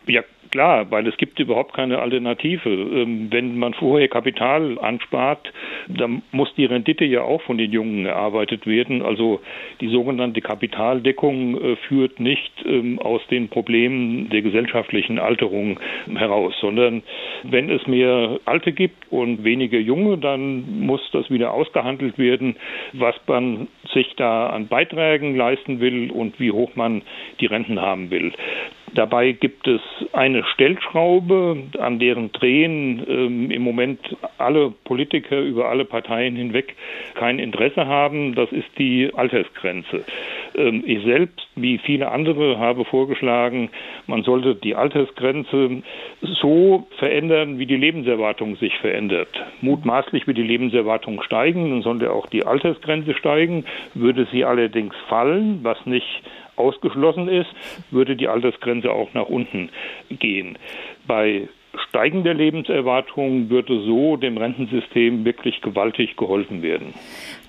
Ja, 0.08 0.22
klar, 0.54 0.88
weil 0.92 1.04
es 1.08 1.16
gibt 1.16 1.40
überhaupt 1.40 1.74
keine 1.74 1.98
Alternative. 1.98 2.70
Ähm, 2.70 3.26
wenn 3.32 3.58
man 3.58 3.74
vorher 3.74 4.06
Kapital 4.06 4.78
anspart, 4.78 5.52
dann 5.88 6.22
muss 6.30 6.54
die 6.54 6.64
Rendite 6.64 7.04
ja 7.04 7.22
auch 7.22 7.42
von 7.42 7.58
den 7.58 7.72
Jungen 7.72 8.06
erarbeitet 8.06 8.64
werden. 8.64 9.02
Also 9.02 9.40
die 9.80 9.88
sogenannte 9.88 10.40
Kapitaldeckung 10.40 11.60
äh, 11.60 11.76
führt 11.88 12.20
nicht 12.20 12.52
ähm, 12.64 13.00
aus 13.00 13.20
den 13.32 13.48
Problemen 13.48 14.30
der 14.30 14.42
gesellschaftlichen 14.42 15.18
Alterung 15.18 15.80
heraus, 16.14 16.54
sondern 16.60 17.02
wenn 17.42 17.68
es 17.68 17.84
mehr 17.88 18.38
Alte 18.44 18.70
gibt 18.70 19.10
und 19.10 19.42
weniger 19.42 19.80
Junge, 19.80 20.18
dann 20.18 20.86
muss 20.86 21.00
das 21.10 21.30
wieder 21.30 21.52
ausgehandelt 21.52 22.16
werden, 22.16 22.54
was 22.92 23.16
man 23.26 23.66
sich 23.92 24.14
da 24.14 24.50
an 24.50 24.68
Beiträgen 24.68 25.34
leisten 25.34 25.80
will 25.80 26.12
und 26.12 26.38
wie 26.38 26.52
hoch 26.52 26.76
man 26.76 27.02
die 27.40 27.46
Renten 27.46 27.80
haben 27.80 28.12
will. 28.12 28.32
Dabei 28.92 29.32
gibt 29.32 29.66
es 29.66 29.80
eine 30.12 30.44
Stellschraube, 30.44 31.56
an 31.78 31.98
deren 31.98 32.30
Drehen 32.32 33.04
ähm, 33.08 33.50
im 33.50 33.62
Moment 33.62 33.98
alle 34.38 34.70
Politiker 34.84 35.40
über 35.40 35.68
alle 35.68 35.84
Parteien 35.84 36.36
hinweg 36.36 36.76
kein 37.14 37.38
Interesse 37.38 37.86
haben. 37.86 38.34
Das 38.34 38.52
ist 38.52 38.68
die 38.78 39.10
Altersgrenze. 39.14 40.04
Ähm, 40.56 40.84
ich 40.86 41.02
selbst, 41.04 41.46
wie 41.56 41.78
viele 41.78 42.10
andere, 42.10 42.58
habe 42.58 42.84
vorgeschlagen, 42.84 43.70
man 44.06 44.22
sollte 44.22 44.54
die 44.54 44.74
Altersgrenze 44.74 45.82
so 46.20 46.86
verändern, 46.98 47.58
wie 47.58 47.66
die 47.66 47.76
Lebenserwartung 47.76 48.56
sich 48.56 48.76
verändert. 48.78 49.28
Mutmaßlich 49.60 50.26
wird 50.26 50.36
die 50.36 50.42
Lebenserwartung 50.42 51.22
steigen, 51.22 51.70
dann 51.70 51.82
sollte 51.82 52.12
auch 52.12 52.26
die 52.26 52.44
Altersgrenze 52.44 53.14
steigen. 53.14 53.64
Würde 53.94 54.26
sie 54.30 54.44
allerdings 54.44 54.94
fallen, 55.08 55.60
was 55.62 55.84
nicht 55.86 56.22
ausgeschlossen 56.56 57.28
ist, 57.28 57.48
würde 57.90 58.16
die 58.16 58.28
Altersgrenze 58.28 58.90
auch 58.90 59.12
nach 59.14 59.26
unten 59.26 59.70
gehen. 60.10 60.58
Bei 61.06 61.48
steigender 61.88 62.34
Lebenserwartung 62.34 63.50
würde 63.50 63.80
so 63.84 64.16
dem 64.16 64.36
Rentensystem 64.36 65.24
wirklich 65.24 65.60
gewaltig 65.60 66.16
geholfen 66.16 66.62
werden. 66.62 66.94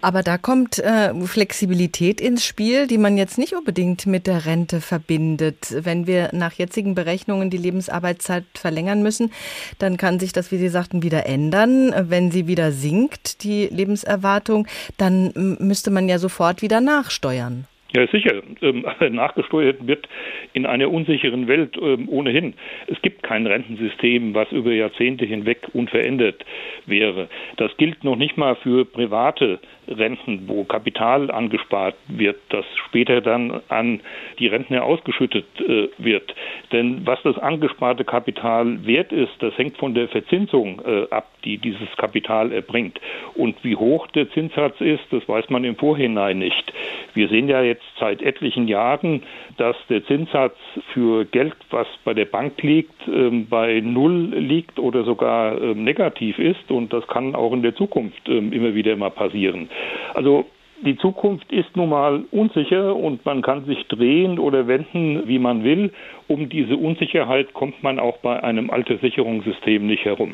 Aber 0.01 0.23
da 0.23 0.37
kommt 0.37 0.79
äh, 0.79 1.13
Flexibilität 1.25 2.21
ins 2.21 2.45
Spiel, 2.45 2.87
die 2.87 2.97
man 2.97 3.17
jetzt 3.17 3.37
nicht 3.37 3.53
unbedingt 3.53 4.05
mit 4.05 4.27
der 4.27 4.45
Rente 4.45 4.81
verbindet. 4.81 5.73
Wenn 5.83 6.07
wir 6.07 6.29
nach 6.33 6.53
jetzigen 6.53 6.95
Berechnungen 6.95 7.49
die 7.49 7.57
Lebensarbeitszeit 7.57 8.45
verlängern 8.53 9.01
müssen, 9.01 9.31
dann 9.79 9.97
kann 9.97 10.19
sich 10.19 10.33
das, 10.33 10.51
wie 10.51 10.57
Sie 10.57 10.69
sagten, 10.69 11.03
wieder 11.03 11.25
ändern. 11.25 11.93
Wenn 12.09 12.31
sie 12.31 12.47
wieder 12.47 12.71
sinkt, 12.71 13.43
die 13.43 13.67
Lebenserwartung, 13.67 14.67
dann 14.97 15.31
müsste 15.59 15.91
man 15.91 16.07
ja 16.07 16.19
sofort 16.19 16.61
wieder 16.61 16.81
nachsteuern. 16.81 17.67
Ja, 17.95 18.05
sicher. 18.07 18.41
Ähm, 18.61 18.85
nachgesteuert 19.11 19.87
wird 19.87 20.09
in 20.51 20.65
einer 20.65 20.91
unsicheren 20.91 21.47
Welt 21.47 21.77
ähm, 21.81 22.09
ohnehin. 22.09 22.53
Es 22.87 23.01
gibt 23.01 23.23
kein 23.23 23.47
Rentensystem, 23.47 24.33
was 24.33 24.51
über 24.51 24.73
Jahrzehnte 24.73 25.23
hinweg 25.23 25.69
unverändert 25.71 26.45
wäre. 26.85 27.29
Das 27.55 27.75
gilt 27.77 28.03
noch 28.03 28.17
nicht 28.17 28.35
mal 28.35 28.55
für 28.57 28.83
private 28.83 29.59
Renten, 29.87 30.47
wo 30.47 30.63
Kapital 30.63 31.31
angespart 31.31 31.95
wird, 32.07 32.37
das 32.49 32.65
später 32.87 33.21
dann 33.21 33.61
an 33.69 34.01
die 34.39 34.47
Rentner 34.47 34.83
ausgeschüttet 34.83 35.45
äh, 35.59 35.87
wird. 35.97 36.35
Denn 36.71 37.05
was 37.05 37.21
das 37.23 37.37
angesparte 37.37 38.03
Kapital 38.03 38.85
wert 38.85 39.11
ist, 39.11 39.31
das 39.39 39.57
hängt 39.57 39.77
von 39.77 39.93
der 39.93 40.09
Verzinsung 40.09 40.81
äh, 40.85 41.07
ab, 41.11 41.29
die 41.45 41.57
dieses 41.57 41.95
Kapital 41.97 42.51
erbringt. 42.51 42.99
Und 43.35 43.63
wie 43.63 43.75
hoch 43.75 44.07
der 44.07 44.29
Zinssatz 44.31 44.81
ist, 44.81 45.03
das 45.11 45.27
weiß 45.29 45.49
man 45.49 45.63
im 45.63 45.75
Vorhinein 45.75 46.39
nicht. 46.39 46.73
Wir 47.13 47.29
sehen 47.29 47.47
ja 47.47 47.61
jetzt 47.61 47.84
seit 47.99 48.21
etlichen 48.21 48.67
Jahren, 48.67 49.23
dass 49.57 49.75
der 49.89 50.05
Zinssatz 50.05 50.55
für 50.93 51.25
Geld, 51.25 51.55
was 51.69 51.87
bei 52.03 52.13
der 52.13 52.25
Bank 52.25 52.61
liegt, 52.61 53.07
äh, 53.07 53.29
bei 53.49 53.81
Null 53.81 54.33
liegt 54.35 54.79
oder 54.79 55.03
sogar 55.03 55.61
ähm, 55.61 55.83
negativ 55.83 56.39
ist. 56.39 56.69
Und 56.69 56.93
das 56.93 57.07
kann 57.07 57.35
auch 57.35 57.53
in 57.53 57.61
der 57.61 57.75
Zukunft 57.75 58.27
ähm, 58.27 58.51
immer 58.53 58.75
wieder 58.75 58.95
mal 58.95 59.11
passieren. 59.11 59.69
Also 60.13 60.45
die 60.83 60.97
Zukunft 60.97 61.51
ist 61.51 61.75
nun 61.75 61.89
mal 61.89 62.25
unsicher 62.31 62.95
und 62.95 63.25
man 63.25 63.41
kann 63.41 63.65
sich 63.65 63.87
drehen 63.87 64.39
oder 64.39 64.67
wenden, 64.67 65.27
wie 65.27 65.39
man 65.39 65.63
will. 65.63 65.91
Um 66.27 66.49
diese 66.49 66.75
Unsicherheit 66.75 67.53
kommt 67.53 67.81
man 67.81 67.99
auch 67.99 68.17
bei 68.17 68.43
einem 68.43 68.69
Alterssicherungssystem 68.69 69.85
nicht 69.85 70.03
herum. 70.03 70.33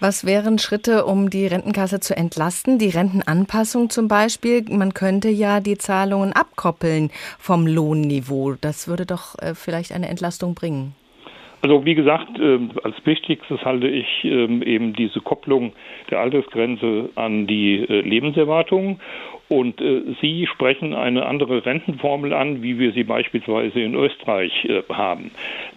Was 0.00 0.26
wären 0.26 0.58
Schritte, 0.58 1.06
um 1.06 1.30
die 1.30 1.46
Rentenkasse 1.46 2.00
zu 2.00 2.16
entlasten? 2.16 2.78
Die 2.78 2.90
Rentenanpassung 2.90 3.88
zum 3.88 4.08
Beispiel. 4.08 4.64
Man 4.68 4.94
könnte 4.94 5.28
ja 5.28 5.60
die 5.60 5.78
Zahlungen 5.78 6.32
abkoppeln 6.32 7.10
vom 7.38 7.66
Lohnniveau. 7.66 8.54
Das 8.60 8.88
würde 8.88 9.06
doch 9.06 9.38
äh, 9.40 9.54
vielleicht 9.54 9.92
eine 9.92 10.08
Entlastung 10.08 10.54
bringen. 10.54 10.94
Also 11.60 11.84
wie 11.84 11.94
gesagt, 11.94 12.38
äh, 12.38 12.58
als 12.84 12.94
wichtigstes 13.04 13.64
halte 13.64 13.88
ich 13.88 14.06
äh, 14.24 14.44
eben 14.64 14.92
diese 14.92 15.20
Kopplung 15.20 15.72
der 16.10 16.20
Altersgrenze 16.20 17.10
an 17.16 17.48
die 17.48 17.78
äh, 17.78 18.00
Lebenserwartung. 18.00 19.00
Und 19.48 19.80
äh, 19.80 20.02
Sie 20.20 20.46
sprechen 20.46 20.94
eine 20.94 21.24
andere 21.26 21.64
Rentenformel 21.64 22.34
an, 22.34 22.62
wie 22.62 22.78
wir 22.78 22.92
sie 22.92 23.04
beispielsweise 23.04 23.80
in 23.80 23.94
Österreich 23.94 24.52
äh, 24.66 24.82
haben. 24.92 25.30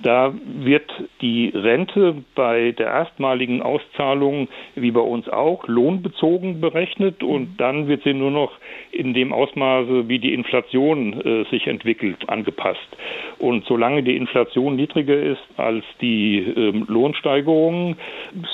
Da 0.04 0.34
wird 0.46 0.92
die 1.22 1.52
Rente 1.54 2.16
bei 2.36 2.74
der 2.74 2.88
erstmaligen 2.88 3.62
Auszahlung, 3.62 4.50
wie 4.76 4.92
bei 4.92 5.00
uns 5.00 5.30
auch, 5.30 5.68
lohnbezogen 5.68 6.60
berechnet 6.60 7.24
und 7.24 7.58
dann 7.58 7.88
wird 7.88 8.04
sie 8.04 8.14
nur 8.14 8.32
noch 8.32 8.52
in 8.92 9.14
dem 9.14 9.32
Ausmaße, 9.32 10.10
wie 10.10 10.20
die 10.20 10.34
Inflation 10.34 11.22
äh, 11.22 11.46
sich 11.50 11.68
entwickelt, 11.68 12.30
angepasst. 12.30 12.80
Und 13.40 13.66
solange 13.66 14.04
die 14.04 14.18
Inflation 14.18 14.76
niedriger 14.76 15.18
ist 15.18 15.42
als 15.56 15.86
die 16.02 16.40
ähm, 16.40 16.86
Lohnsteigerungen, 16.90 17.96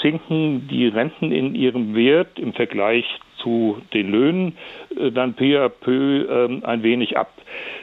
sinken 0.02 0.68
die 0.70 0.88
Renten 0.88 1.32
in 1.32 1.56
ihrem 1.56 1.96
Wert 1.96 2.38
im 2.38 2.54
Vergleich 2.54 3.06
zu 3.38 3.78
den 3.94 4.12
Löhnen 4.12 4.58
äh, 5.00 5.12
dann 5.12 5.34
peu 5.34 5.64
à 5.64 5.70
peu 5.70 6.22
äh, 6.24 6.62
ein 6.64 6.84
wenig 6.84 7.18
ab. 7.18 7.32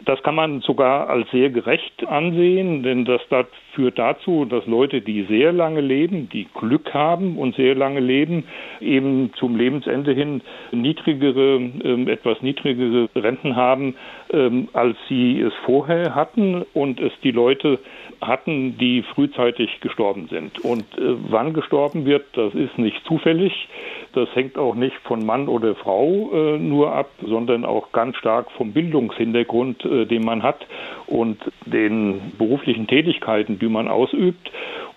Das 0.05 0.23
kann 0.23 0.35
man 0.35 0.61
sogar 0.61 1.09
als 1.09 1.31
sehr 1.31 1.51
gerecht 1.51 2.07
ansehen, 2.07 2.83
denn 2.83 3.05
das 3.05 3.23
führt 3.73 3.99
dazu, 3.99 4.45
dass 4.45 4.67
Leute, 4.67 5.01
die 5.01 5.23
sehr 5.25 5.53
lange 5.53 5.81
leben, 5.81 6.29
die 6.29 6.47
Glück 6.55 6.93
haben 6.93 7.39
und 7.39 7.57
sehr 7.57 7.75
lange 7.75 8.01
leben, 8.01 8.45
eben 8.81 9.33
zum 9.37 9.57
Lebensende 9.57 10.13
hin 10.13 10.43
niedrigere, 10.73 11.61
äh, 11.83 12.11
etwas 12.11 12.43
niedrigere 12.43 13.09
Renten 13.17 13.57
haben, 13.57 13.97
ähm, 14.33 14.69
als 14.73 14.97
sie 15.09 15.41
es 15.41 15.53
vorher 15.65 16.15
hatten 16.15 16.65
und 16.75 17.01
es 17.01 17.13
die 17.23 17.31
Leute 17.31 17.79
hatten, 18.21 18.79
die 18.79 19.03
frühzeitig 19.03 19.81
gestorben 19.81 20.29
sind. 20.29 20.59
Und 20.65 20.85
äh, 20.99 21.17
wann 21.29 21.53
gestorben 21.53 22.05
wird, 22.05 22.25
das 22.35 22.55
ist 22.55 22.79
nicht 22.79 23.05
zufällig. 23.07 23.69
Das 24.15 24.29
hängt 24.35 24.57
auch 24.57 24.75
nicht 24.75 24.97
von 25.05 25.27
Mann 25.27 25.49
oder 25.49 25.75
Frau 25.75 26.31
äh, 26.33 26.59
nur 26.59 26.93
ab, 26.93 27.11
sondern 27.21 27.65
auch 27.65 27.91
ganz 27.93 28.17
stark 28.17 28.51
vom 28.53 28.73
Bildungshintergrund, 28.73 29.85
äh, 29.85 30.07
den 30.07 30.25
man 30.25 30.43
hat 30.43 30.67
und 31.07 31.39
den 31.67 32.33
beruflichen 32.39 32.87
Tätigkeiten, 32.87 33.59
die 33.59 33.69
man 33.69 33.89
ausübt. 33.89 34.51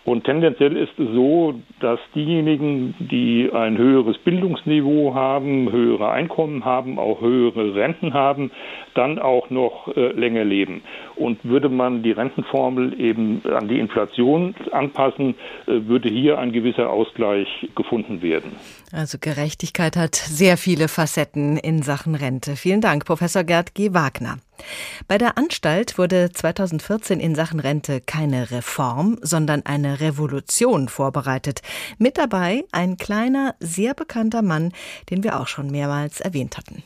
Und 0.08 0.24
tendenziell 0.24 0.78
ist 0.78 0.98
es 0.98 1.10
so, 1.14 1.56
dass 1.82 2.00
diejenigen, 2.16 2.96
die 2.98 3.50
ein 3.54 3.78
höheres 3.78 4.18
Bildungsniveau 4.20 5.14
haben, 5.14 5.70
höhere 5.70 6.12
Einkommen 6.12 6.64
haben, 6.64 6.98
auch 6.98 7.20
höhere 7.20 7.76
Renten 7.76 8.14
haben, 8.14 8.52
dann 8.94 9.20
auch 9.20 9.50
noch 9.50 9.94
äh, 9.98 10.14
länger 10.14 10.46
leben. 10.46 10.82
Und 11.18 11.44
würde 11.44 11.68
man 11.68 12.04
die 12.04 12.12
Rentenformel 12.12 12.98
eben 13.02 13.42
an 13.52 13.68
die 13.68 13.80
Inflation 13.80 14.56
anpassen, 14.72 15.36
äh, 15.66 15.88
würde 15.88 16.08
hier 16.08 16.40
ein 16.40 16.54
gewisser 16.54 16.90
Ausgleich 16.90 17.68
gefunden 17.76 18.22
werden. 18.22 18.56
Also 18.94 19.18
Gerechtigkeit 19.20 19.98
hat 19.98 20.16
sehr 20.16 20.58
viele 20.58 20.88
Facetten 20.88 21.58
in 21.58 21.84
Sachen 21.84 22.16
Rente. 22.16 22.56
Vielen 22.56 22.80
Dank, 22.80 23.04
Professor 23.04 23.44
Gerd 23.44 23.74
G. 23.74 23.94
Wagner. 23.94 24.40
Bei 25.10 25.18
der 25.18 25.38
Anstalt 25.38 25.98
wurde 25.98 26.32
2014 26.32 27.20
in 27.20 27.36
Sachen 27.36 27.60
Rente 27.60 28.00
keine 28.00 28.50
Reform, 28.50 29.20
sondern 29.22 29.66
eine 29.66 30.00
Revolution 30.00 30.88
vorbereitet. 30.88 31.62
Mit 31.98 32.18
dabei 32.18 32.64
ein 32.72 32.96
kleiner, 32.96 33.56
sehr 33.60 33.94
bekannter 33.94 34.42
Mann, 34.42 34.72
den 35.10 35.22
wir 35.24 35.40
auch 35.40 35.48
schon 35.48 35.70
mehrmals 35.70 36.22
erwähnt 36.22 36.58
hatten. 36.58 36.82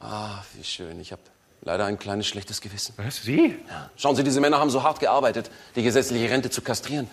Ah, 0.00 0.42
wie 0.54 0.64
schön. 0.64 1.00
Ich 1.00 1.12
habe 1.12 1.22
leider 1.62 1.86
ein 1.86 1.98
kleines 1.98 2.26
schlechtes 2.26 2.60
Gewissen. 2.60 2.92
Was, 2.98 3.22
Sie? 3.22 3.54
Ja. 3.68 3.90
Schauen 3.96 4.16
Sie, 4.16 4.22
diese 4.22 4.40
Männer 4.40 4.58
haben 4.58 4.70
so 4.70 4.82
hart 4.82 5.00
gearbeitet, 5.00 5.50
die 5.76 5.82
gesetzliche 5.82 6.30
Rente 6.30 6.50
zu 6.50 6.60
kastrieren. 6.60 7.08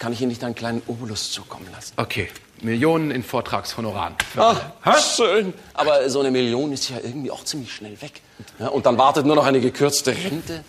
Kann 0.00 0.14
ich 0.14 0.22
Ihnen 0.22 0.30
nicht 0.30 0.42
einen 0.42 0.54
kleinen 0.54 0.80
Obolus 0.86 1.30
zukommen 1.30 1.68
lassen? 1.72 1.92
Okay. 1.98 2.30
Millionen 2.62 3.10
in 3.10 3.22
Vortragshonoraren. 3.22 4.14
Ach, 4.34 4.98
schön. 4.98 5.52
Aber 5.74 6.08
so 6.08 6.20
eine 6.20 6.30
Million 6.30 6.72
ist 6.72 6.88
ja 6.88 6.96
irgendwie 7.02 7.30
auch 7.30 7.44
ziemlich 7.44 7.70
schnell 7.74 8.00
weg. 8.00 8.22
Ja, 8.58 8.68
und 8.68 8.86
dann 8.86 8.96
wartet 8.96 9.26
nur 9.26 9.36
noch 9.36 9.44
eine 9.44 9.60
gekürzte 9.60 10.12
Rente. 10.12 10.64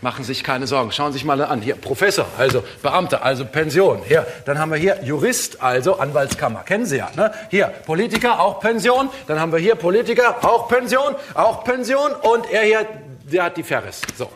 Machen 0.00 0.24
Sie 0.24 0.34
sich 0.34 0.42
keine 0.42 0.66
Sorgen. 0.66 0.90
Schauen 0.90 1.12
Sie 1.12 1.18
sich 1.18 1.24
mal 1.24 1.40
an. 1.40 1.62
Hier, 1.62 1.76
Professor, 1.76 2.26
also 2.36 2.64
Beamter, 2.82 3.24
also 3.24 3.44
Pension. 3.44 4.02
Hier, 4.08 4.26
dann 4.44 4.58
haben 4.58 4.72
wir 4.72 4.78
hier 4.78 5.00
Jurist, 5.04 5.62
also 5.62 6.00
Anwaltskammer. 6.00 6.64
Kennen 6.64 6.84
Sie 6.84 6.96
ja, 6.96 7.10
ne? 7.14 7.32
Hier, 7.50 7.66
Politiker, 7.66 8.40
auch 8.40 8.58
Pension. 8.58 9.08
Dann 9.28 9.38
haben 9.38 9.52
wir 9.52 9.60
hier 9.60 9.76
Politiker, 9.76 10.44
auch 10.44 10.66
Pension, 10.66 11.14
auch 11.34 11.62
Pension. 11.62 12.10
Und 12.10 12.50
er 12.50 12.64
hier, 12.64 12.86
der 13.22 13.44
hat 13.44 13.56
die 13.56 13.62
Ferris. 13.62 14.02
So. 14.18 14.28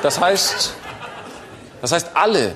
Das 0.00 0.20
heißt, 0.20 0.74
das 1.80 1.92
heißt, 1.92 2.10
alle, 2.14 2.54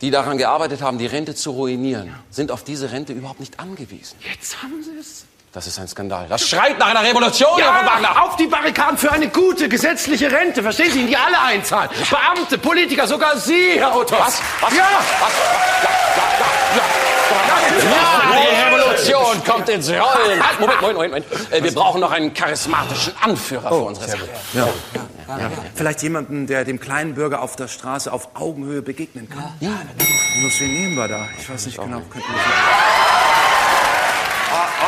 die 0.00 0.10
daran 0.10 0.38
gearbeitet 0.38 0.82
haben, 0.82 0.98
die 0.98 1.06
Rente 1.06 1.34
zu 1.34 1.50
ruinieren, 1.50 2.14
sind 2.30 2.50
auf 2.50 2.64
diese 2.64 2.90
Rente 2.92 3.12
überhaupt 3.12 3.40
nicht 3.40 3.60
angewiesen. 3.60 4.16
Jetzt 4.20 4.62
haben 4.62 4.82
Sie 4.82 4.96
es. 4.98 5.24
Das 5.52 5.66
ist 5.66 5.80
ein 5.80 5.88
Skandal. 5.88 6.26
Das 6.28 6.48
schreit 6.48 6.78
nach 6.78 6.86
einer 6.86 7.02
Revolution, 7.02 7.58
ja, 7.58 7.74
Herr 7.74 7.86
Wagner. 7.86 8.22
Auf 8.22 8.36
die 8.36 8.46
Barrikaden 8.46 8.96
für 8.96 9.10
eine 9.10 9.28
gute 9.28 9.68
gesetzliche 9.68 10.30
Rente. 10.30 10.62
Verstehen 10.62 10.92
Sie, 10.92 11.06
die 11.06 11.16
alle 11.16 11.40
einzahlen. 11.40 11.90
Ja. 11.92 12.18
Beamte, 12.18 12.56
Politiker, 12.56 13.08
sogar 13.08 13.36
Sie, 13.36 13.72
Herr 13.74 13.96
Otto. 13.96 14.16
Was? 14.16 14.40
Was? 14.60 14.76
Ja. 14.76 14.86
Was? 15.20 15.32
Ja, 17.82 17.90
ja, 17.92 18.40
die 18.40 18.76
Revolution 18.76 19.44
kommt 19.44 19.68
ins 19.68 19.88
Rollen. 19.88 20.00
Moment, 20.60 20.80
Moment, 20.80 20.98
Moment. 20.98 21.30
Moment. 21.30 21.64
Wir 21.64 21.74
brauchen 21.74 22.00
noch 22.00 22.12
einen 22.12 22.32
charismatischen 22.32 23.12
Anführer 23.20 23.72
oh, 23.72 23.78
für 23.78 23.84
unsere 23.86 24.08
Sache. 24.08 24.28
Ja. 24.52 24.68
Ja. 25.28 25.50
Vielleicht 25.74 26.02
jemanden, 26.02 26.46
der 26.46 26.64
dem 26.64 26.80
kleinen 26.80 27.14
Bürger 27.14 27.42
auf 27.42 27.56
der 27.56 27.68
Straße 27.68 28.12
auf 28.12 28.30
Augenhöhe 28.34 28.82
begegnen 28.82 29.28
kann. 29.28 29.52
Ja, 29.60 29.70
Nur 30.40 30.50
wen 30.58 30.72
nehmen 30.72 30.94
wir 30.94 31.08
da? 31.08 31.28
Ich 31.38 31.48
weiß 31.48 31.66
nicht 31.66 31.80
genau. 31.80 32.00
Könnten 32.10 32.28
wir 32.32 33.29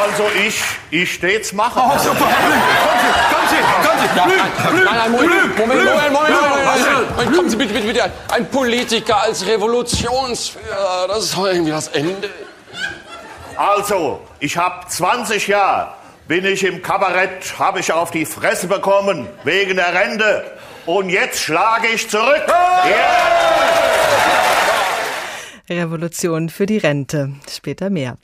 also 0.01 0.25
ich, 0.47 0.63
ich 0.91 1.15
stets 1.15 1.53
mache. 1.53 1.81
Oh, 1.81 1.99
super. 1.99 2.25
Kommen 2.25 3.49
Sie, 3.49 3.57
kommen 3.87 3.99
Sie, 4.01 4.09
kommen 4.19 4.31
Sie. 4.31 4.73
Blüm, 4.73 4.85
Nein, 4.85 4.95
nein, 4.97 5.13
Moment, 5.13 5.59
Moment, 5.59 5.85
Moment, 5.85 6.13
Moment, 6.13 6.13
Moment, 6.13 7.17
Moment. 7.17 7.37
Kommen 7.37 7.51
Sie 7.51 7.57
bitte, 7.57 7.75
bitte, 7.75 7.87
bitte. 7.87 8.11
Ein 8.33 8.49
Politiker 8.51 9.23
als 9.23 9.47
Revolutionsführer, 9.47 11.09
das 11.09 11.25
ist 11.25 11.37
doch 11.37 11.47
irgendwie 11.47 11.71
das 11.73 11.89
Ende. 11.89 12.31
Also, 13.57 14.21
ich 14.41 14.57
habe 14.57 14.87
20 14.89 15.49
Jahre, 15.49 15.95
bin 16.27 16.45
ich 16.45 16.65
im 16.65 16.83
Kabarett, 16.83 17.59
habe 17.59 17.81
ich 17.81 17.93
auf 17.93 18.11
die 18.11 18.25
Fresse 18.25 18.67
bekommen, 18.67 19.29
wegen 19.45 19.77
der 19.77 19.95
Rente. 19.95 20.45
Und 20.87 21.11
jetzt 21.11 21.41
schlage 21.41 21.89
ich 21.89 22.09
zurück. 22.09 22.43
Yeah! 22.85 24.52
Revolution 25.77 26.49
für 26.49 26.67
die 26.67 26.79
Rente. 26.79 27.33
Später 27.49 27.91
mehr. 27.91 28.19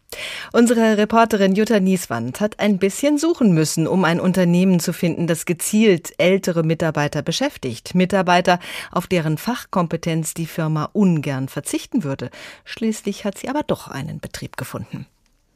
Unsere 0.52 0.96
Reporterin 0.96 1.54
Jutta 1.54 1.80
Nieswand 1.80 2.40
hat 2.40 2.60
ein 2.60 2.78
bisschen 2.78 3.18
suchen 3.18 3.52
müssen, 3.52 3.86
um 3.86 4.04
ein 4.04 4.20
Unternehmen 4.20 4.80
zu 4.80 4.92
finden, 4.92 5.26
das 5.26 5.44
gezielt 5.44 6.12
ältere 6.18 6.62
Mitarbeiter 6.62 7.22
beschäftigt. 7.22 7.94
Mitarbeiter, 7.94 8.58
auf 8.90 9.06
deren 9.06 9.38
Fachkompetenz 9.38 10.34
die 10.34 10.46
Firma 10.46 10.88
ungern 10.92 11.48
verzichten 11.48 12.04
würde. 12.04 12.30
Schließlich 12.64 13.24
hat 13.24 13.38
sie 13.38 13.48
aber 13.48 13.62
doch 13.62 13.88
einen 13.88 14.20
Betrieb 14.20 14.56
gefunden. 14.56 15.06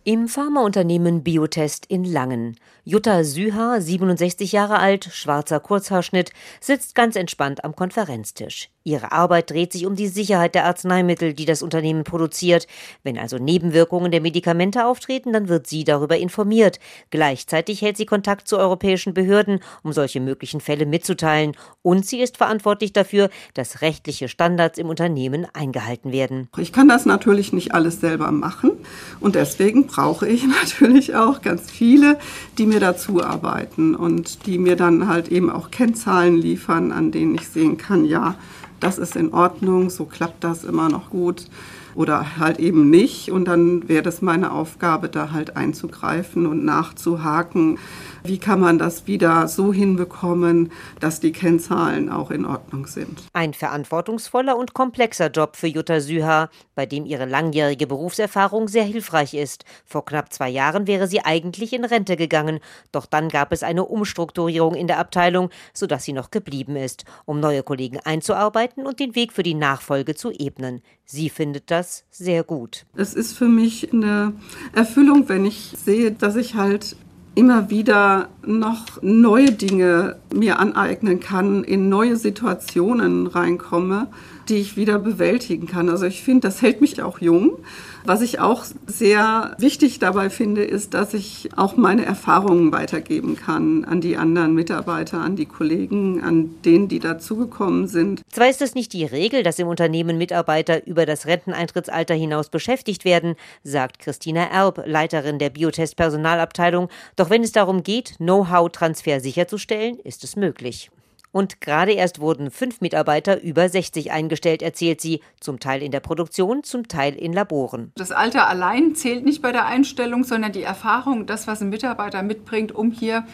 Im 0.05 0.27
Pharmaunternehmen 0.27 1.23
Biotest 1.23 1.87
in 1.87 2.03
Langen. 2.03 2.57
Jutta 2.85 3.23
Süha, 3.23 3.81
67 3.81 4.51
Jahre 4.51 4.81
alt, 4.81 5.05
schwarzer 5.13 5.61
Kurzhaarschnitt, 5.61 6.33
sitzt 6.61 6.97
ganz 6.97 7.15
entspannt 7.15 7.65
am 7.65 7.77
Konferenztisch. 7.77 8.69
Ihre 8.85 9.13
Arbeit 9.13 9.51
dreht 9.51 9.73
sich 9.73 9.87
um 9.87 9.95
die 9.95 10.09
Sicherheit 10.09 10.57
der 10.57 10.65
Arzneimittel, 10.65 11.35
die 11.35 11.45
das 11.45 11.63
Unternehmen 11.63 12.03
produziert. 12.03 12.67
Wenn 13.05 13.17
also 13.17 13.39
Nebenwirkungen 13.39 14.11
der 14.11 14.21
Medikamente 14.21 14.85
auftreten, 14.85 15.33
dann 15.33 15.49
wird 15.49 15.69
sie 15.69 15.85
darüber 15.85 16.17
informiert. 16.17 16.81
Gleichzeitig 17.11 17.81
hält 17.81 17.97
sie 17.97 18.07
Kontakt 18.07 18.49
zu 18.49 18.59
europäischen 18.59 19.15
Behörden, 19.15 19.61
um 19.85 19.93
solche 19.93 20.19
möglichen 20.19 20.61
Fälle 20.61 20.85
mitzuteilen. 20.85 21.57
Und 21.83 22.07
sie 22.07 22.21
ist 22.21 22.39
verantwortlich 22.39 22.93
dafür, 22.93 23.31
dass 23.55 23.83
rechtliche 23.83 24.27
Standards 24.27 24.79
im 24.79 24.89
Unternehmen 24.89 25.47
eingehalten 25.53 26.11
werden. 26.11 26.49
Ich 26.59 26.73
kann 26.73 26.89
das 26.89 27.07
natürlich 27.07 27.53
nicht 27.53 27.73
alles 27.73 28.01
selber 28.01 28.33
machen. 28.33 28.73
Und 29.21 29.37
deswegen 29.37 29.87
brauche 29.93 30.27
ich 30.27 30.47
natürlich 30.61 31.15
auch 31.15 31.43
ganz 31.43 31.71
viele, 31.71 32.19
die 32.59 32.67
mir 32.67 32.81
dazu 32.81 33.23
arbeiten 33.23 33.95
und 33.95 34.47
die 34.47 34.59
mir 34.59 34.77
dann 34.77 35.07
halt 35.07 35.29
eben 35.29 35.51
auch 35.51 35.71
Kennzahlen 35.71 36.37
liefern, 36.37 36.93
an 36.93 37.13
denen 37.13 37.35
ich 37.35 37.49
sehen 37.49 37.77
kann, 37.77 38.05
ja, 38.05 38.35
das 38.81 38.99
ist 38.99 39.15
in 39.15 39.33
Ordnung, 39.33 39.91
so 39.91 40.07
klappt 40.07 40.43
das 40.43 40.65
immer 40.65 40.89
noch 40.89 41.11
gut 41.11 41.47
oder 41.95 42.39
halt 42.39 42.59
eben 42.59 42.91
nicht. 42.91 43.31
Und 43.31 43.47
dann 43.47 43.89
wäre 43.89 44.09
es 44.09 44.23
meine 44.23 44.51
Aufgabe, 44.51 45.09
da 45.09 45.31
halt 45.31 45.57
einzugreifen 45.57 46.47
und 46.47 46.65
nachzuhaken. 46.65 47.79
Wie 48.25 48.39
kann 48.39 48.61
man 48.61 48.79
das 48.79 49.09
wieder 49.09 49.49
so 49.49 49.73
hinbekommen, 49.73 50.71
dass 51.01 51.19
die 51.19 51.33
Kennzahlen 51.33 52.09
auch 52.09 52.31
in 52.31 52.45
Ordnung 52.45 52.87
sind? 52.87 53.21
Ein 53.33 53.53
verantwortungsvoller 53.53 54.57
und 54.57 54.75
komplexer 54.75 55.29
Job 55.29 55.57
für 55.57 55.67
Jutta 55.67 55.99
Süha, 55.99 56.49
bei 56.77 56.87
dem 56.87 57.05
ihre 57.05 57.25
langjährige 57.25 57.89
Berufserfahrung 57.89 58.69
sehr 58.69 58.85
hilfreich 58.85 59.35
ist. 59.35 59.65
Vor 59.85 60.05
knapp 60.05 60.33
zwei 60.33 60.49
Jahren 60.49 60.87
wäre 60.87 61.09
sie 61.09 61.25
eigentlich 61.25 61.73
in 61.73 61.85
Rente 61.85 62.17
gegangen, 62.17 62.61
doch 62.93 63.07
dann 63.07 63.29
gab 63.29 63.53
es 63.53 63.65
eine 63.65 63.85
Umstrukturierung 63.85 64.77
in 64.77 64.87
der 64.87 64.99
Abteilung, 64.99 65.51
sodass 65.75 66.05
sie 66.05 66.13
noch 66.13 66.31
geblieben 66.31 66.77
ist, 66.77 67.05
um 67.25 67.41
neue 67.41 67.65
Kollegen 67.65 67.99
einzuarbeiten 67.99 68.87
und 68.87 69.01
den 69.01 69.17
Weg 69.17 69.33
für 69.33 69.43
die 69.43 69.55
Nachfolge 69.55 70.15
zu 70.15 70.31
ebnen. 70.31 70.81
Sie 71.05 71.29
findet 71.29 71.73
das 71.73 72.05
sehr 72.11 72.45
gut. 72.45 72.87
Es 72.95 73.15
ist 73.15 73.37
für 73.37 73.49
mich 73.49 73.93
eine 73.93 74.33
Erfüllung, 74.73 75.29
wenn 75.29 75.45
ich 75.45 75.75
sehe, 75.77 76.13
dass 76.13 76.37
ich 76.37 76.55
halt 76.55 76.97
immer 77.35 77.71
wieder 77.71 78.29
noch 78.45 79.03
neue 79.03 79.53
Dinge 79.53 80.17
mir 80.35 80.59
aneignen 80.59 81.21
kann, 81.21 81.65
in 81.65 81.89
neue 81.89 82.17
Situationen 82.17 83.27
reinkomme, 83.27 84.09
die 84.49 84.57
ich 84.57 84.77
wieder 84.77 84.99
bewältigen 84.99 85.67
kann. 85.67 85.89
Also 85.89 86.07
ich 86.07 86.23
finde, 86.23 86.49
das 86.49 86.63
hält 86.63 86.81
mich 86.81 87.03
auch 87.03 87.21
jung. 87.21 87.59
Was 88.05 88.21
ich 88.21 88.41
auch 88.41 88.65
sehr 88.87 89.55
wichtig 89.59 90.01
dabei 90.01 90.29
finde, 90.29 90.65
ist, 90.65 90.93
dass 90.93 91.15
ich 91.15 91.51
auch 91.57 91.77
meine 91.77 92.05
Erfahrungen 92.05 92.73
weitergeben 92.73 93.37
kann 93.37 93.85
an 93.85 94.01
die 94.01 94.17
anderen 94.17 94.55
Mitarbeiter, 94.55 95.21
an 95.21 95.37
die 95.37 95.47
Kollegen, 95.47 96.21
an 96.21 96.55
denen, 96.65 96.89
die 96.89 96.99
dazugekommen 96.99 97.87
sind. 97.87 98.23
Zwar 98.31 98.49
ist 98.49 98.61
es 98.61 98.75
nicht 98.75 98.93
die 98.93 99.05
Regel, 99.05 99.45
dass 99.45 99.61
im 99.61 99.69
Unternehmen 99.69 100.19
Mitarbeiter 100.19 100.85
über 100.87 101.07
das 101.07 101.27
Renteneintrittsalter 101.27 102.15
hinaus 102.15 102.49
beschäftigt 102.49 103.05
werden, 103.05 103.37
sagt 103.63 104.01
Christina 104.01 104.49
Erb, 104.51 104.83
Leiterin 104.85 105.39
der 105.39 105.51
Biotest-Personalabteilung. 105.51 106.89
Doch 107.15 107.31
wenn 107.31 107.45
es 107.45 107.53
darum 107.53 107.85
geht, 107.85 108.17
Know-how-Transfer 108.17 109.21
sicherzustellen, 109.21 109.99
ist 110.01 110.25
es 110.25 110.35
möglich. 110.35 110.91
Und 111.33 111.61
gerade 111.61 111.93
erst 111.93 112.21
wurden 112.21 112.51
fünf 112.51 112.81
Mitarbeiter 112.81 113.43
über 113.43 113.69
60 113.69 114.13
eingestellt, 114.13 114.63
erzählt 114.63 115.01
sie, 115.01 115.21
zum 115.41 115.59
Teil 115.59 115.83
in 115.83 115.91
der 115.91 116.01
Produktion, 116.01 116.63
zum 116.63 116.89
Teil 116.89 117.15
in 117.15 117.33
Laboren. 117.33 117.91
Das 117.97 118.13
Alter 118.13 118.49
allein 118.49 118.95
zählt 118.95 119.25
nicht 119.25 119.43
bei 119.43 119.51
der 119.51 119.67
Einstellung, 119.67 120.25
sondern 120.25 120.53
die 120.53 120.63
Erfahrung, 120.63 121.27
das, 121.27 121.47
was 121.47 121.63
ein 121.63 121.71
Mitarbeiter 121.71 122.23
mitbringt, 122.23 122.73
um 122.73 122.93
hier 122.93 123.27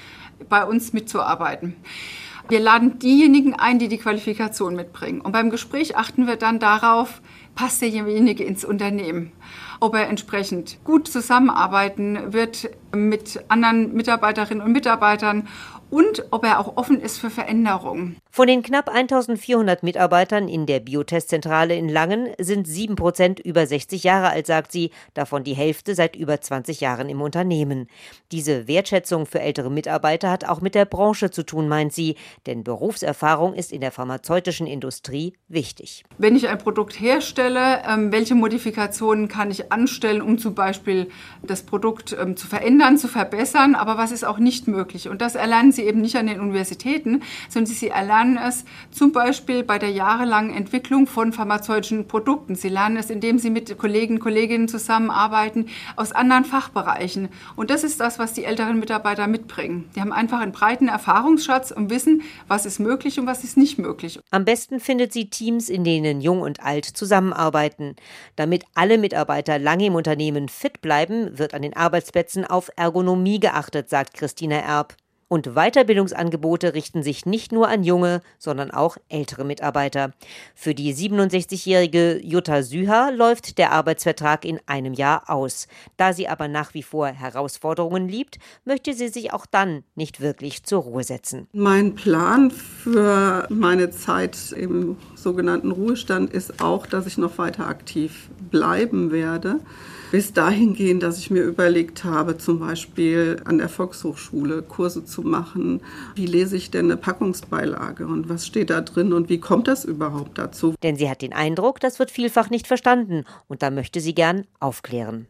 bei 0.49 0.65
uns 0.65 0.93
mitzuarbeiten. 0.93 1.77
Wir 2.49 2.61
laden 2.61 2.99
diejenigen 2.99 3.55
ein, 3.55 3.79
die 3.79 3.89
die 3.89 3.99
Qualifikation 3.99 4.75
mitbringen. 4.75 5.21
Und 5.21 5.33
beim 5.33 5.51
Gespräch 5.51 5.97
achten 5.97 6.27
wir 6.27 6.37
dann 6.37 6.61
darauf, 6.61 7.21
passt 7.55 7.83
derjenige 7.83 8.45
ins 8.45 8.65
Unternehmen 8.65 9.33
ob 9.81 9.95
er 9.95 10.09
entsprechend 10.09 10.79
gut 10.85 11.09
zusammenarbeiten 11.09 12.33
wird 12.33 12.71
mit 12.95 13.45
anderen 13.49 13.95
Mitarbeiterinnen 13.95 14.65
und 14.65 14.73
Mitarbeitern 14.73 15.49
und 15.91 16.25
ob 16.31 16.45
er 16.45 16.59
auch 16.59 16.77
offen 16.77 17.01
ist 17.01 17.19
für 17.19 17.31
Veränderungen. 17.31 18.17
Von 18.31 18.47
den 18.47 18.63
knapp 18.63 18.89
1400 18.89 19.83
Mitarbeitern 19.83 20.49
in 20.49 20.67
der 20.67 20.81
Biotestzentrale 20.81 21.75
in 21.75 21.89
Langen 21.89 22.29
sind 22.39 22.69
sieben 22.69 22.95
Prozent 22.95 23.41
über 23.41 23.67
60 23.67 24.05
Jahre 24.05 24.31
alt, 24.31 24.47
sagt 24.47 24.71
sie, 24.71 24.91
davon 25.15 25.45
die 25.45 25.55
Hälfte 25.55 25.95
seit 25.95 26.15
über 26.15 26.41
20 26.41 26.81
Jahren 26.81 27.09
im 27.09 27.21
Unternehmen. 27.21 27.89
Diese 28.31 28.69
Wertschätzung 28.69 29.27
für 29.27 29.41
ältere 29.41 29.71
Mitarbeiter 29.71 30.31
hat 30.31 30.45
auch 30.45 30.61
mit 30.61 30.75
der 30.75 30.85
Branche 30.85 31.31
zu 31.31 31.43
tun, 31.43 31.69
meint 31.69 31.93
sie, 31.93 32.17
denn 32.47 32.65
Berufserfahrung 32.65 33.55
ist 33.55 33.73
in 33.73 33.81
der 33.81 33.91
pharmazeutischen 33.91 34.67
Industrie 34.67 35.33
wichtig. 35.49 36.05
Wenn 36.19 36.37
ich 36.37 36.49
ein 36.49 36.59
Produkt 36.59 37.01
herstelle, 37.01 37.83
ähm, 37.89 38.13
welche 38.13 38.35
Modifikationen 38.35 39.29
kann 39.29 39.51
ich 39.51 39.73
anstellen, 39.73 40.23
um 40.23 40.39
zum 40.39 40.55
Beispiel 40.55 41.09
das 41.43 41.63
Produkt 41.63 42.17
ähm, 42.19 42.37
zu 42.37 42.47
verändern, 42.47 42.99
zu 42.99 43.09
verbessern, 43.09 43.75
aber 43.75 43.97
was 43.97 44.13
ist 44.13 44.25
auch 44.25 44.39
nicht 44.39 44.69
möglich? 44.69 45.09
Und 45.09 45.21
das 45.23 45.35
erlernen 45.35 45.73
sie 45.79 45.85
eben 45.85 46.01
nicht 46.01 46.17
an 46.17 46.27
den 46.27 46.41
Universitäten, 46.41 47.23
sondern 47.49 47.73
sie 47.73 47.89
erlernen 47.89 48.37
es 48.37 48.65
zum 48.91 49.13
Beispiel 49.13 49.63
bei 49.63 49.79
der 49.79 49.91
jahrelangen 49.91 50.55
Entwicklung 50.55 51.07
von 51.07 51.33
pharmazeutischen 51.33 52.09
Produkten. 52.09 52.57
Sie 52.57 52.69
lernen 52.69 52.97
es, 52.97 53.11
indem 53.11 53.39
sie 53.39 53.51
mit 53.51 53.79
Kollegen 53.79 54.15
und 54.15 54.21
Kolleginnen 54.21 54.69
zusammenarbeiten 54.69 55.69
aus 55.97 56.13
anderen 56.13 56.45
Fachbereichen. 56.45 57.29
Und 57.57 57.71
das 57.71 57.85
ist 57.85 58.01
das, 58.01 58.19
was 58.19 58.33
die 58.33 58.45
älteren 58.45 58.81
Mitarbeiter 58.81 59.27
mitbringen. 59.29 59.89
Die 59.95 60.01
haben 60.01 60.13
einfach 60.13 60.41
einen 60.41 60.53
breiten 60.53 60.89
Erfahrungsschatz 60.89 61.71
und 61.71 61.91
wissen, 61.91 62.23
was 62.49 62.67
ist 62.67 62.81
möglich 62.81 63.21
und 63.21 63.27
was 63.27 63.45
ist 63.45 63.57
nicht 63.57 63.79
möglich. 63.79 64.19
Am 64.31 64.45
besten 64.45 64.81
findet 64.81 65.13
sie 65.13 65.31
Teams, 65.31 65.69
in 65.69 65.85
denen 65.85 66.21
Jung 66.21 66.41
und 66.41 66.61
Alt 66.61 66.85
zusammenarbeiten. 66.85 67.95
Damit 68.35 68.65
alle 68.75 68.99
Mitarbeiter 68.99 69.59
lange 69.59 69.87
im 69.87 69.95
Unternehmen 69.95 70.49
fit 70.49 70.81
bleiben, 70.81 71.39
wird 71.39 71.55
an 71.55 71.63
den 71.63 71.77
Arbeitsplätzen 71.77 72.45
auf 72.45 72.71
Ergonomie 72.77 73.39
geachtet, 73.39 73.89
sagt 73.89 74.15
Christina 74.15 74.57
Erb. 74.57 74.97
Und 75.29 75.55
Weiterbildungsangebote 75.55 76.73
richten 76.73 77.03
sich 77.03 77.27
nicht 77.27 77.53
nur 77.53 77.69
an 77.69 77.85
junge, 77.85 78.23
sondern 78.39 78.71
auch 78.71 78.97
ältere 79.11 79.45
Mitarbeiter. 79.45 80.15
Für 80.55 80.75
die 80.75 80.95
67-jährige 80.95 82.19
Jutta 82.25 82.63
Süha 82.63 83.11
läuft 83.11 83.59
der 83.59 83.73
Arbeitsvertrag 83.73 84.47
in 84.47 84.59
einem 84.65 84.95
Jahr 84.95 85.29
aus. 85.29 85.69
Da 85.99 86.15
sie 86.15 86.29
aber 86.29 86.49
nach 86.49 86.73
wie 86.73 86.83
vor 86.83 87.09
Herausforderungen 87.09 88.09
liebt, 88.09 88.39
möchte 88.65 88.95
sie 88.95 89.09
sich 89.09 89.35
auch 89.35 89.45
dann 89.45 89.85
nicht 89.95 90.23
wirklich 90.23 90.65
zur 90.65 90.83
Ruhe 90.83 91.05
setzen. 91.05 91.47
Mein 91.53 91.95
Plan 91.95 92.51
für 92.51 93.47
meine 93.51 93.91
Zeit 93.91 94.53
im 94.53 94.97
sogenannten 95.15 95.73
Ruhestand 95.73 96.33
ist 96.33 96.63
auch, 96.63 96.87
dass 96.87 97.07
ich 97.07 97.19
noch 97.19 97.37
weiter 97.37 97.67
aktiv 97.67 98.31
bleiben 98.51 99.11
werde 99.11 99.61
bis 100.11 100.33
dahin 100.33 100.75
gehen, 100.75 101.01
dass 101.01 101.19
ich 101.19 101.31
mir 101.31 101.43
überlegt 101.43 102.05
habe, 102.05 102.39
zum 102.39 102.61
Beispiel 102.61 103.41
an 103.45 103.59
der 103.59 103.69
Volkshochschule 103.69 104.63
Kurse 104.63 105.05
zu 105.05 105.23
machen. 105.23 105.81
Wie 106.15 106.27
lese 106.27 106.57
ich 106.57 106.71
denn 106.71 106.87
eine 106.87 106.97
Packungsbeilage 106.97 108.07
und 108.07 108.29
was 108.29 108.47
steht 108.47 108.71
da 108.71 108.81
drin 108.81 109.13
und 109.13 109.29
wie 109.29 109.41
kommt 109.41 109.69
das 109.69 109.85
überhaupt 109.85 110.39
dazu? 110.39 110.75
Denn 110.83 110.97
sie 110.97 111.11
hat 111.11 111.23
den 111.23 111.33
Eindruck, 111.33 111.81
das 111.81 111.99
wird 111.99 112.11
vielfach 112.11 112.51
nicht 112.51 112.67
verstanden 112.67 113.25
und 113.49 113.63
da 113.63 113.71
möchte 113.71 114.01
sie 114.01 114.15
gern 114.15 114.47
aufklären. 114.61 115.27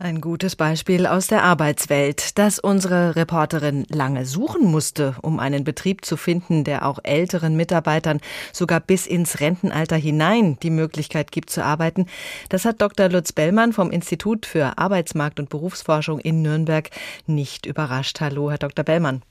Ein 0.00 0.20
gutes 0.20 0.54
Beispiel 0.54 1.08
aus 1.08 1.26
der 1.26 1.42
Arbeitswelt, 1.42 2.38
dass 2.38 2.60
unsere 2.60 3.16
Reporterin 3.16 3.84
lange 3.88 4.26
suchen 4.26 4.70
musste, 4.70 5.16
um 5.22 5.40
einen 5.40 5.64
Betrieb 5.64 6.04
zu 6.04 6.16
finden, 6.16 6.62
der 6.62 6.86
auch 6.86 7.00
älteren 7.02 7.56
Mitarbeitern 7.56 8.20
sogar 8.52 8.78
bis 8.78 9.08
ins 9.08 9.40
Rentenalter 9.40 9.96
hinein 9.96 10.56
die 10.62 10.70
Möglichkeit 10.70 11.32
gibt 11.32 11.50
zu 11.50 11.64
arbeiten. 11.64 12.06
Das 12.48 12.64
hat 12.64 12.80
Dr. 12.80 13.08
Lutz 13.08 13.32
Bellmann 13.32 13.72
vom 13.72 13.90
Institut 13.90 14.46
für 14.46 14.78
Arbeitsmarkt 14.78 15.40
und 15.40 15.48
Berufsforschung 15.48 16.20
in 16.20 16.42
Nürnberg 16.42 16.90
nicht 17.26 17.66
überrascht. 17.66 18.20
Hallo, 18.20 18.50
Herr 18.50 18.58
Dr. 18.58 18.84
Bellmann. 18.84 19.22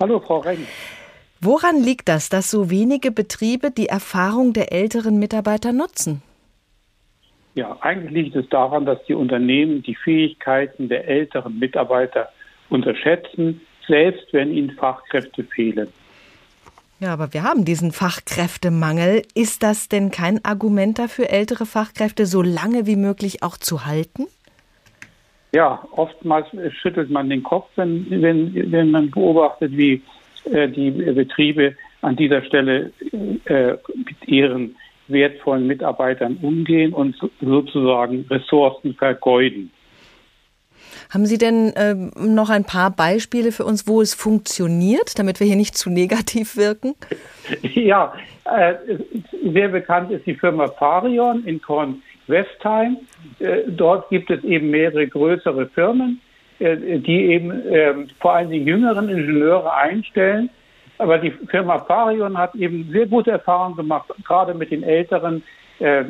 Hallo, 0.00 0.18
Frau 0.18 0.40
Renn. 0.40 0.66
Woran 1.40 1.80
liegt 1.80 2.08
das, 2.08 2.28
dass 2.28 2.50
so 2.50 2.70
wenige 2.70 3.12
Betriebe 3.12 3.70
die 3.70 3.86
Erfahrung 3.86 4.52
der 4.52 4.72
älteren 4.72 5.20
Mitarbeiter 5.20 5.72
nutzen? 5.72 6.22
Ja, 7.54 7.76
eigentlich 7.80 8.12
liegt 8.12 8.36
es 8.36 8.48
daran, 8.48 8.86
dass 8.86 9.04
die 9.04 9.14
Unternehmen 9.14 9.82
die 9.82 9.94
Fähigkeiten 9.94 10.88
der 10.88 11.06
älteren 11.06 11.58
Mitarbeiter 11.58 12.30
unterschätzen, 12.70 13.60
selbst 13.86 14.32
wenn 14.32 14.50
ihnen 14.50 14.70
Fachkräfte 14.70 15.44
fehlen. 15.44 15.88
Ja, 16.98 17.12
aber 17.12 17.34
wir 17.34 17.42
haben 17.42 17.64
diesen 17.64 17.90
Fachkräftemangel. 17.90 19.22
Ist 19.34 19.62
das 19.62 19.88
denn 19.88 20.10
kein 20.10 20.42
Argument 20.44 20.98
dafür, 20.98 21.30
ältere 21.30 21.66
Fachkräfte 21.66 22.26
so 22.26 22.42
lange 22.42 22.86
wie 22.86 22.96
möglich 22.96 23.42
auch 23.42 23.56
zu 23.56 23.84
halten? 23.84 24.28
Ja, 25.52 25.86
oftmals 25.90 26.46
schüttelt 26.80 27.10
man 27.10 27.28
den 27.28 27.42
Kopf, 27.42 27.68
wenn, 27.76 28.06
wenn, 28.08 28.72
wenn 28.72 28.90
man 28.90 29.10
beobachtet, 29.10 29.72
wie 29.76 30.00
äh, 30.44 30.68
die 30.68 30.90
Betriebe 30.90 31.74
an 32.00 32.16
dieser 32.16 32.42
Stelle 32.44 32.92
äh, 33.44 33.72
mit 33.94 34.26
ihren 34.26 34.76
wertvollen 35.08 35.66
Mitarbeitern 35.66 36.38
umgehen 36.42 36.92
und 36.92 37.16
sozusagen 37.40 38.26
Ressourcen 38.30 38.94
vergeuden. 38.94 39.70
Haben 41.12 41.26
Sie 41.26 41.38
denn 41.38 41.72
äh, 41.74 41.94
noch 41.94 42.50
ein 42.50 42.64
paar 42.64 42.90
Beispiele 42.90 43.52
für 43.52 43.64
uns, 43.64 43.86
wo 43.86 44.00
es 44.00 44.14
funktioniert, 44.14 45.18
damit 45.18 45.40
wir 45.40 45.46
hier 45.46 45.56
nicht 45.56 45.76
zu 45.76 45.90
negativ 45.90 46.56
wirken? 46.56 46.94
Ja, 47.74 48.14
äh, 48.44 48.74
sehr 49.52 49.68
bekannt 49.68 50.10
ist 50.10 50.24
die 50.26 50.34
Firma 50.34 50.68
Farion 50.68 51.44
in 51.44 51.60
Kornwestheim. 51.60 52.98
Äh, 53.40 53.62
dort 53.66 54.08
gibt 54.10 54.30
es 54.30 54.42
eben 54.44 54.70
mehrere 54.70 55.06
größere 55.06 55.66
Firmen, 55.66 56.20
äh, 56.60 56.98
die 56.98 57.26
eben 57.26 57.50
ähm, 57.68 58.08
vor 58.20 58.34
allem 58.34 58.50
die 58.50 58.62
jüngeren 58.62 59.08
Ingenieure 59.08 59.74
einstellen. 59.74 60.48
Aber 61.02 61.18
die 61.18 61.30
Firma 61.30 61.78
Farion 61.80 62.38
hat 62.38 62.54
eben 62.54 62.88
sehr 62.92 63.06
gute 63.06 63.32
Erfahrungen 63.32 63.76
gemacht, 63.76 64.10
gerade 64.24 64.54
mit 64.54 64.70
den 64.70 64.82
älteren 64.82 65.42
äh, 65.80 66.04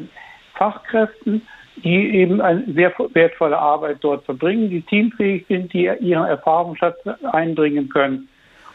Fachkräften 0.55 1.43
die 1.77 2.17
eben 2.17 2.41
eine 2.41 2.65
sehr 2.73 2.93
wertvolle 3.13 3.59
Arbeit 3.59 3.99
dort 4.01 4.25
verbringen, 4.25 4.71
die 4.71 4.83
teamfähig 4.83 5.47
sind, 5.49 5.73
die 5.73 5.91
ihren 6.01 6.25
Erfahrungsschatz 6.25 6.97
einbringen 7.33 7.89
können. 7.89 8.29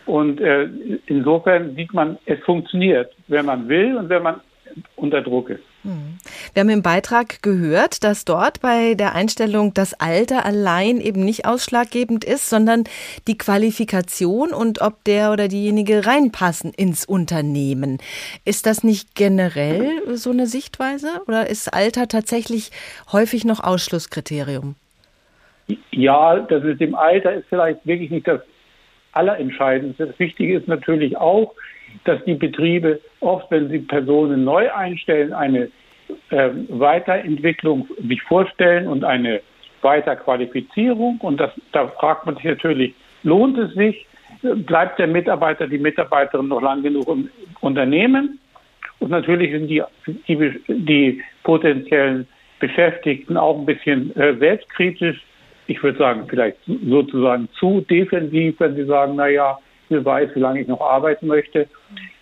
Und 0.05 0.39
äh, 0.39 0.68
insofern 1.05 1.76
sieht 1.76 1.93
man, 1.93 2.18
es 2.26 2.39
funktioniert, 2.39 3.13
wenn 3.28 3.45
man 3.45 3.68
will 3.68 3.97
und 3.97 4.09
wenn 4.09 4.24
man 4.24 4.41
unter 4.95 5.22
Druck 5.22 5.49
ist. 5.49 5.63
Hm. 5.84 6.18
Wir 6.53 6.61
haben 6.61 6.70
im 6.70 6.82
Beitrag 6.82 7.41
gehört, 7.41 8.03
dass 8.03 8.26
dort 8.26 8.61
bei 8.61 8.93
der 8.95 9.15
Einstellung 9.15 9.74
das 9.74 9.93
Alter 9.93 10.45
allein 10.45 10.99
eben 10.99 11.24
nicht 11.24 11.45
ausschlaggebend 11.45 12.26
ist, 12.26 12.49
sondern 12.49 12.84
die 13.28 13.38
Qualifikation 13.38 14.53
und 14.53 14.82
ob 14.82 15.03
der 15.05 15.32
oder 15.32 15.47
diejenige 15.47 16.05
reinpassen 16.05 16.74
ins 16.74 17.05
Unternehmen. 17.05 17.99
Ist 18.43 18.65
das 18.65 18.84
nicht 18.84 19.15
generell 19.15 20.15
so 20.18 20.32
eine 20.32 20.47
Sichtweise 20.47 21.22
oder 21.28 21.49
ist 21.49 21.74
Alter 21.74 22.07
tatsächlich 22.07 22.72
häufig 23.11 23.45
noch 23.45 23.63
Ausschlusskriterium? 23.63 24.76
Ja, 25.91 26.39
das 26.39 26.63
ist 26.63 26.82
im 26.82 26.95
Alter 26.95 27.34
ist 27.34 27.47
vielleicht 27.49 27.86
wirklich 27.86 28.09
nicht 28.09 28.28
das 28.28 28.41
Allerentscheidendste. 29.11 30.07
Das 30.07 30.20
Wichtige 30.20 30.57
ist 30.57 30.68
natürlich 30.68 31.18
auch, 31.18 31.53
dass 32.03 32.23
die 32.25 32.35
Betriebe 32.35 32.99
oft, 33.19 33.49
wenn 33.51 33.69
sie 33.69 33.79
Personen 33.79 34.43
neu 34.43 34.71
einstellen, 34.71 35.33
eine 35.33 35.69
äh, 36.29 36.49
Weiterentwicklung 36.69 37.87
sich 38.07 38.21
vorstellen 38.23 38.87
und 38.87 39.03
eine 39.03 39.41
Weiterqualifizierung. 39.81 41.19
Und 41.21 41.39
das, 41.39 41.51
da 41.71 41.87
fragt 41.87 42.25
man 42.25 42.35
sich 42.35 42.45
natürlich, 42.45 42.93
lohnt 43.23 43.57
es 43.57 43.73
sich? 43.73 44.05
Bleibt 44.41 44.99
der 44.99 45.07
Mitarbeiter, 45.07 45.67
die 45.67 45.77
Mitarbeiterin 45.77 46.47
noch 46.47 46.61
lang 46.61 46.83
genug 46.83 47.07
im 47.07 47.29
Unternehmen? 47.61 48.39
Und 48.99 49.11
natürlich 49.11 49.51
sind 49.51 49.67
die, 49.67 49.83
die, 50.27 50.59
die 50.67 51.23
potenziellen 51.43 52.27
Beschäftigten 52.59 53.37
auch 53.37 53.59
ein 53.59 53.65
bisschen 53.65 54.15
äh, 54.15 54.35
selbstkritisch. 54.37 55.21
Ich 55.67 55.81
würde 55.83 55.97
sagen, 55.97 56.25
vielleicht 56.27 56.57
sozusagen 56.65 57.49
zu 57.59 57.81
defensiv, 57.81 58.59
wenn 58.59 58.75
sie 58.75 58.85
sagen, 58.85 59.13
na 59.15 59.27
wer 59.89 60.03
weiß, 60.03 60.29
wie 60.35 60.39
lange 60.39 60.61
ich 60.61 60.67
noch 60.67 60.81
arbeiten 60.81 61.27
möchte. 61.27 61.67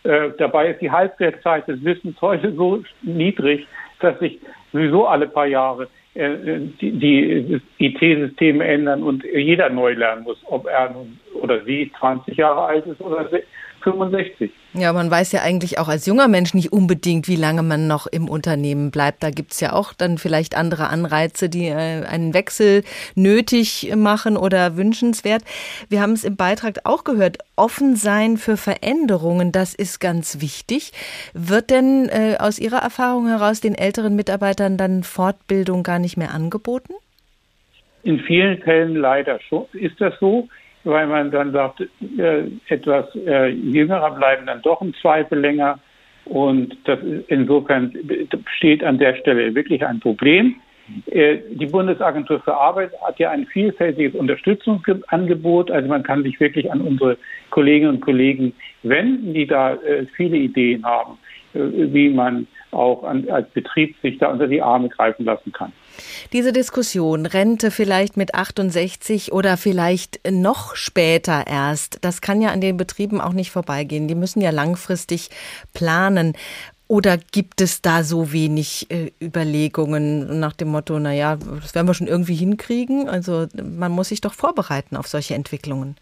Äh, 0.03 0.29
dabei 0.37 0.69
ist 0.71 0.81
die 0.81 0.91
Halbwertszeit 0.91 1.67
des 1.67 1.83
Wissens 1.83 2.19
heute 2.21 2.53
so 2.53 2.83
niedrig, 3.01 3.67
dass 3.99 4.17
sich 4.19 4.39
sowieso 4.71 5.07
alle 5.07 5.27
paar 5.27 5.47
Jahre 5.47 5.87
äh, 6.13 6.59
die, 6.79 6.91
die 6.91 7.61
IT-Systeme 7.79 8.63
ändern 8.65 9.03
und 9.03 9.23
jeder 9.23 9.69
neu 9.69 9.93
lernen 9.93 10.23
muss, 10.23 10.37
ob 10.45 10.67
er 10.67 10.91
nun 10.91 11.19
oder 11.33 11.63
sie 11.65 11.91
20 11.99 12.37
Jahre 12.37 12.65
alt 12.65 12.85
ist 12.85 13.01
oder 13.01 13.29
65. 13.85 14.51
Ja, 14.73 14.91
man 14.91 15.09
weiß 15.09 15.31
ja 15.31 15.41
eigentlich 15.41 15.79
auch 15.79 15.87
als 15.87 16.05
junger 16.05 16.27
Mensch 16.27 16.53
nicht 16.53 16.73
unbedingt, 16.73 17.27
wie 17.29 17.37
lange 17.37 17.63
man 17.63 17.87
noch 17.87 18.07
im 18.07 18.27
Unternehmen 18.27 18.91
bleibt. 18.91 19.23
Da 19.23 19.29
gibt's 19.29 19.61
ja 19.61 19.71
auch 19.71 19.93
dann 19.93 20.17
vielleicht 20.17 20.57
andere 20.57 20.89
Anreize, 20.89 21.47
die 21.47 21.67
äh, 21.67 22.03
einen 22.05 22.33
Wechsel 22.33 22.83
nötig 23.15 23.93
machen 23.95 24.35
oder 24.35 24.75
wünschenswert. 24.75 25.43
Wir 25.87 26.01
haben 26.01 26.13
es 26.13 26.25
im 26.25 26.35
Beitrag 26.35 26.79
auch 26.83 27.03
gehört, 27.03 27.37
offen 27.55 27.95
sein 27.95 28.37
für 28.37 28.57
Veränderungen, 28.57 29.51
das 29.51 29.73
ist 29.75 29.99
ganz 29.99 30.41
wichtig. 30.41 30.91
Wird 31.33 31.69
denn 31.69 32.09
äh, 32.09 32.37
aus 32.39 32.59
Ihrer 32.59 32.79
Erfahrung 32.79 33.27
heraus 33.27 33.61
den 33.61 33.75
älteren 33.75 34.15
Mitarbeitern 34.15 34.77
dann 34.77 35.03
Fortbildung 35.03 35.83
gar 35.83 35.99
nicht 35.99 36.17
mehr 36.17 36.33
angeboten? 36.33 36.93
In 38.03 38.19
vielen 38.19 38.61
Fällen 38.61 38.95
leider 38.95 39.39
schon 39.47 39.65
ist 39.73 40.01
das 40.01 40.13
so 40.19 40.49
weil 40.85 41.07
man 41.07 41.31
dann 41.31 41.51
sagt, 41.51 41.81
äh, 41.81 42.43
etwas 42.67 43.13
äh, 43.15 43.49
jüngerer 43.49 44.11
bleiben 44.11 44.45
dann 44.45 44.61
doch 44.61 44.81
im 44.81 44.93
Zweifel 44.95 45.39
länger. 45.39 45.79
Und 46.25 46.75
das, 46.85 46.99
insofern 47.27 47.93
besteht 48.45 48.83
an 48.83 48.97
der 48.97 49.15
Stelle 49.15 49.53
wirklich 49.53 49.85
ein 49.85 49.99
Problem. 49.99 50.55
Äh, 51.07 51.39
die 51.51 51.65
Bundesagentur 51.65 52.39
für 52.41 52.55
Arbeit 52.55 52.91
hat 53.01 53.19
ja 53.19 53.31
ein 53.31 53.47
vielfältiges 53.47 54.13
Unterstützungsangebot. 54.15 55.71
Also 55.71 55.87
man 55.87 56.03
kann 56.03 56.23
sich 56.23 56.39
wirklich 56.39 56.71
an 56.71 56.81
unsere 56.81 57.17
Kolleginnen 57.49 57.95
und 57.95 58.01
Kollegen 58.01 58.53
wenden, 58.83 59.33
die 59.33 59.47
da 59.47 59.73
äh, 59.73 60.05
viele 60.15 60.37
Ideen 60.37 60.85
haben, 60.85 61.17
äh, 61.53 61.59
wie 61.59 62.09
man 62.09 62.47
auch 62.71 63.03
als 63.03 63.49
Betrieb 63.51 63.95
sich 64.01 64.17
da 64.17 64.27
unter 64.27 64.47
die 64.47 64.61
Arme 64.61 64.89
greifen 64.89 65.25
lassen 65.25 65.51
kann. 65.51 65.71
Diese 66.33 66.51
Diskussion, 66.51 67.25
Rente 67.25 67.71
vielleicht 67.71 68.17
mit 68.17 68.35
68 68.35 69.31
oder 69.31 69.57
vielleicht 69.57 70.19
noch 70.29 70.75
später 70.75 71.45
erst, 71.47 72.03
das 72.03 72.21
kann 72.21 72.41
ja 72.41 72.49
an 72.49 72.61
den 72.61 72.77
Betrieben 72.77 73.21
auch 73.21 73.33
nicht 73.33 73.51
vorbeigehen. 73.51 74.07
Die 74.07 74.15
müssen 74.15 74.41
ja 74.41 74.51
langfristig 74.51 75.29
planen. 75.73 76.33
Oder 76.87 77.17
gibt 77.17 77.61
es 77.61 77.81
da 77.81 78.03
so 78.03 78.31
wenig 78.31 78.87
äh, 78.91 79.11
Überlegungen 79.19 80.39
nach 80.39 80.53
dem 80.53 80.67
Motto, 80.67 80.99
naja, 80.99 81.35
das 81.35 81.73
werden 81.73 81.87
wir 81.87 81.95
schon 81.95 82.07
irgendwie 82.07 82.35
hinkriegen? 82.35 83.09
Also 83.09 83.47
man 83.55 83.91
muss 83.91 84.09
sich 84.09 84.21
doch 84.21 84.33
vorbereiten 84.33 84.95
auf 84.95 85.07
solche 85.07 85.33
Entwicklungen. 85.33 85.95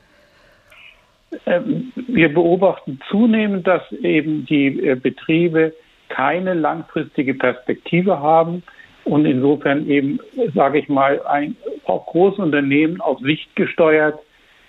Ähm, 1.45 1.93
wir 1.95 2.33
beobachten 2.33 2.99
zunehmend, 3.09 3.65
dass 3.65 3.89
eben 3.93 4.45
die 4.45 4.85
äh, 4.85 4.95
Betriebe 4.95 5.73
keine 6.09 6.53
langfristige 6.53 7.33
Perspektive 7.33 8.19
haben 8.19 8.61
und 9.05 9.25
insofern 9.25 9.89
eben, 9.89 10.19
sage 10.53 10.79
ich 10.79 10.89
mal, 10.89 11.21
ein, 11.25 11.55
auch 11.85 12.05
große 12.07 12.41
Unternehmen 12.41 13.01
auf 13.01 13.19
Sicht 13.19 13.55
gesteuert 13.55 14.19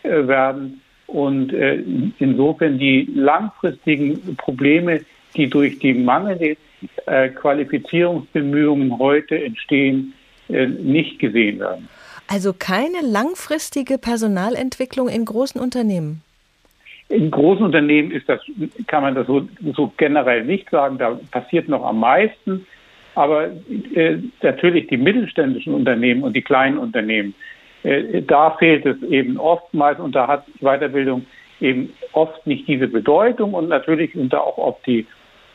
äh, 0.03 0.27
werden 0.27 0.81
und 1.07 1.53
äh, 1.53 1.83
insofern 2.19 2.79
die 2.79 3.09
langfristigen 3.15 4.37
Probleme, 4.37 5.01
die 5.37 5.49
durch 5.49 5.79
die 5.79 5.95
mangelnde 5.95 6.57
äh, 7.07 7.29
Qualifizierungsbemühungen 7.29 8.99
heute 8.99 9.43
entstehen, 9.43 10.15
äh, 10.49 10.67
nicht 10.67 11.19
gesehen 11.19 11.61
werden. 11.61 11.89
Also 12.27 12.53
keine 12.53 13.01
langfristige 13.03 13.99
Personalentwicklung 13.99 15.09
in 15.09 15.25
großen 15.25 15.61
Unternehmen. 15.61 16.23
In 17.11 17.31
großen 17.31 17.65
Unternehmen 17.65 18.11
ist 18.11 18.29
das, 18.29 18.41
kann 18.87 19.03
man 19.03 19.15
das 19.15 19.27
so, 19.27 19.47
so 19.77 19.93
generell 19.99 20.45
nicht 20.45 20.71
sagen. 20.71 20.97
Da 20.99 21.19
passiert 21.31 21.69
noch 21.69 21.85
am 21.85 22.01
meisten. 22.01 22.67
Aber 23.15 23.51
äh, 23.95 24.19
natürlich 24.43 24.89
die 24.89 24.97
mittelständischen 24.97 25.75
Unternehmen 25.75 26.23
und 26.23 26.35
die 26.35 26.43
kleinen 26.43 26.79
Unternehmen, 26.79 27.35
äh, 27.83 28.23
da 28.23 28.51
fehlt 28.53 28.87
es 28.87 29.01
eben 29.03 29.39
oftmals 29.39 30.01
und 30.01 30.15
da 30.15 30.27
hat 30.27 30.47
Weiterbildung 30.61 31.27
eben 31.61 31.93
oft 32.13 32.47
nicht 32.47 32.67
diese 32.67 32.89
Bedeutung 32.89 33.55
und 33.55 33.69
natürlich 33.69 34.13
sind 34.13 34.33
da 34.33 34.39
auch 34.39 34.59
oft 34.59 34.87
die, 34.87 35.07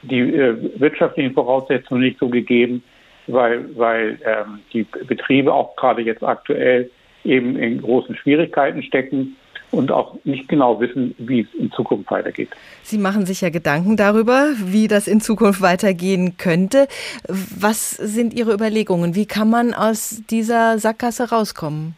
die 0.03 0.19
äh, 0.19 0.79
wirtschaftlichen 0.79 1.33
Voraussetzungen 1.33 2.01
nicht 2.01 2.19
so 2.19 2.29
gegeben, 2.29 2.83
weil, 3.27 3.65
weil 3.77 4.17
ähm, 4.25 4.59
die 4.73 4.85
Betriebe 5.07 5.53
auch 5.53 5.75
gerade 5.75 6.01
jetzt 6.01 6.23
aktuell 6.23 6.89
eben 7.25 7.57
in 7.57 7.81
großen 7.81 8.15
Schwierigkeiten 8.15 8.81
stecken 8.83 9.35
und 9.71 9.91
auch 9.91 10.17
nicht 10.23 10.47
genau 10.47 10.79
wissen, 10.79 11.13
wie 11.17 11.41
es 11.41 11.53
in 11.53 11.71
Zukunft 11.71 12.09
weitergeht. 12.11 12.49
Sie 12.83 12.97
machen 12.97 13.25
sich 13.25 13.41
ja 13.41 13.49
Gedanken 13.49 13.97
darüber, 13.97 14.51
wie 14.57 14.87
das 14.87 15.07
in 15.07 15.21
Zukunft 15.21 15.61
weitergehen 15.61 16.37
könnte. 16.37 16.87
Was 17.27 17.91
sind 17.91 18.33
Ihre 18.33 18.53
Überlegungen? 18.53 19.15
Wie 19.15 19.25
kann 19.25 19.49
man 19.49 19.73
aus 19.73 20.23
dieser 20.29 20.79
Sackgasse 20.79 21.29
rauskommen? 21.29 21.95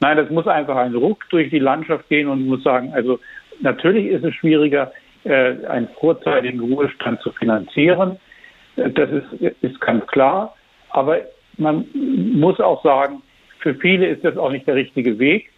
Nein, 0.00 0.16
das 0.16 0.30
muss 0.30 0.46
einfach 0.46 0.76
ein 0.76 0.94
Ruck 0.94 1.24
durch 1.30 1.50
die 1.50 1.58
Landschaft 1.58 2.08
gehen 2.08 2.28
und 2.28 2.46
muss 2.46 2.62
sagen, 2.62 2.92
also 2.92 3.18
natürlich 3.60 4.06
ist 4.06 4.24
es 4.24 4.34
schwieriger, 4.34 4.92
äh, 5.24 5.66
einen 5.66 5.88
vorzeitigen 5.98 6.60
Ruhestand 6.60 7.20
zu 7.22 7.32
finanzieren. 7.32 8.18
Das 8.76 9.08
ist, 9.10 9.54
ist 9.62 9.80
ganz 9.80 10.06
klar. 10.08 10.54
Aber 10.90 11.20
man 11.56 11.86
muss 11.94 12.60
auch 12.60 12.82
sagen, 12.82 13.22
für 13.60 13.74
viele 13.74 14.06
ist 14.06 14.24
das 14.24 14.36
auch 14.36 14.50
nicht 14.50 14.66
der 14.66 14.74
richtige 14.74 15.18
Weg 15.18 15.50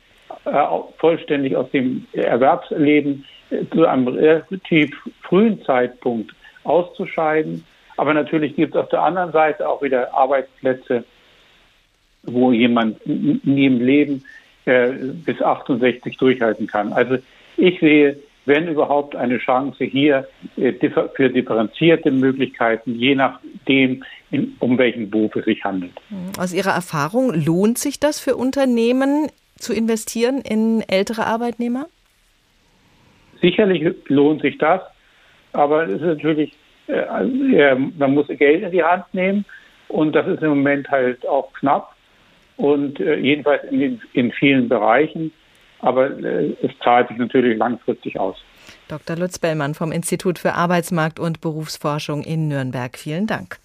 vollständig 0.98 1.56
aus 1.56 1.70
dem 1.70 2.06
Erwerbsleben 2.12 3.24
äh, 3.50 3.64
zu 3.72 3.86
einem 3.86 4.08
relativ 4.08 4.90
frühen 5.22 5.62
Zeitpunkt 5.64 6.32
auszuscheiden. 6.64 7.64
Aber 7.96 8.12
natürlich 8.14 8.56
gibt 8.56 8.74
es 8.74 8.80
auf 8.80 8.88
der 8.88 9.02
anderen 9.02 9.32
Seite 9.32 9.68
auch 9.68 9.82
wieder 9.82 10.12
Arbeitsplätze, 10.14 11.04
wo 12.22 12.52
jemand 12.52 13.04
nie 13.06 13.66
im 13.66 13.80
Leben 13.80 14.24
äh, 14.64 14.90
bis 15.24 15.40
68 15.40 16.16
durchhalten 16.16 16.66
kann. 16.66 16.92
Also 16.92 17.18
ich 17.56 17.78
sehe 17.80 18.18
wenn 18.46 18.68
überhaupt 18.68 19.14
eine 19.14 19.38
Chance 19.38 19.84
hier 19.84 20.26
äh, 20.56 20.72
für 21.14 21.28
differenzierte 21.28 22.10
Möglichkeiten, 22.10 22.94
je 22.94 23.14
nachdem, 23.14 24.04
in, 24.30 24.56
um 24.60 24.78
welchen 24.78 25.10
Beruf 25.10 25.36
es 25.36 25.44
sich 25.44 25.62
handelt. 25.64 25.92
Aus 26.38 26.54
Ihrer 26.54 26.70
Erfahrung 26.70 27.34
lohnt 27.34 27.78
sich 27.78 28.00
das 28.00 28.18
für 28.18 28.36
Unternehmen 28.36 29.28
zu 29.58 29.72
investieren 29.72 30.40
in 30.40 30.82
ältere 30.88 31.26
Arbeitnehmer? 31.26 31.86
Sicherlich 33.40 33.94
lohnt 34.08 34.42
sich 34.42 34.58
das, 34.58 34.80
aber 35.52 35.84
es 35.84 36.00
ist 36.00 36.06
natürlich, 36.06 36.52
äh, 36.88 37.74
man 37.74 38.14
muss 38.14 38.26
Geld 38.28 38.62
in 38.62 38.70
die 38.70 38.82
Hand 38.82 39.04
nehmen 39.12 39.44
und 39.88 40.14
das 40.14 40.26
ist 40.26 40.42
im 40.42 40.50
Moment 40.50 40.90
halt 40.90 41.26
auch 41.26 41.52
knapp 41.54 41.94
und 42.56 42.98
äh, 43.00 43.16
jedenfalls 43.16 43.64
in, 43.70 44.00
in 44.12 44.32
vielen 44.32 44.68
Bereichen 44.68 45.32
aber 45.80 46.10
äh, 46.18 46.54
es 46.62 46.70
zahlt 46.82 47.08
sich 47.08 47.18
natürlich 47.18 47.56
langfristig 47.58 48.18
aus. 48.18 48.36
Dr. 48.88 49.16
Lutz 49.16 49.38
Bellmann 49.38 49.74
vom 49.74 49.92
Institut 49.92 50.38
für 50.38 50.54
Arbeitsmarkt 50.54 51.18
und 51.18 51.40
Berufsforschung 51.40 52.22
in 52.22 52.48
Nürnberg. 52.48 52.96
Vielen 52.96 53.26
Dank. 53.26 53.58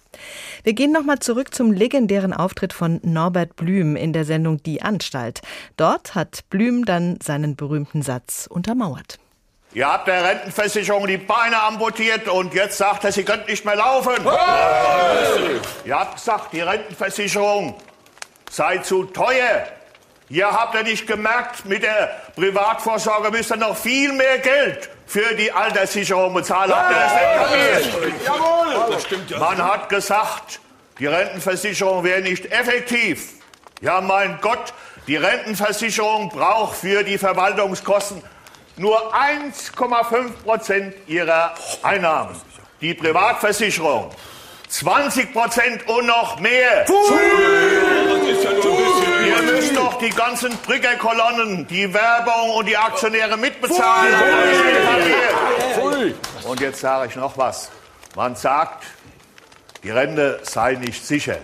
Wir 0.62 0.72
gehen 0.72 0.92
nochmal 0.92 1.20
zurück 1.20 1.54
zum 1.54 1.72
legendären 1.72 2.32
Auftritt 2.32 2.72
von 2.72 3.00
Norbert 3.02 3.56
Blüm 3.56 3.96
in 3.96 4.12
der 4.12 4.24
Sendung 4.24 4.62
Die 4.62 4.82
Anstalt. 4.82 5.40
Dort 5.76 6.14
hat 6.14 6.40
Blüm 6.50 6.84
dann 6.84 7.18
seinen 7.22 7.56
berühmten 7.56 8.02
Satz 8.02 8.46
untermauert. 8.50 9.18
Ihr 9.74 9.90
habt 9.90 10.06
der 10.06 10.22
Rentenversicherung 10.22 11.06
die 11.06 11.16
Beine 11.16 11.62
amputiert 11.62 12.28
und 12.28 12.52
jetzt 12.52 12.76
sagt 12.76 13.04
er, 13.04 13.12
sie 13.12 13.24
könnt 13.24 13.48
nicht 13.48 13.64
mehr 13.64 13.76
laufen. 13.76 14.12
Hey! 14.22 15.60
Ihr 15.86 15.98
habt 15.98 16.16
gesagt, 16.16 16.52
die 16.52 16.60
Rentenversicherung 16.60 17.74
sei 18.50 18.78
zu 18.78 19.04
teuer. 19.04 19.64
Ihr 20.28 20.50
habt 20.50 20.74
ja 20.74 20.82
nicht 20.82 21.06
gemerkt, 21.06 21.66
mit 21.66 21.82
der 21.82 22.22
Privatvorsorge 22.34 23.30
müsst 23.30 23.50
ihr 23.50 23.56
noch 23.56 23.76
viel 23.76 24.12
mehr 24.12 24.38
Geld 24.38 24.88
für 25.06 25.34
die 25.34 25.52
Alterssicherung 25.52 26.32
bezahlen. 26.32 26.72
Habt 26.74 26.90
ihr 26.90 26.96
das 26.96 27.12
nicht 27.12 27.92
kapiert? 27.92 28.24
Jawohl! 28.24 28.92
Das 28.92 29.02
stimmt 29.02 29.30
ja. 29.30 29.38
Man 29.38 29.62
hat 29.62 29.88
gesagt, 29.88 30.60
die 30.98 31.06
Rentenversicherung 31.06 32.04
wäre 32.04 32.22
nicht 32.22 32.50
effektiv. 32.50 33.32
Ja, 33.80 34.00
mein 34.00 34.38
Gott, 34.40 34.72
die 35.06 35.16
Rentenversicherung 35.16 36.30
braucht 36.30 36.78
für 36.78 37.02
die 37.02 37.18
Verwaltungskosten 37.18 38.22
nur 38.76 39.14
1,5 39.14 40.30
Prozent 40.44 40.94
ihrer 41.06 41.54
Einnahmen. 41.82 42.40
Die 42.80 42.94
Privatversicherung 42.94 44.10
20 44.68 45.32
Prozent 45.32 45.86
und 45.88 46.06
noch 46.06 46.40
mehr. 46.40 46.86
Pfui! 46.86 46.94
Das 48.56 48.64
die 50.02 50.10
ganzen 50.10 50.56
Brückerkolonnen, 50.58 51.66
die 51.68 51.92
Werbung 51.94 52.50
und 52.56 52.66
die 52.66 52.76
Aktionäre 52.76 53.36
mitbezahlen. 53.36 54.12
Pfui! 55.74 56.14
Und 56.44 56.60
jetzt 56.60 56.80
sage 56.80 57.08
ich 57.08 57.16
noch 57.16 57.38
was. 57.38 57.70
Man 58.16 58.34
sagt, 58.34 58.84
die 59.82 59.90
Rente 59.90 60.40
sei 60.42 60.74
nicht 60.74 61.06
sicher. 61.06 61.38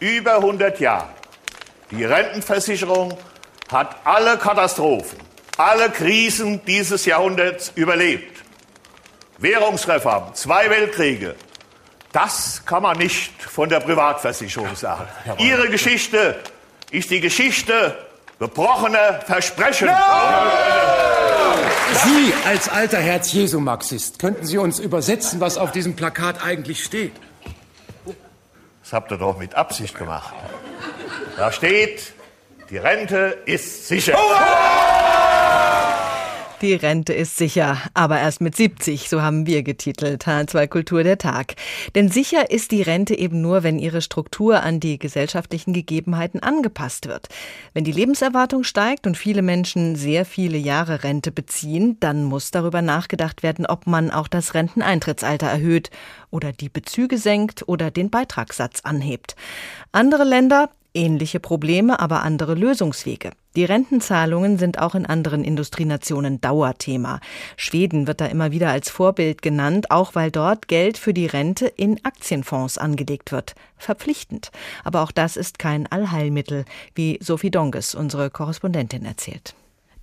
Über 0.00 0.36
100 0.36 0.80
Jahre. 0.80 1.08
Die 1.92 2.04
Rentenversicherung 2.04 3.16
hat 3.70 3.96
alle 4.04 4.36
Katastrophen, 4.36 5.18
alle 5.56 5.90
Krisen 5.90 6.64
dieses 6.66 7.04
Jahrhunderts 7.06 7.72
überlebt. 7.76 8.42
Währungsreform, 9.38 10.34
zwei 10.34 10.68
Weltkriege, 10.68 11.36
das 12.12 12.62
kann 12.64 12.82
man 12.82 12.98
nicht 12.98 13.42
von 13.42 13.68
der 13.68 13.80
Privatversicherung 13.80 14.74
sagen. 14.74 15.06
Ihre 15.38 15.68
Geschichte 15.68 16.36
ist 16.90 17.10
die 17.10 17.20
Geschichte 17.20 17.96
gebrochener 18.38 19.20
Versprechen. 19.26 19.88
Sie 22.04 22.34
als 22.46 22.68
alter 22.68 22.98
Herz-Jesu-Marxist, 22.98 24.18
könnten 24.18 24.46
Sie 24.46 24.58
uns 24.58 24.78
übersetzen, 24.78 25.40
was 25.40 25.56
auf 25.56 25.72
diesem 25.72 25.96
Plakat 25.96 26.44
eigentlich 26.44 26.84
steht? 26.84 27.12
Das 28.82 28.92
habt 28.92 29.10
ihr 29.10 29.18
doch 29.18 29.38
mit 29.38 29.54
Absicht 29.54 29.96
gemacht. 29.96 30.34
Da 31.36 31.50
steht, 31.50 32.12
die 32.70 32.78
Rente 32.78 33.38
ist 33.46 33.88
sicher. 33.88 34.16
Die 36.62 36.72
Rente 36.72 37.12
ist 37.12 37.36
sicher, 37.36 37.76
aber 37.92 38.18
erst 38.18 38.40
mit 38.40 38.56
70, 38.56 39.10
so 39.10 39.20
haben 39.20 39.46
wir 39.46 39.62
getitelt, 39.62 40.26
H2 40.26 40.68
Kultur 40.68 41.02
der 41.02 41.18
Tag. 41.18 41.54
Denn 41.94 42.08
sicher 42.08 42.50
ist 42.50 42.70
die 42.70 42.80
Rente 42.80 43.14
eben 43.14 43.42
nur, 43.42 43.62
wenn 43.62 43.78
ihre 43.78 44.00
Struktur 44.00 44.62
an 44.62 44.80
die 44.80 44.98
gesellschaftlichen 44.98 45.74
Gegebenheiten 45.74 46.42
angepasst 46.42 47.08
wird. 47.08 47.28
Wenn 47.74 47.84
die 47.84 47.92
Lebenserwartung 47.92 48.64
steigt 48.64 49.06
und 49.06 49.18
viele 49.18 49.42
Menschen 49.42 49.96
sehr 49.96 50.24
viele 50.24 50.56
Jahre 50.56 51.04
Rente 51.04 51.30
beziehen, 51.30 51.98
dann 52.00 52.24
muss 52.24 52.52
darüber 52.52 52.80
nachgedacht 52.80 53.42
werden, 53.42 53.66
ob 53.66 53.86
man 53.86 54.10
auch 54.10 54.26
das 54.26 54.54
Renteneintrittsalter 54.54 55.48
erhöht 55.48 55.90
oder 56.30 56.52
die 56.52 56.70
Bezüge 56.70 57.18
senkt 57.18 57.68
oder 57.68 57.90
den 57.90 58.08
Beitragssatz 58.08 58.80
anhebt. 58.82 59.36
Andere 59.92 60.24
Länder 60.24 60.70
Ähnliche 60.96 61.40
Probleme, 61.40 62.00
aber 62.00 62.22
andere 62.22 62.54
Lösungswege. 62.54 63.32
Die 63.54 63.66
Rentenzahlungen 63.66 64.58
sind 64.58 64.78
auch 64.78 64.94
in 64.94 65.04
anderen 65.04 65.44
Industrienationen 65.44 66.40
Dauerthema. 66.40 67.20
Schweden 67.58 68.06
wird 68.06 68.22
da 68.22 68.26
immer 68.26 68.50
wieder 68.50 68.70
als 68.70 68.88
Vorbild 68.88 69.42
genannt, 69.42 69.90
auch 69.90 70.14
weil 70.14 70.30
dort 70.30 70.68
Geld 70.68 70.96
für 70.96 71.12
die 71.12 71.26
Rente 71.26 71.66
in 71.66 72.02
Aktienfonds 72.02 72.78
angelegt 72.78 73.30
wird. 73.30 73.54
Verpflichtend. 73.76 74.50
Aber 74.84 75.02
auch 75.02 75.12
das 75.12 75.36
ist 75.36 75.58
kein 75.58 75.86
Allheilmittel, 75.86 76.64
wie 76.94 77.18
Sophie 77.20 77.50
Donges, 77.50 77.94
unsere 77.94 78.30
Korrespondentin, 78.30 79.04
erzählt. 79.04 79.54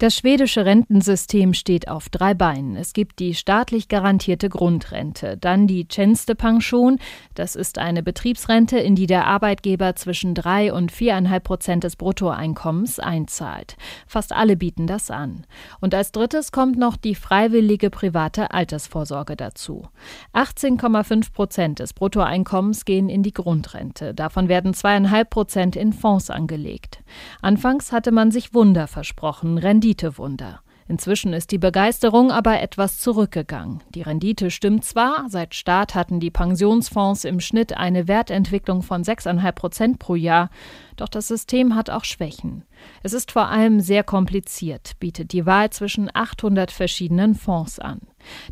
Das 0.04 0.18
schwedische 0.18 0.66
Rentensystem 0.66 1.54
steht 1.54 1.88
auf 1.88 2.10
drei 2.10 2.34
Beinen. 2.34 2.76
Es 2.76 2.92
gibt 2.92 3.20
die 3.20 3.34
staatlich 3.34 3.88
garantierte 3.88 4.50
Grundrente, 4.50 5.38
dann 5.38 5.66
die 5.66 5.86
Tjänstepension, 5.86 7.00
das 7.36 7.56
ist 7.56 7.78
eine 7.78 8.04
Betriebsrente, 8.04 8.78
in 8.78 8.96
die 8.96 9.06
der 9.06 9.28
Arbeitgeber 9.28 9.96
zwischen 9.96 10.36
drei 10.36 10.74
und 10.74 10.92
viereinhalb 10.92 11.46
Prozent 11.46 11.86
des 11.86 11.96
Bruttoeinkommens 11.96 13.00
einzahlt. 13.00 13.78
Fast 14.06 14.34
alle 14.34 14.58
bieten 14.58 14.88
das 14.88 15.10
an. 15.10 15.46
Und 15.80 15.96
als 15.96 16.12
drittes 16.12 16.52
kommt 16.52 16.78
noch 16.78 16.98
die 16.98 17.16
freiwillige 17.16 17.90
private 17.90 18.52
Altersvorsorge 18.52 19.38
dazu. 19.38 19.88
18,5 20.34 21.32
Prozent 21.32 21.80
des 21.80 21.94
Bruttoeinkommens 21.94 22.84
gehen 22.84 23.08
in 23.08 23.24
die 23.24 23.32
Grundrente. 23.34 24.14
Davon 24.14 24.50
werden 24.50 24.74
zweieinhalb 24.74 25.30
Prozent 25.30 25.78
in 25.78 25.94
Fonds 25.94 26.30
angelegt. 26.30 27.02
Anfangs 27.42 27.94
hatte 27.94 28.12
man 28.12 28.32
sich 28.32 28.54
Wunder 28.54 28.88
versprochen, 28.88 29.58
Rendite 29.58 29.93
Renditewunder. 29.94 30.62
Inzwischen 30.88 31.34
ist 31.34 31.52
die 31.52 31.60
Begeisterung 31.60 32.32
aber 32.32 32.62
etwas 32.62 33.00
zurückgegangen. 33.00 33.82
Die 33.96 34.02
Rendite 34.02 34.52
stimmt 34.52 34.84
zwar, 34.84 35.30
seit 35.30 35.56
Start 35.56 35.96
hatten 35.96 36.20
die 36.20 36.32
Pensionsfonds 36.32 37.24
im 37.24 37.40
Schnitt 37.40 37.78
eine 37.78 38.08
Wertentwicklung 38.08 38.82
von 38.82 39.04
6,5 39.04 39.52
Prozent 39.54 40.00
pro 40.00 40.16
Jahr, 40.16 40.50
doch 40.98 41.08
das 41.08 41.28
System 41.28 41.76
hat 41.76 41.90
auch 41.90 42.04
Schwächen. 42.04 42.64
Es 43.04 43.14
ist 43.14 43.32
vor 43.32 43.50
allem 43.50 43.80
sehr 43.80 44.04
kompliziert, 44.04 44.94
bietet 45.00 45.34
die 45.34 45.46
Wahl 45.46 45.70
zwischen 45.70 46.10
800 46.14 46.72
verschiedenen 46.72 47.36
Fonds 47.36 47.80
an. 47.80 48.00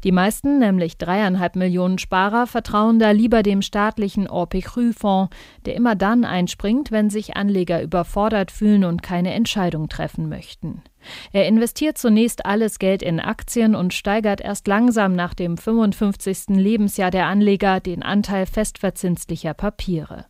Die 0.04 0.12
meisten, 0.12 0.60
nämlich 0.60 0.98
dreieinhalb 0.98 1.56
Millionen 1.56 1.98
Sparer, 1.98 2.48
vertrauen 2.48 3.00
da 3.00 3.12
lieber 3.12 3.44
dem 3.44 3.62
staatlichen 3.62 4.28
Orpecru-Fonds, 4.28 5.36
der 5.66 5.76
immer 5.76 5.96
dann 5.96 6.26
einspringt, 6.26 6.92
wenn 6.92 7.10
sich 7.10 7.38
Anleger 7.38 7.82
überfordert 7.82 8.52
fühlen 8.52 8.84
und 8.84 9.02
keine 9.02 9.34
Entscheidung 9.34 9.90
treffen 9.90 10.30
möchten. 10.30 10.82
Er 11.32 11.48
investiert 11.48 11.98
zunächst 11.98 12.46
alles 12.46 12.80
Geld 12.80 13.02
in 13.02 13.20
Aktien 13.20 13.76
und 13.76 13.94
steigert 13.94 14.42
erst 14.42 14.68
langsam 14.68 15.16
nach 15.16 15.34
dem 15.34 15.58
55. 15.58 16.50
Lebensjahr 16.50 17.12
der 17.12 17.28
Anleger 17.28 17.80
den 17.80 18.04
Anteil 18.04 18.46
festverzinslicher 18.46 19.54
Papiere. 19.54 20.26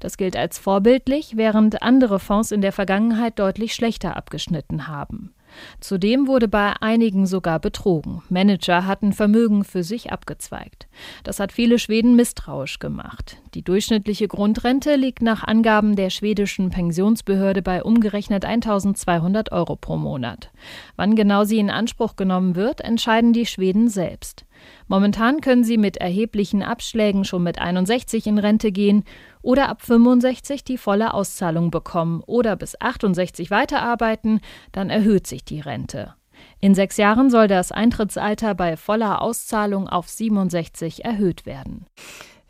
Das 0.00 0.16
gilt 0.16 0.36
als 0.36 0.58
vorbildlich, 0.58 1.36
während 1.36 1.82
andere 1.82 2.18
Fonds 2.18 2.52
in 2.52 2.60
der 2.60 2.72
Vergangenheit 2.72 3.38
deutlich 3.38 3.74
schlechter 3.74 4.16
abgeschnitten 4.16 4.88
haben. 4.88 5.34
Zudem 5.80 6.26
wurde 6.26 6.48
bei 6.48 6.74
einigen 6.80 7.26
sogar 7.26 7.58
betrogen. 7.58 8.22
Manager 8.28 8.86
hatten 8.86 9.12
Vermögen 9.12 9.64
für 9.64 9.82
sich 9.82 10.12
abgezweigt. 10.12 10.86
Das 11.24 11.40
hat 11.40 11.52
viele 11.52 11.78
Schweden 11.78 12.16
misstrauisch 12.16 12.78
gemacht. 12.78 13.38
Die 13.54 13.62
durchschnittliche 13.62 14.28
Grundrente 14.28 14.96
liegt 14.96 15.22
nach 15.22 15.44
Angaben 15.44 15.96
der 15.96 16.10
schwedischen 16.10 16.70
Pensionsbehörde 16.70 17.62
bei 17.62 17.82
umgerechnet 17.82 18.44
1200 18.44 19.52
Euro 19.52 19.76
pro 19.76 19.96
Monat. 19.96 20.50
Wann 20.96 21.16
genau 21.16 21.44
sie 21.44 21.58
in 21.58 21.70
Anspruch 21.70 22.16
genommen 22.16 22.56
wird, 22.56 22.80
entscheiden 22.80 23.32
die 23.32 23.46
Schweden 23.46 23.88
selbst. 23.88 24.44
Momentan 24.88 25.40
können 25.40 25.64
sie 25.64 25.78
mit 25.78 25.96
erheblichen 25.96 26.62
Abschlägen 26.62 27.24
schon 27.24 27.42
mit 27.42 27.58
61 27.58 28.26
in 28.26 28.38
Rente 28.38 28.72
gehen 28.72 29.04
oder 29.42 29.68
ab 29.68 29.82
65 29.82 30.64
die 30.64 30.78
volle 30.78 31.14
Auszahlung 31.14 31.70
bekommen 31.70 32.22
oder 32.26 32.56
bis 32.56 32.80
68 32.80 33.50
weiterarbeiten, 33.50 34.40
dann 34.72 34.90
erhöht 34.90 35.26
sich 35.26 35.44
die 35.44 35.60
Rente. 35.60 36.14
In 36.60 36.74
sechs 36.74 36.96
Jahren 36.96 37.30
soll 37.30 37.48
das 37.48 37.72
Eintrittsalter 37.72 38.54
bei 38.54 38.76
voller 38.76 39.20
Auszahlung 39.20 39.88
auf 39.88 40.08
67 40.08 41.04
erhöht 41.04 41.46
werden. 41.46 41.86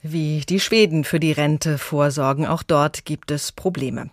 Wie 0.03 0.40
die 0.40 0.59
Schweden 0.59 1.05
für 1.05 1.20
die 1.20 1.30
Rente 1.30 1.78
vorsorgen. 1.78 2.44
Auch 2.46 2.64
dort 2.64 3.05
gibt 3.05 3.30
es 3.30 3.53
Probleme. 3.53 4.11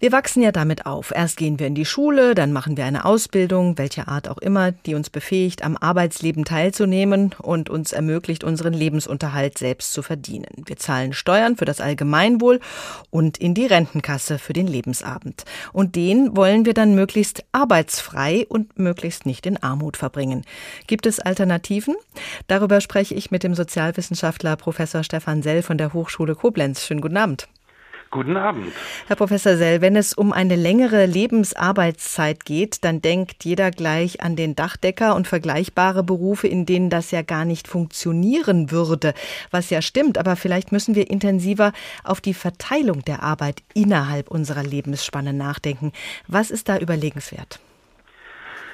Wir 0.00 0.10
wachsen 0.10 0.42
ja 0.42 0.50
damit 0.50 0.86
auf. 0.86 1.12
Erst 1.14 1.36
gehen 1.36 1.60
wir 1.60 1.68
in 1.68 1.76
die 1.76 1.84
Schule, 1.84 2.34
dann 2.34 2.52
machen 2.52 2.76
wir 2.76 2.84
eine 2.84 3.04
Ausbildung, 3.04 3.78
welcher 3.78 4.08
Art 4.08 4.28
auch 4.28 4.38
immer, 4.38 4.72
die 4.72 4.94
uns 4.94 5.08
befähigt, 5.08 5.62
am 5.62 5.76
Arbeitsleben 5.76 6.44
teilzunehmen 6.44 7.34
und 7.40 7.70
uns 7.70 7.92
ermöglicht, 7.92 8.42
unseren 8.42 8.72
Lebensunterhalt 8.72 9.56
selbst 9.56 9.92
zu 9.92 10.02
verdienen. 10.02 10.64
Wir 10.66 10.76
zahlen 10.76 11.12
Steuern 11.12 11.56
für 11.56 11.64
das 11.64 11.80
Allgemeinwohl 11.80 12.58
und 13.10 13.38
in 13.38 13.54
die 13.54 13.66
Rentenkasse 13.66 14.38
für 14.38 14.52
den 14.52 14.66
Lebensabend. 14.66 15.44
Und 15.72 15.94
den 15.94 16.36
wollen 16.36 16.64
wir 16.64 16.74
dann 16.74 16.96
möglichst 16.96 17.44
arbeitsfrei 17.52 18.46
und 18.48 18.78
möglichst 18.78 19.26
nicht 19.26 19.46
in 19.46 19.62
Armut 19.62 19.96
verbringen. 19.96 20.44
Gibt 20.88 21.06
es 21.06 21.20
Alternativen? 21.20 21.94
Darüber 22.48 22.80
spreche 22.80 23.14
ich 23.14 23.30
mit 23.30 23.44
dem 23.44 23.54
Sozialwissenschaftler 23.54 24.56
Professor 24.56 25.04
Stefan 25.04 25.19
Stefan 25.20 25.42
Sell 25.42 25.60
von 25.60 25.76
der 25.76 25.92
Hochschule 25.92 26.34
Koblenz. 26.34 26.86
Schönen 26.86 27.02
guten 27.02 27.18
Abend. 27.18 27.46
Guten 28.10 28.38
Abend. 28.38 28.72
Herr 29.06 29.16
Professor 29.16 29.58
Sell, 29.58 29.82
wenn 29.82 29.94
es 29.94 30.14
um 30.14 30.32
eine 30.32 30.56
längere 30.56 31.04
Lebensarbeitszeit 31.04 32.46
geht, 32.46 32.84
dann 32.84 33.02
denkt 33.02 33.44
jeder 33.44 33.70
gleich 33.70 34.22
an 34.22 34.34
den 34.34 34.56
Dachdecker 34.56 35.14
und 35.14 35.28
vergleichbare 35.28 36.02
Berufe, 36.02 36.48
in 36.48 36.64
denen 36.64 36.88
das 36.88 37.10
ja 37.10 37.20
gar 37.20 37.44
nicht 37.44 37.68
funktionieren 37.68 38.70
würde, 38.70 39.12
was 39.50 39.68
ja 39.68 39.82
stimmt. 39.82 40.16
Aber 40.16 40.36
vielleicht 40.36 40.72
müssen 40.72 40.94
wir 40.94 41.10
intensiver 41.10 41.72
auf 42.02 42.22
die 42.22 42.34
Verteilung 42.34 43.04
der 43.04 43.22
Arbeit 43.22 43.62
innerhalb 43.74 44.30
unserer 44.30 44.62
Lebensspanne 44.62 45.34
nachdenken. 45.34 45.92
Was 46.28 46.50
ist 46.50 46.70
da 46.70 46.78
überlegenswert? 46.78 47.60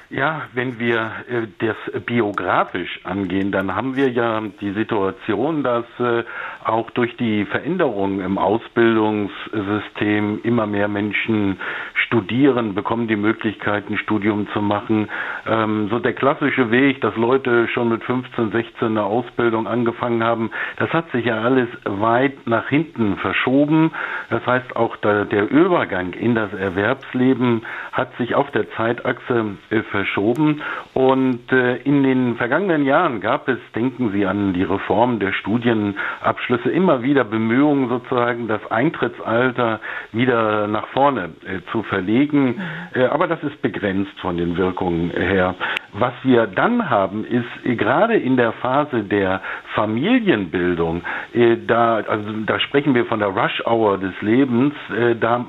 Ja, 0.09 0.43
wenn 0.53 0.79
wir 0.79 1.11
äh, 1.29 1.47
das 1.59 1.75
biografisch 2.05 3.01
angehen, 3.03 3.51
dann 3.51 3.75
haben 3.75 3.97
wir 3.97 4.09
ja 4.09 4.41
die 4.61 4.71
Situation, 4.71 5.63
dass 5.63 5.83
äh, 5.99 6.23
auch 6.63 6.89
durch 6.91 7.17
die 7.17 7.43
Veränderung 7.43 8.21
im 8.21 8.37
Ausbildungssystem 8.37 10.39
immer 10.43 10.65
mehr 10.65 10.87
Menschen 10.87 11.59
studieren, 11.93 12.73
bekommen 12.73 13.09
die 13.09 13.17
Möglichkeit, 13.17 13.89
ein 13.89 13.97
Studium 13.97 14.47
zu 14.53 14.61
machen. 14.61 15.09
Ähm, 15.45 15.89
so 15.89 15.99
der 15.99 16.13
klassische 16.13 16.71
Weg, 16.71 17.01
dass 17.01 17.17
Leute 17.17 17.67
schon 17.67 17.89
mit 17.89 18.01
15, 18.05 18.51
16 18.51 18.87
eine 18.87 19.03
Ausbildung 19.03 19.67
angefangen 19.67 20.23
haben, 20.23 20.51
das 20.77 20.89
hat 20.91 21.11
sich 21.11 21.25
ja 21.25 21.41
alles 21.41 21.67
weit 21.83 22.47
nach 22.47 22.69
hinten 22.69 23.17
verschoben. 23.17 23.91
Das 24.29 24.45
heißt, 24.45 24.73
auch 24.77 24.95
der, 24.97 25.25
der 25.25 25.51
Übergang 25.51 26.13
in 26.13 26.33
das 26.33 26.53
Erwerbsleben 26.53 27.63
hat 27.91 28.15
sich 28.17 28.35
auf 28.35 28.49
der 28.51 28.71
Zeitachse 28.71 29.57
äh, 29.69 29.81
verschoben. 29.97 30.61
Und 30.93 31.51
äh, 31.51 31.77
in 31.77 32.03
den 32.03 32.35
vergangenen 32.35 32.85
Jahren 32.85 33.19
gab 33.19 33.47
es, 33.47 33.57
denken 33.73 34.11
Sie 34.11 34.25
an 34.25 34.53
die 34.53 34.63
Reform 34.63 35.19
der 35.19 35.33
Studienabschlüsse, 35.33 36.69
immer 36.69 37.01
wieder 37.01 37.23
Bemühungen 37.23 37.89
sozusagen, 37.89 38.47
das 38.47 38.61
Eintrittsalter 38.69 39.79
wieder 40.11 40.67
nach 40.67 40.87
vorne 40.89 41.29
äh, 41.45 41.61
zu 41.71 41.81
verlegen. 41.83 42.61
Äh, 42.93 43.05
aber 43.05 43.27
das 43.27 43.41
ist 43.41 43.59
begrenzt 43.61 44.19
von 44.21 44.37
den 44.37 44.55
Wirkungen 44.55 45.09
her. 45.09 45.55
Was 45.93 46.13
wir 46.23 46.47
dann 46.47 46.89
haben, 46.89 47.23
ist 47.25 47.45
äh, 47.65 47.75
gerade 47.75 48.15
in 48.15 48.35
der 48.35 48.51
Phase 48.51 49.03
der 49.03 49.41
Familienbildung, 49.73 51.01
äh, 51.33 51.55
da, 51.65 51.95
also 52.07 52.25
da 52.45 52.59
sprechen 52.59 52.93
wir 52.93 53.05
von 53.05 53.19
der 53.19 53.29
Rush 53.29 53.63
Hour 53.65 53.97
des 53.97 54.13
Lebens, 54.21 54.73
äh, 54.95 55.15
da 55.15 55.45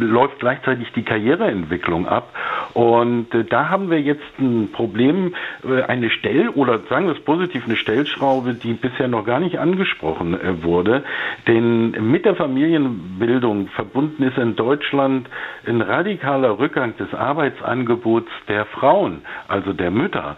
läuft 0.00 0.40
gleichzeitig 0.40 0.90
die 0.92 1.02
Karriereentwicklung 1.02 2.06
ab. 2.08 2.30
Und 2.74 3.26
da 3.50 3.68
haben 3.68 3.90
wir 3.90 4.00
jetzt 4.00 4.22
ein 4.38 4.70
Problem, 4.72 5.34
eine 5.88 6.08
Stell- 6.08 6.48
oder 6.48 6.78
sagen 6.88 7.06
wir 7.06 7.12
es 7.12 7.20
positiv, 7.20 7.64
eine 7.66 7.76
Stellschraube, 7.76 8.54
die 8.54 8.72
bisher 8.72 9.08
noch 9.08 9.26
gar 9.26 9.40
nicht 9.40 9.58
angesprochen 9.58 10.38
wurde. 10.62 11.04
Denn 11.46 11.90
mit 12.10 12.24
der 12.24 12.34
Familienbildung 12.34 13.68
verbunden 13.68 14.22
ist 14.22 14.38
in 14.38 14.56
Deutschland 14.56 15.28
ein 15.66 15.82
radikaler 15.82 16.58
Rückgang 16.58 16.96
des 16.96 17.12
Arbeitsangebots 17.12 18.30
der 18.48 18.64
Frauen, 18.64 19.20
also 19.48 19.74
der 19.74 19.81
Mütter, 19.90 20.36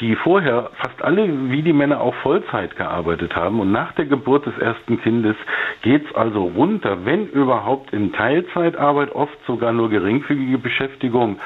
die 0.00 0.16
vorher 0.16 0.70
fast 0.74 1.02
alle 1.02 1.50
wie 1.50 1.62
die 1.62 1.72
Männer 1.72 2.00
auch 2.00 2.14
Vollzeit 2.16 2.76
gearbeitet 2.76 3.34
haben. 3.36 3.60
Und 3.60 3.72
nach 3.72 3.92
der 3.92 4.06
Geburt 4.06 4.46
des 4.46 4.56
ersten 4.58 5.00
Kindes 5.00 5.36
geht 5.82 6.06
es 6.06 6.14
also 6.14 6.44
runter, 6.44 7.04
wenn 7.04 7.26
überhaupt 7.28 7.92
in 7.92 8.12
Teilzeitarbeit, 8.12 9.12
oft 9.14 9.36
sogar 9.46 9.72
nur 9.72 9.90
geringfügige 9.90 10.58
Beschäftigung 10.58 11.38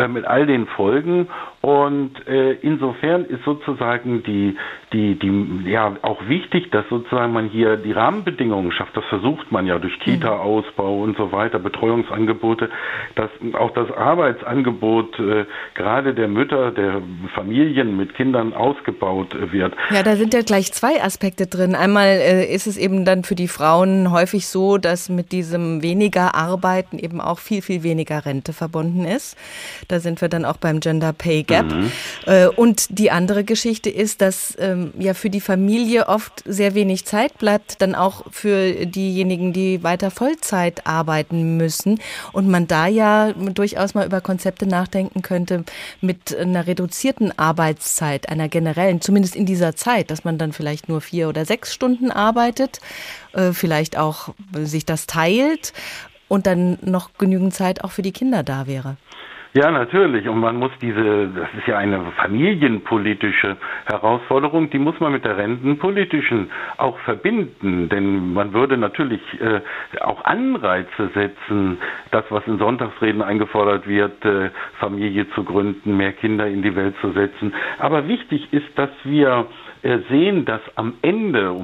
äh, 0.00 0.08
mit 0.08 0.24
all 0.24 0.46
den 0.46 0.66
Folgen. 0.66 1.28
Und 1.62 2.26
äh, 2.26 2.52
insofern 2.62 3.26
ist 3.26 3.44
sozusagen 3.44 4.22
die, 4.22 4.56
die, 4.94 5.18
die, 5.18 5.70
ja, 5.70 5.94
auch 6.00 6.26
wichtig, 6.26 6.70
dass 6.70 6.88
sozusagen 6.88 7.34
man 7.34 7.50
hier 7.50 7.76
die 7.76 7.92
Rahmenbedingungen 7.92 8.72
schafft. 8.72 8.96
Das 8.96 9.04
versucht 9.06 9.52
man 9.52 9.66
ja 9.66 9.78
durch 9.78 9.98
mhm. 9.98 10.02
Kita-Ausbau 10.04 11.02
und 11.02 11.18
so 11.18 11.32
weiter, 11.32 11.58
Betreuungsangebote, 11.58 12.70
dass 13.14 13.28
auch 13.52 13.72
das 13.72 13.90
Arbeitsangebot 13.90 15.18
äh, 15.18 15.44
gerade 15.74 16.14
der 16.14 16.28
Mütter, 16.28 16.70
der 16.70 17.02
Familien 17.34 17.94
mit 17.94 18.14
Kindern 18.14 18.54
ausgebaut 18.54 19.34
äh, 19.34 19.52
wird. 19.52 19.74
Ja, 19.90 20.02
da 20.02 20.16
sind 20.16 20.32
ja 20.32 20.40
gleich 20.40 20.72
zwei 20.72 21.02
Aspekte 21.02 21.46
drin. 21.46 21.74
Einmal 21.74 22.06
äh, 22.06 22.46
ist 22.46 22.66
es 22.66 22.78
eben 22.78 23.04
dann 23.04 23.22
für 23.22 23.34
die 23.34 23.48
Frauen 23.48 24.10
häufig 24.10 24.46
so, 24.46 24.78
dass 24.78 25.10
mit 25.10 25.30
diesem 25.30 25.82
weniger 25.82 26.34
Arbeiten 26.34 26.98
eben 26.98 27.20
auch 27.20 27.38
viel, 27.38 27.60
viel 27.60 27.82
weniger 27.82 28.24
Rente 28.24 28.54
verbunden 28.54 29.04
ist. 29.04 29.36
Da 29.90 30.00
sind 30.00 30.20
wir 30.20 30.28
dann 30.28 30.44
auch 30.44 30.56
beim 30.56 30.80
Gender 30.80 31.12
Pay 31.12 31.42
Gap. 31.42 31.66
Mhm. 31.66 31.92
Äh, 32.26 32.46
und 32.46 32.98
die 32.98 33.10
andere 33.10 33.44
Geschichte 33.44 33.90
ist, 33.90 34.20
dass 34.20 34.56
ähm, 34.60 34.92
ja 34.98 35.14
für 35.14 35.30
die 35.30 35.40
Familie 35.40 36.08
oft 36.08 36.42
sehr 36.46 36.74
wenig 36.74 37.04
Zeit 37.06 37.38
bleibt, 37.38 37.82
dann 37.82 37.94
auch 37.94 38.24
für 38.30 38.86
diejenigen, 38.86 39.52
die 39.52 39.82
weiter 39.82 40.10
Vollzeit 40.10 40.86
arbeiten 40.86 41.56
müssen. 41.56 42.00
Und 42.32 42.48
man 42.48 42.66
da 42.66 42.86
ja 42.86 43.32
durchaus 43.32 43.94
mal 43.94 44.06
über 44.06 44.20
Konzepte 44.20 44.66
nachdenken 44.66 45.22
könnte 45.22 45.64
mit 46.00 46.36
einer 46.36 46.66
reduzierten 46.66 47.36
Arbeitszeit, 47.38 48.28
einer 48.28 48.48
generellen, 48.48 49.00
zumindest 49.00 49.34
in 49.34 49.46
dieser 49.46 49.74
Zeit, 49.74 50.10
dass 50.10 50.24
man 50.24 50.38
dann 50.38 50.52
vielleicht 50.52 50.88
nur 50.88 51.00
vier 51.00 51.28
oder 51.28 51.44
sechs 51.44 51.74
Stunden 51.74 52.10
arbeitet, 52.10 52.80
äh, 53.32 53.52
vielleicht 53.52 53.96
auch 53.96 54.34
sich 54.52 54.84
das 54.86 55.06
teilt 55.06 55.72
und 56.28 56.46
dann 56.46 56.78
noch 56.82 57.10
genügend 57.18 57.54
Zeit 57.54 57.82
auch 57.82 57.90
für 57.90 58.02
die 58.02 58.12
Kinder 58.12 58.42
da 58.42 58.66
wäre. 58.66 58.96
Ja, 59.52 59.70
natürlich. 59.72 60.28
Und 60.28 60.38
man 60.38 60.56
muss 60.56 60.70
diese, 60.80 61.28
das 61.28 61.48
ist 61.58 61.66
ja 61.66 61.76
eine 61.76 62.12
familienpolitische 62.16 63.56
Herausforderung, 63.86 64.70
die 64.70 64.78
muss 64.78 65.00
man 65.00 65.10
mit 65.12 65.24
der 65.24 65.36
rentenpolitischen 65.38 66.50
auch 66.76 66.96
verbinden. 67.00 67.88
Denn 67.88 68.32
man 68.32 68.52
würde 68.52 68.76
natürlich 68.76 69.20
äh, 69.40 69.60
auch 70.02 70.24
Anreize 70.24 71.10
setzen, 71.14 71.78
das, 72.12 72.24
was 72.30 72.46
in 72.46 72.58
Sonntagsreden 72.58 73.22
eingefordert 73.22 73.88
wird, 73.88 74.24
äh, 74.24 74.50
Familie 74.78 75.28
zu 75.30 75.42
gründen, 75.42 75.96
mehr 75.96 76.12
Kinder 76.12 76.46
in 76.46 76.62
die 76.62 76.76
Welt 76.76 76.94
zu 77.00 77.10
setzen. 77.10 77.52
Aber 77.80 78.06
wichtig 78.06 78.52
ist, 78.52 78.68
dass 78.78 78.90
wir 79.02 79.46
sehen, 80.08 80.44
dass 80.44 80.60
am 80.76 80.94
Ende 81.02 81.54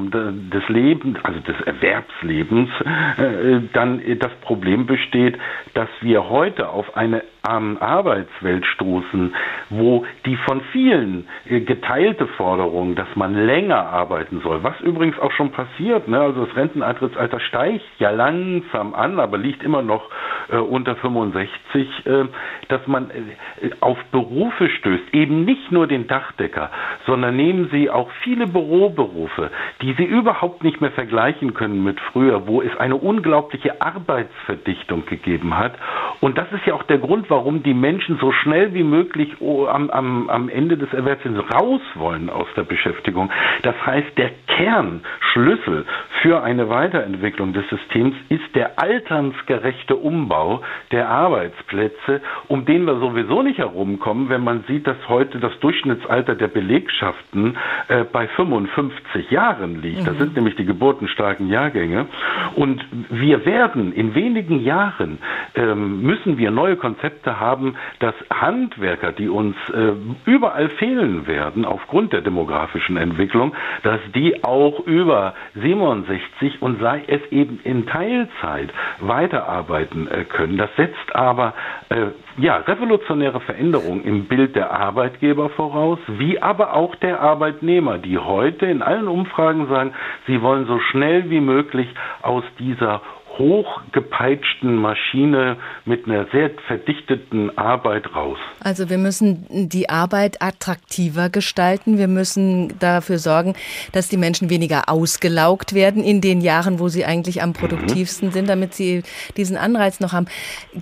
des 0.53 0.69
Lebens, 0.69 1.19
also 1.23 1.41
des 1.41 1.61
Erwerbslebens, 1.63 2.71
äh, 3.19 3.61
dann 3.73 4.01
das 4.19 4.33
Problem 4.43 4.87
besteht, 4.87 5.37
dass 5.75 5.89
wir 6.01 6.29
heute 6.29 6.69
auf 6.69 6.97
eine 6.97 7.23
Arbeitswelt 7.43 8.67
stoßen, 8.67 9.35
wo 9.71 10.05
die 10.25 10.37
von 10.37 10.61
vielen 10.73 11.29
äh, 11.49 11.61
geteilte 11.61 12.27
Forderung, 12.27 12.95
dass 12.97 13.09
man 13.15 13.35
länger 13.47 13.77
arbeiten 13.87 14.41
soll, 14.43 14.63
was 14.65 14.81
übrigens 14.81 15.19
auch 15.19 15.33
schon 15.33 15.53
passiert, 15.53 16.09
ne? 16.09 16.21
also 16.21 16.45
das 16.47 16.57
Renteneintrittsalter 16.57 17.39
steigt 17.41 17.85
ja 17.99 18.11
langsam 18.11 18.95
an, 18.95 19.21
aber 19.21 19.39
liegt 19.39 19.63
immer 19.63 19.83
noch 19.83 20.11
äh, 20.51 20.57
unter 20.57 20.97
65, 20.97 22.07
äh, 22.07 22.25
dass 22.69 22.87
man 22.87 23.11
äh, 23.11 23.71
auf 23.81 23.99
Berufe 24.13 24.69
stößt, 24.69 25.13
eben 25.15 25.45
nicht 25.45 25.73
nur 25.73 25.87
den 25.87 26.07
Dachdecker, 26.07 26.71
sondern 27.07 27.37
nehmen 27.37 27.69
Sie 27.73 27.91
auch 27.91 28.11
viele 28.23 28.47
Büroberufe, 28.47 29.51
die 29.83 29.93
Sie 29.95 30.05
überhaupt 30.05 30.63
nicht 30.63 30.81
mehr 30.81 30.93
vergleichen 30.93 31.55
können 31.55 31.83
mit 31.83 32.01
früher, 32.13 32.47
wo 32.47 32.63
es 32.63 32.77
eine 32.77 32.97
unglaubliche 32.97 33.81
Arbeitsverdichtung 33.81 35.07
gegeben 35.07 35.57
hat. 35.57 35.75
Und 36.21 36.39
das 36.39 36.51
ist 36.53 36.67
ja 36.67 36.75
auch 36.75 36.83
der 36.85 36.99
Grund, 36.99 37.29
warum 37.31 37.63
die 37.63 37.75
Menschen 37.75 38.19
so 38.21 38.33
schnell 38.33 38.75
wie 38.75 38.85
möglich 38.85 39.35
oh, 39.41 39.67
am, 39.67 39.91
am, 39.91 40.29
am 40.31 40.49
Ende 40.49 40.77
des 40.77 40.93
Erwerbslebens 40.93 41.45
raus 41.55 41.81
wollen 41.95 42.31
aus 42.31 42.47
der 42.57 42.63
Beschäftigung. 42.65 43.31
Das 43.63 43.75
heißt, 43.85 44.17
der 44.17 44.31
Kernschlüssel 44.47 45.85
für 46.23 46.43
eine 46.43 46.69
Weiterentwicklung 46.69 47.53
des 47.53 47.69
Systems 47.69 48.15
ist 48.29 48.55
der 48.55 48.79
alternsgerechte 48.81 49.97
Umbau. 49.97 50.36
Umbau 50.37 50.61
der 50.93 51.09
Arbeitsplätze, 51.09 52.21
um 52.49 52.65
den 52.65 52.85
wir 52.85 52.99
sowieso 52.99 53.43
nicht 53.43 53.59
herumkommen, 53.59 54.29
wenn 54.29 54.45
man 54.45 54.65
sieht, 54.69 54.87
dass 54.87 54.97
heute 55.09 55.41
das 55.41 55.59
Durchschnittsalter 55.61 56.35
der 56.35 56.49
Belegschaften 56.49 57.57
äh, 57.89 58.05
bei 58.05 58.29
55 58.29 59.31
Jahren 59.31 59.83
liegt. 59.83 60.03
Mhm. 60.03 60.05
Das 60.05 60.19
sind 60.19 60.35
nämlich 60.37 60.57
die 60.57 60.65
geburtenstarken 60.65 61.49
Jahrgänge. 61.49 62.07
Und 62.55 62.85
wir 63.11 63.45
werden 63.45 63.93
in 63.93 64.15
wenigen 64.15 64.63
Jahren 64.63 65.19
ähm, 65.55 66.03
müssen 66.03 66.39
wir 66.39 66.51
neue 66.51 66.77
Konzepte 66.77 67.41
haben, 67.41 67.77
dass 67.99 68.15
Handwerker, 68.33 69.13
die 69.13 69.29
uns 69.29 69.57
äh, 69.73 69.93
überall 70.31 70.69
fehlen 70.71 71.27
werden 71.27 71.65
aufgrund 71.65 72.13
der 72.13 72.21
demografischen 72.21 72.97
Entwicklung, 72.97 73.55
dass 73.83 74.01
die 74.15 74.45
auch 74.45 74.81
über 74.87 75.35
67 75.55 76.63
und 76.63 76.81
sei 76.81 77.03
es 77.07 77.21
eben 77.31 77.61
in 77.65 77.87
Teilzeit 77.87 78.71
weiterarbeiten 79.01 80.09
äh, 80.09 80.26
können. 80.27 80.57
Das 80.59 80.71
setzt 80.77 81.15
aber 81.15 81.55
äh, 81.89 82.07
ja, 82.39 82.57
revolutionäre 82.59 83.41
Veränderungen 83.41 84.05
im 84.05 84.25
Bild 84.27 84.55
der 84.57 84.71
Arbeitgeber 84.71 85.49
voraus, 85.51 85.99
wie 86.07 86.41
aber 86.43 86.75
auch 86.75 86.95
der 86.97 87.21
Arbeitnehmer, 87.21 87.99
die 87.99 88.19
heute 88.19 88.67
in 88.67 88.83
allen 88.83 89.09
Umfragen 89.09 89.69
sagen, 89.69 89.93
sie 90.27 90.43
wollen 90.43 90.67
so 90.67 90.79
schnell 90.79 91.31
wie 91.31 91.41
möglich 91.41 91.89
aus 92.23 92.45
dieser 92.59 93.01
hochgepeitschten 93.39 94.77
Maschine 94.77 95.57
mit 95.85 96.07
einer 96.07 96.27
sehr 96.33 96.51
verdichteten 96.67 97.57
Arbeit 97.57 98.15
raus. 98.15 98.39
Also 98.61 98.89
wir 98.89 98.99
müssen 98.99 99.47
die 99.69 99.89
Arbeit 99.89 100.43
attraktiver 100.43 101.29
gestalten. 101.29 101.99
Wir 101.99 102.09
müssen 102.09 102.79
dafür 102.79 103.19
sorgen, 103.19 103.55
dass 103.93 104.09
die 104.09 104.17
Menschen 104.17 104.51
weniger 104.51 104.89
ausgelaugt 104.89 105.75
werden 105.75 106.03
in 106.03 106.21
den 106.21 106.41
Jahren, 106.41 106.79
wo 106.79 106.89
sie 106.89 107.05
eigentlich 107.05 107.43
am 107.43 107.53
produktivsten 107.53 108.29
mhm. 108.29 108.33
sind, 108.33 108.49
damit 108.49 108.75
sie 108.75 109.03
diesen 109.37 109.57
Anreiz 109.57 110.01
noch 110.01 110.13
haben. 110.13 110.27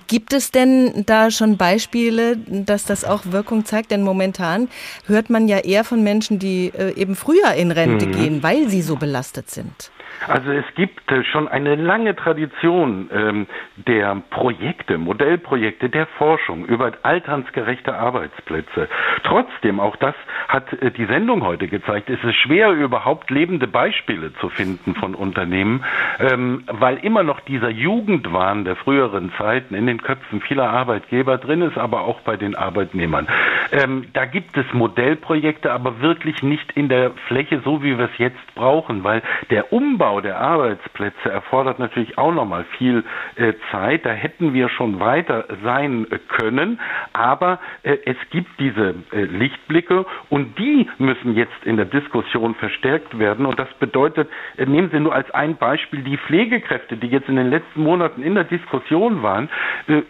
Gibt 0.07 0.33
es 0.33 0.51
denn 0.51 1.03
da 1.05 1.31
schon 1.31 1.57
Beispiele, 1.57 2.37
dass 2.37 2.85
das 2.85 3.05
auch 3.05 3.23
Wirkung 3.25 3.65
zeigt? 3.65 3.91
Denn 3.91 4.03
momentan 4.03 4.69
hört 5.07 5.29
man 5.29 5.47
ja 5.47 5.59
eher 5.59 5.83
von 5.83 6.03
Menschen, 6.03 6.39
die 6.39 6.71
äh, 6.77 6.93
eben 6.95 7.15
früher 7.15 7.53
in 7.55 7.71
Rente 7.71 8.07
mhm. 8.07 8.11
gehen, 8.11 8.43
weil 8.43 8.69
sie 8.69 8.81
so 8.81 8.95
belastet 8.95 9.49
sind. 9.49 9.91
Also 10.27 10.51
es 10.51 10.65
gibt 10.75 11.11
äh, 11.11 11.23
schon 11.23 11.47
eine 11.47 11.75
lange 11.75 12.15
Tradition 12.15 13.09
ähm, 13.13 13.47
der 13.75 14.15
Projekte, 14.29 14.97
Modellprojekte, 14.97 15.89
der 15.89 16.07
Forschung 16.17 16.65
über 16.65 16.93
alternsgerechte 17.03 17.93
Arbeitsplätze. 17.93 18.87
Trotzdem, 19.23 19.79
auch 19.79 19.95
das 19.97 20.15
hat 20.47 20.71
äh, 20.81 20.91
die 20.91 21.05
Sendung 21.05 21.43
heute 21.43 21.67
gezeigt, 21.67 22.09
ist 22.09 22.23
es 22.23 22.35
schwer, 22.35 22.71
überhaupt 22.71 23.29
lebende 23.29 23.67
Beispiele 23.67 24.33
zu 24.35 24.49
finden 24.49 24.95
von 24.95 25.15
Unternehmen, 25.15 25.83
ähm, 26.19 26.63
weil 26.67 26.97
immer 26.97 27.23
noch 27.23 27.39
dieser 27.41 27.69
Jugendwahn 27.69 28.65
der 28.65 28.75
früheren 28.75 29.31
Zeiten 29.37 29.75
in 29.75 29.85
den 29.85 30.01
Köpfen 30.01 30.41
vieler 30.41 30.69
Arbeitgeber 30.69 31.37
drin 31.37 31.61
ist, 31.61 31.77
aber 31.77 32.01
auch 32.01 32.21
bei 32.21 32.37
den 32.37 32.55
Arbeitnehmern. 32.55 33.27
Ähm, 33.71 34.07
da 34.13 34.25
gibt 34.25 34.57
es 34.57 34.65
Modellprojekte, 34.73 35.71
aber 35.71 36.01
wirklich 36.01 36.41
nicht 36.41 36.71
in 36.73 36.89
der 36.89 37.11
Fläche, 37.27 37.61
so 37.63 37.83
wie 37.83 37.97
wir 37.97 38.05
es 38.05 38.17
jetzt 38.17 38.55
brauchen, 38.55 39.03
weil 39.03 39.21
der 39.49 39.71
Umbau 39.71 40.04
Umbau 40.05 40.21
der 40.21 40.39
Arbeitsplätze 40.39 41.31
erfordert 41.31 41.79
natürlich 41.79 42.15
auch 42.19 42.31
noch 42.31 42.45
mal 42.45 42.63
viel 42.77 43.03
äh, 43.37 43.53
Zeit. 43.71 44.05
Da 44.05 44.11
hätten 44.11 44.53
wir 44.53 44.69
schon 44.69 44.99
weiter 44.99 45.45
sein 45.63 46.05
können, 46.27 46.79
aber 47.13 47.59
äh, 47.81 47.97
es 48.05 48.15
gibt 48.29 48.49
diese 48.59 48.93
äh, 49.11 49.23
Lichtblicke 49.23 50.05
und 50.29 50.59
die 50.59 50.87
müssen 50.99 51.33
jetzt 51.35 51.55
in 51.63 51.75
der 51.77 51.87
Diskussion 51.87 52.53
verstärkt 52.53 53.17
werden. 53.17 53.47
Und 53.47 53.57
das 53.57 53.67
bedeutet, 53.79 54.29
nehmen 54.57 54.91
Sie 54.91 54.99
nur 54.99 55.15
als 55.15 55.31
ein 55.31 55.57
Beispiel 55.57 56.03
die 56.03 56.17
Pflegekräfte, 56.17 56.97
die 56.97 57.07
jetzt 57.07 57.27
in 57.27 57.37
den 57.37 57.49
letzten 57.49 57.81
Monaten 57.81 58.21
in 58.21 58.35
der 58.35 58.43
Diskussion 58.43 59.23
waren. 59.23 59.49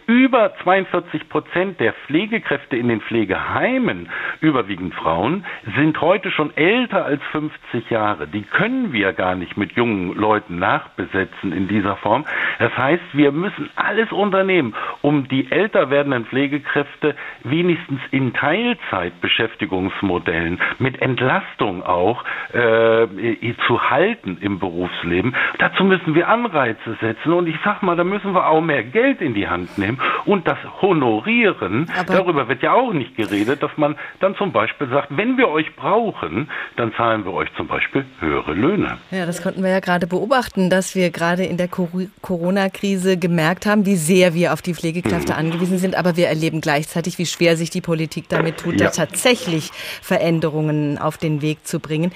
Über 0.06 0.52
42 0.62 1.30
Prozent 1.30 1.80
der 1.80 1.94
Pflegekräfte 2.06 2.76
in 2.76 2.88
den 2.88 3.00
Pflegeheimen, 3.00 4.10
überwiegend 4.40 4.94
Frauen, 4.94 5.46
sind 5.76 5.98
heute 6.02 6.30
schon 6.32 6.54
älter 6.54 7.06
als 7.06 7.22
50 7.32 7.88
Jahre. 7.88 8.26
Die 8.26 8.42
können 8.42 8.92
wir 8.92 9.14
gar 9.14 9.34
nicht 9.36 9.56
mit 9.56 9.72
jungen 9.72 9.85
jungen 9.86 10.14
Leuten 10.16 10.58
nachbesetzen 10.58 11.52
in 11.52 11.68
dieser 11.68 11.94
Form. 11.96 12.24
Das 12.58 12.74
heißt, 12.76 13.02
wir 13.12 13.30
müssen 13.32 13.70
alles 13.76 14.12
unternehmen, 14.12 14.74
um 15.02 15.28
die 15.28 15.50
älter 15.50 15.90
werdenden 15.90 16.26
Pflegekräfte 16.26 17.14
wenigstens 17.44 18.00
in 18.10 18.34
Teilzeitbeschäftigungsmodellen 18.34 20.60
mit 20.78 21.00
Entlastung 21.00 21.84
auch 21.84 22.24
äh, 22.52 23.06
zu 23.66 23.90
halten 23.90 24.36
im 24.40 24.58
Berufsleben. 24.58 25.34
Dazu 25.58 25.84
müssen 25.84 26.14
wir 26.14 26.28
Anreize 26.28 26.96
setzen 27.00 27.32
und 27.32 27.46
ich 27.46 27.56
sag 27.64 27.82
mal, 27.82 27.96
da 27.96 28.04
müssen 28.04 28.34
wir 28.34 28.46
auch 28.48 28.60
mehr 28.60 28.84
Geld 28.84 29.20
in 29.20 29.34
die 29.34 29.48
Hand 29.48 29.78
nehmen 29.78 29.98
und 30.24 30.48
das 30.48 30.58
honorieren. 30.82 31.88
Aber 31.98 32.14
Darüber 32.14 32.48
wird 32.48 32.62
ja 32.62 32.72
auch 32.72 32.92
nicht 32.92 33.16
geredet, 33.16 33.62
dass 33.62 33.76
man 33.76 33.96
dann 34.20 34.34
zum 34.36 34.52
Beispiel 34.52 34.88
sagt, 34.88 35.08
wenn 35.16 35.36
wir 35.36 35.48
euch 35.48 35.74
brauchen, 35.76 36.48
dann 36.76 36.94
zahlen 36.94 37.24
wir 37.24 37.32
euch 37.32 37.48
zum 37.56 37.66
Beispiel 37.68 38.04
höhere 38.20 38.52
Löhne. 38.52 38.98
Ja, 39.10 39.26
das 39.26 39.42
konnten 39.42 39.62
wir 39.62 39.70
ja 39.70 39.75
gerade 39.80 40.06
beobachten, 40.06 40.70
dass 40.70 40.94
wir 40.94 41.10
gerade 41.10 41.44
in 41.44 41.56
der 41.56 41.68
Corona-Krise 41.68 43.16
gemerkt 43.16 43.66
haben, 43.66 43.86
wie 43.86 43.96
sehr 43.96 44.34
wir 44.34 44.52
auf 44.52 44.62
die 44.62 44.74
Pflegekräfte 44.74 45.32
mhm. 45.32 45.38
angewiesen 45.38 45.78
sind. 45.78 45.94
Aber 45.94 46.16
wir 46.16 46.28
erleben 46.28 46.60
gleichzeitig, 46.60 47.18
wie 47.18 47.26
schwer 47.26 47.56
sich 47.56 47.70
die 47.70 47.80
Politik 47.80 48.28
damit 48.28 48.58
tut, 48.58 48.80
ja. 48.80 48.86
da 48.86 48.92
tatsächlich 48.92 49.70
Veränderungen 50.02 50.98
auf 50.98 51.18
den 51.18 51.42
Weg 51.42 51.66
zu 51.66 51.80
bringen. 51.80 52.12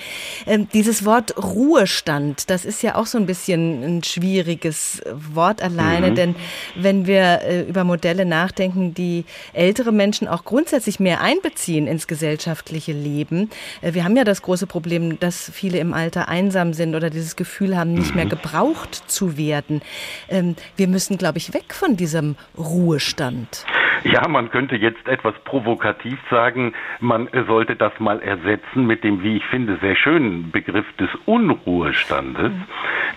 Ähm, 0.46 0.68
dieses 0.72 1.04
Wort 1.04 1.36
Ruhestand, 1.36 2.50
das 2.50 2.64
ist 2.64 2.82
ja 2.82 2.94
auch 2.94 3.06
so 3.06 3.18
ein 3.18 3.26
bisschen 3.26 3.82
ein 3.82 4.02
schwieriges 4.02 5.02
Wort 5.12 5.62
alleine, 5.62 6.10
mhm. 6.10 6.14
denn 6.14 6.34
wenn 6.74 7.06
wir 7.06 7.42
äh, 7.42 7.62
über 7.62 7.84
Modelle 7.84 8.24
nachdenken, 8.24 8.94
die 8.94 9.24
ältere 9.52 9.92
Menschen 9.92 10.28
auch 10.28 10.44
grundsätzlich 10.44 11.00
mehr 11.00 11.20
einbeziehen 11.20 11.86
ins 11.86 12.06
gesellschaftliche 12.06 12.92
Leben. 12.92 13.50
Äh, 13.80 13.94
wir 13.94 14.04
haben 14.04 14.16
ja 14.16 14.24
das 14.24 14.42
große 14.42 14.66
Problem, 14.66 15.18
dass 15.18 15.50
viele 15.52 15.78
im 15.78 15.92
Alter 15.92 16.28
einsam 16.28 16.72
sind 16.72 16.94
oder 16.94 17.10
dieses 17.10 17.36
Gefühl 17.36 17.49
Gefühl 17.50 17.76
haben, 17.76 17.94
nicht 17.94 18.14
mehr 18.14 18.26
mhm. 18.26 18.30
gebraucht 18.30 19.02
zu 19.08 19.36
werden. 19.36 19.82
Ähm, 20.28 20.54
wir 20.76 20.86
müssen, 20.86 21.18
glaube 21.18 21.38
ich, 21.38 21.52
weg 21.52 21.74
von 21.74 21.96
diesem 21.96 22.36
Ruhestand. 22.56 23.64
Ja, 24.04 24.26
man 24.28 24.50
könnte 24.50 24.76
jetzt 24.76 25.06
etwas 25.08 25.34
provokativ 25.44 26.18
sagen, 26.30 26.72
man 27.00 27.28
sollte 27.46 27.76
das 27.76 27.98
mal 27.98 28.20
ersetzen 28.20 28.86
mit 28.86 29.04
dem, 29.04 29.22
wie 29.22 29.36
ich 29.36 29.44
finde, 29.46 29.76
sehr 29.80 29.96
schönen 29.96 30.50
Begriff 30.50 30.86
des 30.96 31.10
Unruhestandes. 31.26 32.52
Mhm. 32.52 32.64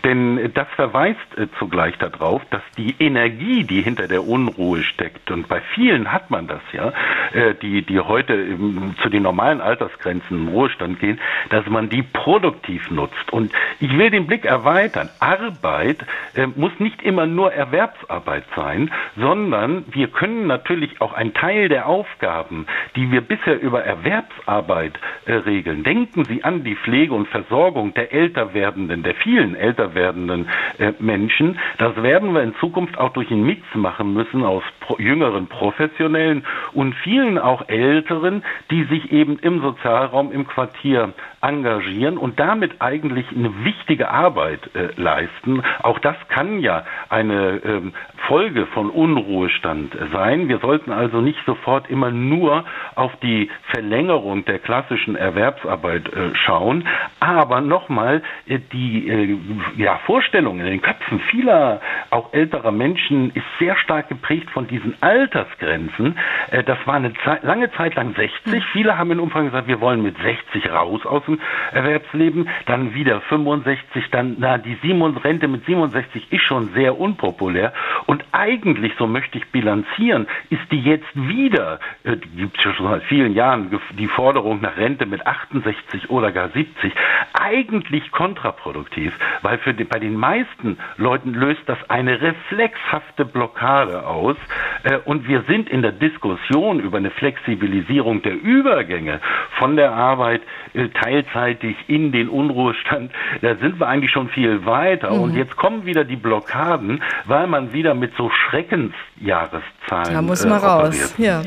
Denn 0.03 0.51
das 0.53 0.67
verweist 0.75 1.19
äh, 1.37 1.47
zugleich 1.59 1.97
darauf, 1.97 2.41
dass 2.49 2.61
die 2.77 2.95
Energie, 2.99 3.63
die 3.63 3.81
hinter 3.81 4.07
der 4.07 4.27
Unruhe 4.27 4.83
steckt, 4.83 5.31
und 5.31 5.47
bei 5.47 5.61
vielen 5.73 6.11
hat 6.11 6.29
man 6.29 6.47
das 6.47 6.61
ja, 6.73 6.91
äh, 7.33 7.55
die, 7.61 7.83
die 7.83 7.99
heute 7.99 8.57
zu 9.01 9.09
den 9.09 9.23
normalen 9.23 9.61
Altersgrenzen 9.61 10.47
im 10.47 10.47
Ruhestand 10.49 10.99
gehen, 10.99 11.19
dass 11.49 11.65
man 11.67 11.87
die 11.89 12.03
produktiv 12.03 12.91
nutzt. 12.91 13.31
Und 13.31 13.53
ich 13.79 13.97
will 13.97 14.09
den 14.09 14.27
Blick 14.27 14.45
erweitern. 14.45 15.09
Arbeit 15.19 16.05
äh, 16.35 16.47
muss 16.47 16.71
nicht 16.79 17.01
immer 17.01 17.25
nur 17.25 17.53
Erwerbsarbeit 17.53 18.43
sein, 18.55 18.91
sondern 19.15 19.85
wir 19.91 20.07
können 20.07 20.47
natürlich 20.47 20.72
natürlich 20.73 21.01
auch 21.01 21.13
ein 21.13 21.33
Teil 21.35 21.69
der 21.69 21.87
Aufgaben, 21.87 22.65
die 22.95 23.11
wir 23.11 23.21
bisher 23.21 23.61
über 23.61 23.83
Erwerbsarbeit 23.83 24.93
äh, 25.25 25.33
regeln. 25.33 25.83
Denken 25.83 26.25
Sie 26.25 26.43
an 26.43 26.63
die 26.63 26.75
Pflege 26.75 27.13
und 27.13 27.27
Versorgung 27.27 27.93
der 27.93 28.11
älter 28.11 28.55
werdenden, 28.55 29.03
der 29.03 29.13
vielen 29.13 29.55
älter 29.55 29.93
werdenden 29.93 30.47
äh, 30.79 30.93
Menschen. 30.99 31.59
Das 31.77 32.01
werden 32.01 32.33
wir 32.33 32.41
in 32.41 32.55
Zukunft 32.55 32.97
auch 32.97 33.13
durch 33.13 33.29
einen 33.29 33.45
Mix 33.45 33.61
machen 33.75 34.13
müssen 34.13 34.43
aus 34.43 34.63
pro 34.79 34.97
jüngeren 34.97 35.45
Professionellen 35.47 36.43
und 36.73 36.95
vielen 36.95 37.37
auch 37.37 37.69
Älteren, 37.69 38.43
die 38.71 38.83
sich 38.85 39.11
eben 39.11 39.37
im 39.39 39.61
Sozialraum, 39.61 40.31
im 40.31 40.47
Quartier 40.47 41.13
engagieren 41.43 42.17
und 42.17 42.39
damit 42.39 42.81
eigentlich 42.81 43.25
eine 43.35 43.65
wichtige 43.65 44.09
Arbeit 44.09 44.61
äh, 44.75 44.89
leisten. 44.95 45.61
Auch 45.83 45.99
das 45.99 46.15
kann 46.29 46.59
ja 46.59 46.85
eine 47.09 47.61
ähm, 47.65 47.93
Folge 48.27 48.65
von 48.67 48.89
Unruhestand 48.89 49.95
sein. 50.13 50.47
Wir 50.47 50.59
sollten 50.59 50.91
also 50.91 51.19
nicht 51.19 51.39
sofort 51.45 51.89
immer 51.89 52.11
nur 52.11 52.63
auf 52.95 53.11
die 53.21 53.49
Verlängerung 53.71 54.45
der 54.45 54.59
klassischen 54.59 55.15
Erwerbsarbeit 55.15 56.07
äh, 56.13 56.33
schauen, 56.45 56.87
aber 57.19 57.59
nochmal 57.59 58.23
äh, 58.47 58.59
die 58.71 59.09
äh, 59.09 59.37
ja, 59.75 59.99
Vorstellung 60.05 60.59
in 60.59 60.65
den 60.65 60.81
Köpfen 60.81 61.19
vieler 61.29 61.81
auch 62.09 62.33
älterer 62.33 62.71
Menschen 62.71 63.31
ist 63.31 63.45
sehr 63.59 63.75
stark 63.77 64.07
geprägt 64.07 64.49
von 64.51 64.67
diesen 64.67 64.95
Altersgrenzen. 65.01 66.17
Äh, 66.51 66.63
das 66.63 66.77
war 66.85 66.95
eine 66.95 67.13
Zeit, 67.25 67.43
lange 67.43 67.69
Zeit 67.73 67.95
lang 67.95 68.15
60. 68.15 68.63
Viele 68.71 68.97
haben 68.97 69.11
in 69.11 69.19
Umfang 69.19 69.45
gesagt, 69.45 69.67
wir 69.67 69.81
wollen 69.81 70.01
mit 70.01 70.15
60 70.17 70.71
raus 70.71 71.05
aus 71.05 71.25
dem 71.25 71.32
Erwerbsleben, 71.71 72.49
dann 72.65 72.93
wieder 72.93 73.21
65, 73.21 74.09
dann 74.11 74.35
na 74.39 74.57
die 74.57 74.77
7, 74.81 75.01
Rente 75.17 75.47
mit 75.47 75.65
67 75.65 76.31
ist 76.31 76.43
schon 76.43 76.69
sehr 76.73 76.99
unpopulär. 76.99 77.73
Und 78.05 78.23
eigentlich, 78.31 78.93
so 78.97 79.07
möchte 79.07 79.37
ich 79.37 79.45
bilanzieren, 79.51 80.27
ist 80.49 80.61
die 80.71 80.81
jetzt 80.81 81.09
wieder, 81.15 81.79
äh, 82.03 82.17
gibt 82.17 82.57
es 82.57 82.75
schon 82.75 82.87
seit 82.87 83.03
vielen 83.03 83.33
Jahren, 83.33 83.79
die 83.97 84.07
Forderung 84.07 84.61
nach 84.61 84.77
Rente 84.77 85.05
mit 85.05 85.25
68 85.25 86.09
oder 86.09 86.31
gar 86.31 86.49
70, 86.49 86.93
eigentlich 87.33 88.11
kontraproduktiv, 88.11 89.13
weil 89.41 89.57
für 89.59 89.73
die, 89.73 89.83
bei 89.83 89.99
den 89.99 90.15
meisten 90.15 90.77
Leuten 90.97 91.33
löst 91.33 91.61
das 91.65 91.77
eine 91.89 92.21
reflexhafte 92.21 93.25
Blockade 93.25 94.05
aus. 94.05 94.37
Äh, 94.83 94.97
und 95.05 95.27
wir 95.27 95.43
sind 95.47 95.69
in 95.69 95.81
der 95.81 95.91
Diskussion 95.91 96.79
über 96.79 96.97
eine 96.97 97.11
Flexibilisierung 97.11 98.21
der 98.21 98.33
Übergänge 98.41 99.19
von 99.57 99.75
der 99.75 99.93
Arbeit 99.93 100.41
äh, 100.73 100.89
teilzeitig 101.31 101.75
in 101.87 102.11
den 102.11 102.29
Unruhestand, 102.29 103.11
da 103.41 103.55
sind 103.55 103.79
wir 103.79 103.87
eigentlich 103.87 104.11
schon 104.11 104.29
viel 104.29 104.65
weiter 104.65 105.11
mhm. 105.11 105.21
und 105.21 105.35
jetzt 105.35 105.55
kommen 105.55 105.85
wieder 105.85 106.03
die 106.03 106.15
Blockaden, 106.15 107.01
weil 107.25 107.47
man 107.47 107.73
wieder 107.73 107.93
mit 107.93 108.13
so 108.17 108.29
Schreckensjahreszahlen 108.29 110.13
Da 110.13 110.21
muss 110.21 110.45
man 110.45 110.61
äh, 110.61 110.65
raus, 110.65 111.15
ja. 111.17 111.43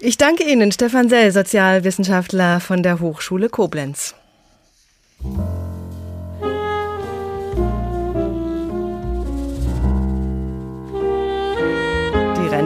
Ich 0.00 0.18
danke 0.18 0.44
Ihnen, 0.44 0.70
Stefan 0.72 1.08
Sell, 1.08 1.30
Sozialwissenschaftler 1.30 2.60
von 2.60 2.82
der 2.82 3.00
Hochschule 3.00 3.48
Koblenz. 3.48 4.14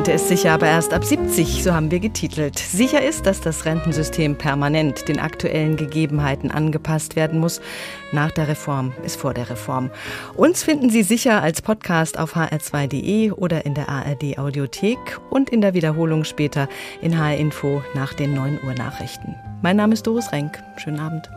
Rente 0.09 0.23
ist 0.23 0.29
sicher, 0.29 0.53
aber 0.53 0.67
erst 0.67 0.95
ab 0.95 1.05
70, 1.05 1.63
so 1.63 1.75
haben 1.75 1.91
wir 1.91 2.01
getitelt. 2.01 2.59
Sicher 2.59 3.03
ist, 3.03 3.27
dass 3.27 3.43
das 3.43 3.67
Rentensystem 3.67 4.37
permanent 4.37 5.07
den 5.07 5.19
aktuellen 5.19 5.77
Gegebenheiten 5.77 6.51
angepasst 6.51 7.15
werden 7.15 7.39
muss. 7.41 7.61
Nach 8.11 8.31
der 8.31 8.49
Reform 8.49 8.95
ist 9.05 9.21
vor 9.21 9.35
der 9.35 9.51
Reform. 9.51 9.91
Uns 10.35 10.63
finden 10.63 10.89
Sie 10.89 11.03
sicher 11.03 11.43
als 11.43 11.61
Podcast 11.61 12.19
auf 12.19 12.37
hr2.de 12.37 13.33
oder 13.33 13.67
in 13.67 13.75
der 13.75 13.91
ARD 13.91 14.39
Audiothek 14.39 15.21
und 15.29 15.51
in 15.51 15.61
der 15.61 15.75
Wiederholung 15.75 16.25
später 16.25 16.71
in 17.03 17.19
HR 17.19 17.37
Info 17.37 17.83
nach 17.95 18.15
den 18.15 18.33
9 18.33 18.61
Uhr 18.65 18.73
Nachrichten. 18.73 19.35
Mein 19.61 19.77
Name 19.77 19.93
ist 19.93 20.07
Doris 20.07 20.33
Renk. 20.33 20.59
Schönen 20.79 21.01
Abend. 21.01 21.29